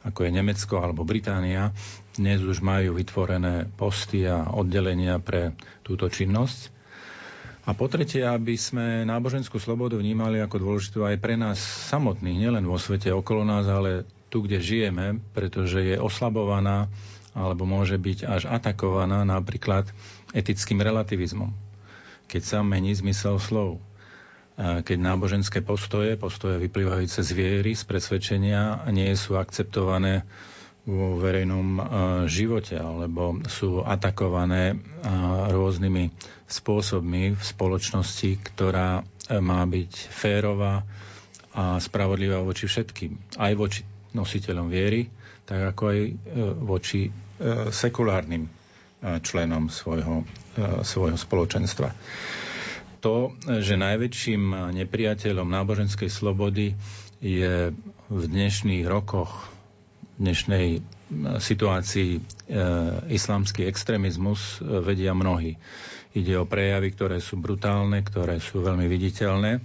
ako 0.07 0.23
je 0.23 0.31
Nemecko 0.31 0.79
alebo 0.79 1.03
Británia, 1.03 1.75
dnes 2.15 2.39
už 2.39 2.63
majú 2.63 2.95
vytvorené 2.95 3.67
posty 3.75 4.23
a 4.23 4.47
oddelenia 4.55 5.19
pre 5.19 5.59
túto 5.83 6.07
činnosť. 6.07 6.71
A 7.67 7.75
po 7.75 7.91
tretie, 7.91 8.23
aby 8.23 8.55
sme 8.55 9.03
náboženskú 9.03 9.59
slobodu 9.59 9.99
vnímali 9.99 10.39
ako 10.39 10.63
dôležitú 10.63 11.03
aj 11.03 11.19
pre 11.19 11.35
nás 11.35 11.59
samotných, 11.91 12.47
nielen 12.47 12.63
vo 12.63 12.79
svete 12.79 13.11
okolo 13.11 13.43
nás, 13.43 13.67
ale 13.67 14.07
tu, 14.31 14.47
kde 14.47 14.63
žijeme, 14.63 15.19
pretože 15.35 15.83
je 15.83 15.99
oslabovaná 15.99 16.87
alebo 17.33 17.65
môže 17.65 17.97
byť 17.97 18.29
až 18.29 18.43
atakovaná 18.49 19.25
napríklad 19.25 19.89
etickým 20.37 20.81
relativizmom, 20.81 21.53
keď 22.29 22.43
sa 22.45 22.59
mení 22.61 22.93
zmysel 22.93 23.41
slov, 23.41 23.81
keď 24.61 24.99
náboženské 25.01 25.65
postoje, 25.65 26.21
postoje 26.21 26.61
vyplývajúce 26.61 27.25
z 27.25 27.31
viery, 27.33 27.73
z 27.73 27.89
presvedčenia 27.89 28.85
nie 28.93 29.09
sú 29.17 29.41
akceptované 29.41 30.29
vo 30.83 31.15
verejnom 31.17 31.79
živote 32.27 32.75
alebo 32.75 33.39
sú 33.47 33.81
atakované 33.87 34.77
rôznymi 35.49 36.11
spôsobmi 36.51 37.33
v 37.33 37.43
spoločnosti, 37.43 38.31
ktorá 38.53 39.07
má 39.41 39.63
byť 39.65 39.93
férová 40.11 40.83
a 41.55 41.79
spravodlivá 41.79 42.43
voči 42.45 42.69
všetkým. 42.69 43.41
Aj 43.41 43.53
voči 43.57 43.87
nositeľom 44.13 44.69
viery, 44.69 45.09
tak 45.53 45.77
ako 45.77 45.83
aj 45.85 46.01
e, 46.01 46.13
voči 46.57 47.01
e, 47.05 47.11
sekulárnym 47.69 48.49
e, 48.49 48.51
členom 49.21 49.69
svojho, 49.69 50.25
svojho 50.81 51.21
spoločenstva. 51.21 51.93
To, 53.01 53.37
že 53.45 53.77
najväčším 53.77 54.73
nepriateľom 54.73 55.45
náboženskej 55.45 56.09
slobody 56.09 56.73
je 57.19 57.69
v 58.09 58.23
dnešných 58.23 58.87
rokoch, 58.87 59.53
v 60.17 60.25
dnešnej 60.25 60.67
situácii 61.37 62.11
e, 62.17 62.21
islamský 63.11 63.69
extrémizmus 63.69 64.57
vedia 64.65 65.13
mnohí. 65.13 65.61
Ide 66.13 66.41
o 66.41 66.49
prejavy, 66.49 66.93
ktoré 66.93 67.21
sú 67.21 67.37
brutálne, 67.37 68.01
ktoré 68.01 68.41
sú 68.41 68.65
veľmi 68.65 68.89
viditeľné 68.89 69.61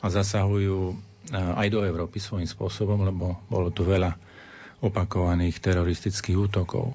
a 0.00 0.06
zasahujú 0.06 0.92
aj 1.32 1.68
do 1.72 1.80
Európy 1.80 2.20
svojím 2.20 2.44
spôsobom, 2.44 3.00
lebo 3.00 3.40
bolo 3.48 3.72
tu 3.72 3.88
veľa 3.88 4.12
opakovaných 4.84 5.56
teroristických 5.58 6.36
útokov. 6.36 6.92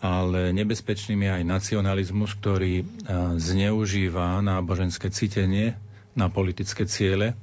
Ale 0.00 0.56
nebezpečným 0.56 1.28
je 1.28 1.30
aj 1.40 1.44
nacionalizmus, 1.44 2.32
ktorý 2.40 2.88
zneužíva 3.36 4.40
náboženské 4.40 5.12
cítenie 5.12 5.76
na 6.16 6.32
politické 6.32 6.88
ciele 6.88 7.36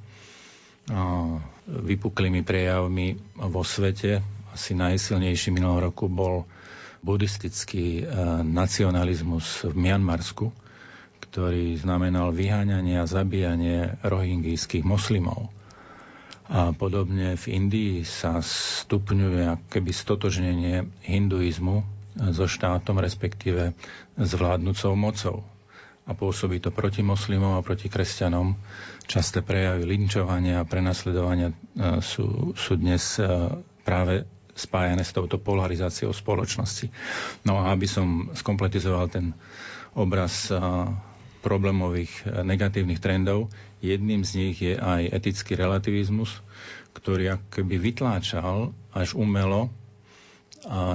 vypuklými 1.68 2.42
prejavmi 2.42 3.14
vo 3.38 3.62
svete. 3.62 4.18
Asi 4.50 4.74
najsilnejší 4.74 5.54
minulého 5.54 5.92
roku 5.92 6.10
bol 6.10 6.48
buddhistický 6.98 8.02
nacionalizmus 8.42 9.62
v 9.62 9.74
Mianmarsku, 9.78 10.50
ktorý 11.22 11.78
znamenal 11.78 12.34
vyháňanie 12.34 12.98
a 12.98 13.06
zabíjanie 13.06 14.00
rohingijských 14.02 14.82
moslimov. 14.82 15.52
A 16.48 16.72
podobne 16.72 17.36
v 17.36 17.44
Indii 17.50 17.94
sa 18.02 18.40
stupňuje 18.40 19.68
keby 19.68 19.90
stotožnenie 19.92 20.76
hinduizmu 21.04 21.84
so 22.16 22.44
štátom, 22.44 22.98
respektíve 22.98 23.76
s 24.16 24.30
vládnúcou 24.32 24.96
mocou. 24.96 25.36
A 26.08 26.16
pôsobí 26.16 26.56
to 26.56 26.72
proti 26.72 27.04
moslimom 27.04 27.52
a 27.52 27.64
proti 27.64 27.86
kresťanom. 27.86 28.56
Časté 29.04 29.44
prejavy 29.44 29.84
linčovania 29.84 30.64
a 30.64 30.68
prenasledovania 30.68 31.52
e, 31.52 31.56
sú, 32.00 32.56
sú 32.56 32.80
dnes 32.80 33.20
e, 33.20 33.28
práve 33.84 34.24
spájané 34.50 35.04
s 35.04 35.12
touto 35.12 35.36
polarizáciou 35.36 36.10
spoločnosti. 36.10 36.88
No 37.44 37.60
a 37.60 37.76
aby 37.76 37.84
som 37.84 38.32
skompletizoval 38.32 39.12
ten 39.12 39.36
obraz 39.92 40.48
e, 40.48 40.56
problémových 41.48 42.12
negatívnych 42.44 43.00
trendov, 43.00 43.48
Jedným 43.78 44.26
z 44.26 44.30
nich 44.34 44.58
je 44.58 44.74
aj 44.74 45.14
etický 45.14 45.54
relativizmus, 45.54 46.42
ktorý 46.98 47.38
akoby 47.38 47.78
vytláčal 47.78 48.74
až 48.90 49.14
umelo 49.14 49.70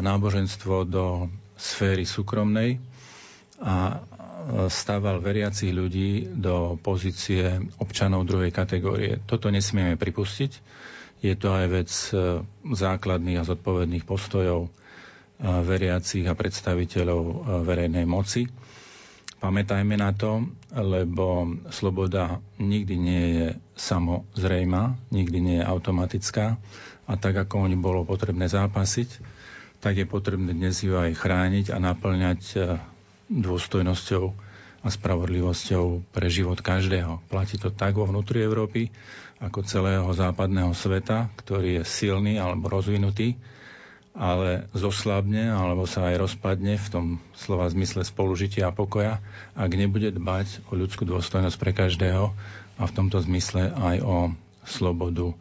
náboženstvo 0.04 0.84
do 0.84 1.32
sféry 1.56 2.04
súkromnej 2.04 2.84
a 3.64 4.04
stával 4.68 5.24
veriacich 5.24 5.72
ľudí 5.72 6.28
do 6.28 6.76
pozície 6.76 7.48
občanov 7.80 8.28
druhej 8.28 8.52
kategórie. 8.52 9.24
Toto 9.24 9.48
nesmieme 9.48 9.96
pripustiť. 9.96 10.52
Je 11.24 11.32
to 11.40 11.56
aj 11.56 11.66
vec 11.72 11.88
e, 12.12 12.44
základných 12.68 13.40
a 13.40 13.48
zodpovedných 13.48 14.04
postojov 14.04 14.68
e, 14.68 14.70
veriacich 15.64 16.28
a 16.28 16.36
predstaviteľov 16.36 17.24
verejnej 17.64 18.04
moci. 18.04 18.44
Pamätajme 19.44 20.00
na 20.00 20.16
to, 20.16 20.48
lebo 20.72 21.44
sloboda 21.68 22.40
nikdy 22.64 22.96
nie 22.96 23.24
je 23.36 23.48
samozrejma, 23.76 24.96
nikdy 25.12 25.38
nie 25.44 25.58
je 25.60 25.68
automatická 25.68 26.56
a 27.04 27.14
tak, 27.20 27.36
ako 27.36 27.68
oni 27.68 27.76
bolo 27.76 28.08
potrebné 28.08 28.48
zápasiť, 28.48 29.20
tak 29.84 30.00
je 30.00 30.08
potrebné 30.08 30.56
dnes 30.56 30.80
ju 30.80 30.96
aj 30.96 31.20
chrániť 31.20 31.76
a 31.76 31.78
naplňať 31.84 32.40
dôstojnosťou 33.28 34.26
a 34.84 34.88
spravodlivosťou 34.88 36.08
pre 36.16 36.32
život 36.32 36.64
každého. 36.64 37.20
Platí 37.28 37.60
to 37.60 37.68
tak 37.68 38.00
vo 38.00 38.08
vnútri 38.08 38.44
Európy, 38.44 38.96
ako 39.44 39.68
celého 39.68 40.08
západného 40.16 40.72
sveta, 40.72 41.28
ktorý 41.36 41.80
je 41.80 41.84
silný 41.84 42.40
alebo 42.40 42.72
rozvinutý, 42.72 43.36
ale 44.14 44.70
zoslabne 44.78 45.50
alebo 45.50 45.90
sa 45.90 46.14
aj 46.14 46.22
rozpadne 46.22 46.78
v 46.78 46.88
tom 46.90 47.06
slova 47.34 47.66
zmysle 47.70 48.06
spolužitia 48.06 48.70
a 48.70 48.76
pokoja, 48.76 49.18
ak 49.58 49.72
nebude 49.74 50.14
dbať 50.14 50.70
o 50.70 50.78
ľudskú 50.78 51.04
dôstojnosť 51.10 51.58
pre 51.58 51.74
každého 51.74 52.30
a 52.78 52.84
v 52.86 52.96
tomto 52.96 53.18
zmysle 53.26 53.74
aj 53.74 53.98
o 54.06 54.18
slobodu 54.64 55.34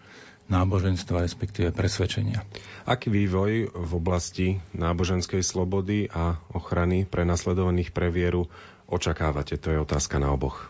náboženstva, 0.51 1.25
respektíve 1.25 1.71
presvedčenia. 1.73 2.43
Aký 2.85 3.09
vývoj 3.09 3.73
v 3.73 3.93
oblasti 3.95 4.61
náboženskej 4.75 5.41
slobody 5.41 6.11
a 6.11 6.37
ochrany 6.53 7.07
pre 7.07 7.23
nasledovaných 7.25 7.95
pre 7.95 8.13
vieru 8.13 8.51
očakávate? 8.91 9.57
To 9.57 9.69
je 9.73 9.79
otázka 9.81 10.21
na 10.21 10.35
oboch. 10.35 10.69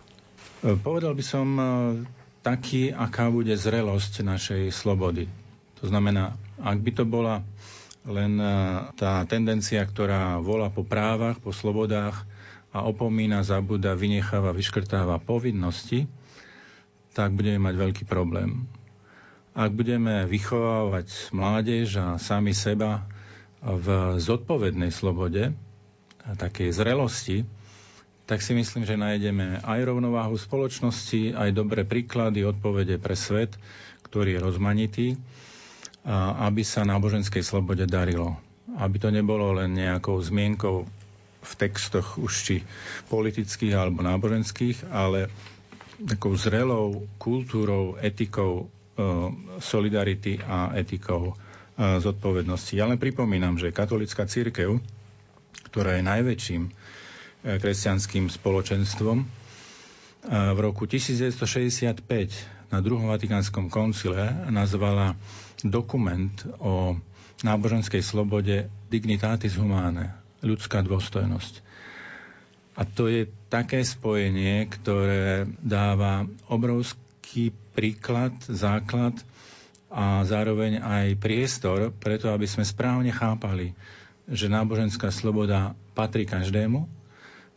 E, 0.62 0.76
povedal 0.76 1.16
by 1.16 1.24
som 1.24 1.48
e, 1.57 1.64
taký, 2.46 2.94
aká 2.94 3.26
bude 3.32 3.55
zrelosť 3.57 4.22
našej 4.22 4.62
slobody. 4.70 5.26
To 5.82 5.90
znamená, 5.90 6.38
ak 6.62 6.78
by 6.78 6.90
to 6.94 7.03
bola 7.03 7.42
len 8.05 8.38
e, 8.38 8.46
tá 8.94 9.22
tendencia, 9.24 9.82
ktorá 9.82 10.38
volá 10.38 10.68
po 10.68 10.82
právach, 10.82 11.38
po 11.38 11.55
slobodách 11.55 12.26
a 12.72 12.82
opomína, 12.82 13.44
zabúda, 13.46 13.92
vynecháva, 13.92 14.50
vyškrtáva 14.50 15.20
povinnosti, 15.20 16.09
tak 17.12 17.36
budeme 17.36 17.61
mať 17.61 17.74
veľký 17.76 18.05
problém. 18.09 18.64
Ak 19.53 19.76
budeme 19.76 20.24
vychovávať 20.24 21.28
mládež 21.30 22.00
a 22.00 22.07
sami 22.16 22.57
seba 22.57 23.05
v 23.61 24.16
zodpovednej 24.16 24.88
slobode, 24.88 25.53
a 26.22 26.38
takej 26.38 26.70
zrelosti, 26.70 27.42
tak 28.24 28.38
si 28.40 28.55
myslím, 28.55 28.86
že 28.86 28.94
nájdeme 28.94 29.61
aj 29.66 29.80
rovnováhu 29.82 30.38
spoločnosti, 30.38 31.34
aj 31.34 31.50
dobré 31.50 31.82
príklady, 31.82 32.46
odpovede 32.46 33.03
pre 33.03 33.18
svet, 33.18 33.59
ktorý 34.07 34.38
je 34.38 34.40
rozmanitý, 34.40 35.07
aby 36.38 36.62
sa 36.62 36.82
náboženskej 36.82 37.40
slobode 37.40 37.86
darilo. 37.86 38.34
Aby 38.74 38.98
to 38.98 39.09
nebolo 39.09 39.55
len 39.55 39.72
nejakou 39.72 40.18
zmienkou 40.18 40.86
v 41.42 41.53
textoch 41.55 42.16
už 42.16 42.32
či 42.32 42.57
politických 43.07 43.74
alebo 43.74 44.00
náboženských, 44.00 44.88
ale 44.88 45.30
takou 45.98 46.34
zrelou 46.34 47.07
kultúrou, 47.16 47.98
etikou 47.98 48.66
E, 48.92 49.05
solidarity 49.57 50.36
a 50.38 50.76
etikou 50.76 51.32
e, 51.32 51.34
zodpovednosti. 51.96 52.76
Ja 52.76 52.84
len 52.84 53.00
pripomínam, 53.00 53.57
že 53.57 53.72
katolická 53.72 54.28
církev, 54.28 54.84
ktorá 55.66 55.96
je 55.96 56.05
najväčším 56.05 56.62
e, 56.62 56.70
kresťanským 57.57 58.28
spoločenstvom, 58.28 59.40
v 60.22 60.59
roku 60.62 60.86
1965 60.86 62.07
na 62.70 62.78
druhom 62.78 63.11
Vatikánskom 63.11 63.66
koncile 63.66 64.30
nazvala 64.55 65.18
dokument 65.64 66.32
o 66.58 66.98
náboženskej 67.42 68.02
slobode 68.02 68.70
Dignitatis 68.86 69.58
Humane, 69.58 70.14
ľudská 70.42 70.82
dôstojnosť. 70.82 71.62
A 72.72 72.88
to 72.88 73.10
je 73.10 73.28
také 73.52 73.84
spojenie, 73.84 74.64
ktoré 74.64 75.44
dáva 75.60 76.24
obrovský 76.48 77.52
príklad, 77.76 78.32
základ 78.48 79.12
a 79.92 80.24
zároveň 80.24 80.80
aj 80.80 81.20
priestor 81.20 81.92
preto, 81.92 82.32
aby 82.32 82.48
sme 82.48 82.64
správne 82.64 83.12
chápali, 83.12 83.76
že 84.24 84.48
náboženská 84.48 85.12
sloboda 85.12 85.76
patrí 85.92 86.24
každému, 86.24 86.88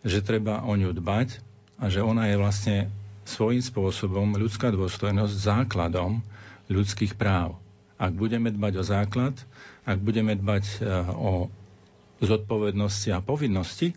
že 0.03 0.20
treba 0.20 0.68
o 0.68 0.76
ňu 0.76 0.91
dbať 0.91 1.39
a 1.80 1.88
že 1.88 2.03
ona 2.03 2.28
je 2.28 2.36
vlastne 2.36 2.78
svojím 3.24 3.64
spôsobom 3.64 4.36
ľudská 4.36 4.70
dôstojnosť 4.70 5.34
základom 5.34 6.20
ľudských 6.68 7.16
práv. 7.16 7.56
Ak 7.96 8.12
budeme 8.12 8.52
dbať 8.52 8.74
o 8.80 8.84
základ, 8.84 9.36
ak 9.88 10.00
budeme 10.04 10.36
dbať 10.36 10.64
e, 10.64 10.78
o 11.16 11.32
zodpovednosti 12.20 13.10
a 13.16 13.24
povinnosti, 13.24 13.96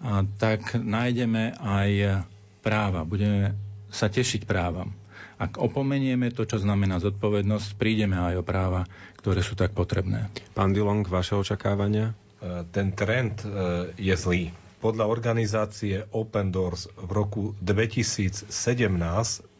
a 0.00 0.24
tak 0.40 0.80
nájdeme 0.80 1.60
aj 1.60 2.24
práva, 2.64 3.04
budeme 3.04 3.52
sa 3.92 4.08
tešiť 4.08 4.48
právam. 4.48 4.96
Ak 5.36 5.56
opomenieme 5.56 6.28
to, 6.32 6.44
čo 6.44 6.60
znamená 6.60 7.00
zodpovednosť, 7.00 7.76
prídeme 7.80 8.16
aj 8.16 8.40
o 8.40 8.44
práva, 8.44 8.84
ktoré 9.20 9.40
sú 9.40 9.56
tak 9.56 9.72
potrebné. 9.72 10.28
Pán 10.52 10.72
Dilong, 10.72 11.04
vaše 11.04 11.36
očakávania? 11.36 12.12
E, 12.40 12.64
ten 12.68 12.92
trend 12.92 13.44
e, 13.44 13.48
je 13.96 14.14
zlý. 14.16 14.52
Podľa 14.80 15.12
organizácie 15.12 16.08
Open 16.12 16.48
Doors 16.48 16.88
v 16.96 17.10
roku 17.12 17.42
2017 17.60 18.48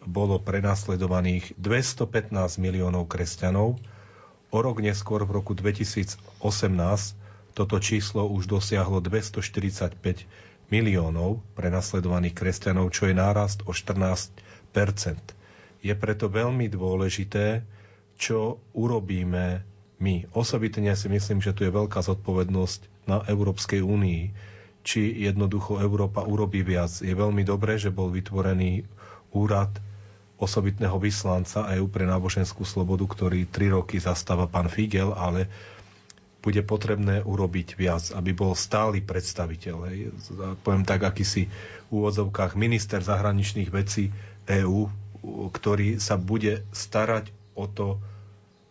bolo 0.04 0.40
prenasledovaných 0.40 1.56
215 1.56 2.32
miliónov 2.56 3.08
kresťanov. 3.08 3.76
O 4.50 4.58
rok 4.58 4.80
neskôr 4.80 5.22
v 5.24 5.40
roku 5.40 5.52
2018 5.52 6.16
toto 7.52 7.76
číslo 7.82 8.24
už 8.30 8.46
dosiahlo 8.46 9.02
245 9.02 9.98
miliónov 10.70 11.42
prenasledovaných 11.54 12.34
kresťanov, 12.34 12.94
čo 12.94 13.10
je 13.10 13.14
nárast 13.14 13.60
o 13.66 13.74
14% 13.74 14.30
je 15.80 15.94
preto 15.96 16.28
veľmi 16.28 16.68
dôležité, 16.68 17.64
čo 18.20 18.60
urobíme 18.76 19.64
my. 20.00 20.14
Osobitne 20.36 20.92
si 20.92 21.08
myslím, 21.08 21.40
že 21.40 21.56
tu 21.56 21.64
je 21.64 21.72
veľká 21.72 22.04
zodpovednosť 22.04 23.08
na 23.08 23.24
Európskej 23.24 23.80
únii, 23.80 24.22
či 24.80 25.00
jednoducho 25.24 25.80
Európa 25.80 26.24
urobí 26.24 26.60
viac. 26.60 26.92
Je 27.00 27.12
veľmi 27.12 27.44
dobré, 27.44 27.76
že 27.80 27.92
bol 27.92 28.12
vytvorený 28.12 28.84
úrad 29.32 29.72
osobitného 30.40 30.96
vyslanca 30.96 31.68
EÚ 31.76 31.86
pre 31.86 32.08
náboženskú 32.08 32.64
slobodu, 32.64 33.04
ktorý 33.04 33.44
tri 33.44 33.68
roky 33.68 34.00
zastáva 34.00 34.48
pán 34.48 34.72
Figel, 34.72 35.12
ale 35.12 35.46
bude 36.40 36.64
potrebné 36.64 37.20
urobiť 37.20 37.76
viac, 37.76 38.16
aby 38.16 38.32
bol 38.32 38.56
stály 38.56 39.04
predstaviteľ. 39.04 39.76
Hej. 39.92 39.98
Poviem 40.64 40.88
tak, 40.88 41.04
akýsi 41.04 41.52
v 41.86 41.90
úvodzovkách 41.92 42.56
minister 42.56 43.04
zahraničných 43.04 43.68
vecí 43.68 44.08
EÚ 44.48 44.88
ktorý 45.52 46.00
sa 46.00 46.16
bude 46.16 46.64
starať 46.72 47.28
o 47.52 47.68
to 47.68 48.00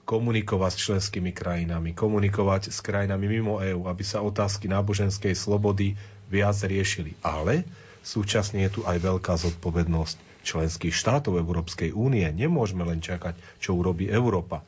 komunikovať 0.09 0.71
s 0.73 0.83
členskými 0.89 1.29
krajinami, 1.29 1.93
komunikovať 1.93 2.73
s 2.73 2.81
krajinami 2.81 3.29
mimo 3.29 3.61
EÚ, 3.61 3.85
aby 3.85 4.01
sa 4.01 4.25
otázky 4.25 4.65
náboženskej 4.65 5.37
slobody 5.37 5.93
viac 6.25 6.57
riešili. 6.65 7.13
Ale 7.21 7.61
súčasne 8.01 8.65
je 8.65 8.73
tu 8.73 8.81
aj 8.89 8.97
veľká 8.97 9.37
zodpovednosť 9.37 10.28
členských 10.49 10.91
štátov 10.91 11.37
Európskej 11.37 11.93
únie. 11.93 12.25
Nemôžeme 12.25 12.81
len 12.81 12.97
čakať, 12.97 13.37
čo 13.61 13.77
urobí 13.77 14.09
Európa. 14.09 14.65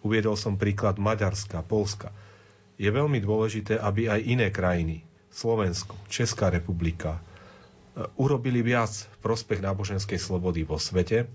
Uviedol 0.00 0.40
som 0.40 0.56
príklad 0.56 0.96
Maďarska, 0.96 1.60
Polska. 1.60 2.08
Je 2.80 2.88
veľmi 2.88 3.20
dôležité, 3.20 3.76
aby 3.76 4.08
aj 4.08 4.20
iné 4.24 4.48
krajiny, 4.48 5.04
Slovensko, 5.28 5.92
Česká 6.08 6.48
republika, 6.48 7.20
urobili 8.14 8.62
viac 8.62 8.94
prospech 9.18 9.58
náboženskej 9.58 10.16
slobody 10.16 10.62
vo 10.62 10.78
svete. 10.78 11.26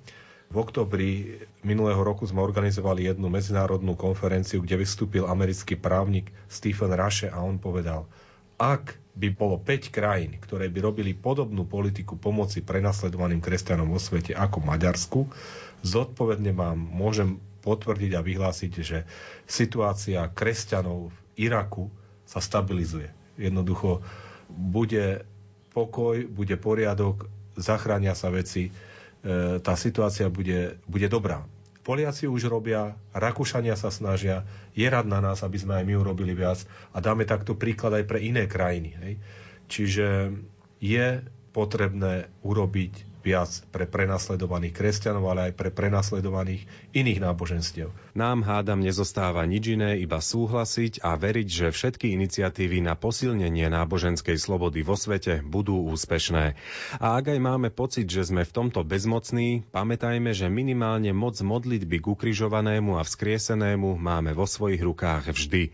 V 0.47 0.55
oktobri 0.55 1.41
minulého 1.65 1.99
roku 1.99 2.23
sme 2.23 2.39
organizovali 2.39 3.09
jednu 3.09 3.27
medzinárodnú 3.27 3.97
konferenciu, 3.99 4.63
kde 4.63 4.79
vystúpil 4.79 5.27
americký 5.27 5.75
právnik 5.75 6.31
Stephen 6.47 6.93
Rashe 6.93 7.27
a 7.27 7.41
on 7.43 7.59
povedal, 7.59 8.07
ak 8.55 9.02
by 9.13 9.27
bolo 9.29 9.61
5 9.61 9.93
krajín, 9.93 10.41
ktoré 10.41 10.73
by 10.73 10.79
robili 10.81 11.13
podobnú 11.13 11.69
politiku 11.69 12.17
pomoci 12.17 12.65
prenasledovaným 12.65 13.45
kresťanom 13.45 13.85
vo 13.93 14.01
svete 14.01 14.33
ako 14.33 14.65
Maďarsku, 14.65 15.29
zodpovedne 15.85 16.49
vám 16.57 16.81
môžem 16.81 17.37
potvrdiť 17.61 18.11
a 18.17 18.25
vyhlásiť, 18.25 18.71
že 18.81 19.05
situácia 19.45 20.25
kresťanov 20.33 21.13
v 21.13 21.17
Iraku 21.45 21.93
sa 22.25 22.41
stabilizuje. 22.41 23.13
Jednoducho 23.37 24.01
bude 24.49 25.23
pokoj, 25.73 26.25
bude 26.29 26.57
poriadok, 26.57 27.29
zachránia 27.53 28.17
sa 28.17 28.33
veci, 28.33 28.69
e, 28.69 28.71
tá 29.61 29.73
situácia 29.77 30.29
bude, 30.29 30.81
bude 30.89 31.05
dobrá. 31.05 31.45
Poliaci 31.83 32.31
už 32.31 32.47
robia, 32.47 32.95
Rakúšania 33.11 33.75
sa 33.75 33.91
snažia, 33.91 34.47
je 34.71 34.87
rad 34.87 35.03
na 35.03 35.19
nás, 35.19 35.43
aby 35.43 35.59
sme 35.59 35.75
aj 35.77 35.85
my 35.85 35.93
urobili 35.99 36.31
viac 36.31 36.63
a 36.95 37.03
dáme 37.03 37.27
takto 37.27 37.59
príklad 37.59 37.99
aj 37.99 38.07
pre 38.07 38.23
iné 38.23 38.47
krajiny. 38.47 38.95
Hej. 39.03 39.13
Čiže 39.67 40.07
je 40.79 41.07
potrebné 41.51 42.31
urobiť 42.41 43.12
viac 43.23 43.63
pre 43.71 43.87
prenasledovaných 43.87 44.75
kresťanov, 44.75 45.23
ale 45.31 45.41
aj 45.49 45.53
pre 45.55 45.71
prenasledovaných 45.71 46.67
iných 46.91 47.23
náboženstiev. 47.23 47.89
Nám 48.13 48.43
hádam 48.43 48.83
nezostáva 48.83 49.47
nič 49.47 49.73
iné, 49.73 49.97
iba 50.03 50.19
súhlasiť 50.19 51.01
a 51.01 51.15
veriť, 51.15 51.47
že 51.47 51.67
všetky 51.71 52.11
iniciatívy 52.13 52.83
na 52.83 52.99
posilnenie 52.99 53.71
náboženskej 53.71 54.35
slobody 54.35 54.83
vo 54.83 54.99
svete 54.99 55.39
budú 55.41 55.87
úspešné. 55.89 56.59
A 56.99 57.07
ak 57.17 57.31
aj 57.31 57.39
máme 57.39 57.71
pocit, 57.71 58.05
že 58.05 58.27
sme 58.27 58.43
v 58.43 58.51
tomto 58.51 58.83
bezmocní, 58.83 59.63
pamätajme, 59.71 60.35
že 60.35 60.51
minimálne 60.51 61.15
moc 61.15 61.39
modlitby 61.39 62.03
k 62.03 62.09
ukrižovanému 62.11 62.99
a 62.99 63.07
vzkriesenému 63.07 63.95
máme 63.97 64.35
vo 64.35 64.43
svojich 64.43 64.83
rukách 64.83 65.31
vždy. 65.31 65.71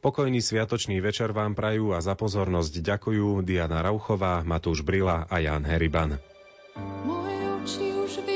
Pokojný 0.00 0.40
sviatočný 0.40 0.96
večer 1.04 1.36
vám 1.36 1.52
prajú 1.52 1.92
a 1.92 2.00
za 2.00 2.16
pozornosť 2.16 2.80
ďakujú 2.80 3.44
Diana 3.44 3.84
Rauchová, 3.84 4.40
Matúš 4.40 4.80
Brila 4.80 5.28
a 5.28 5.36
Jan 5.44 5.68
Heriban. 5.68 6.33
Moje 7.04 7.38
oči 7.62 7.94
už 7.94 8.12
videli 8.16 8.33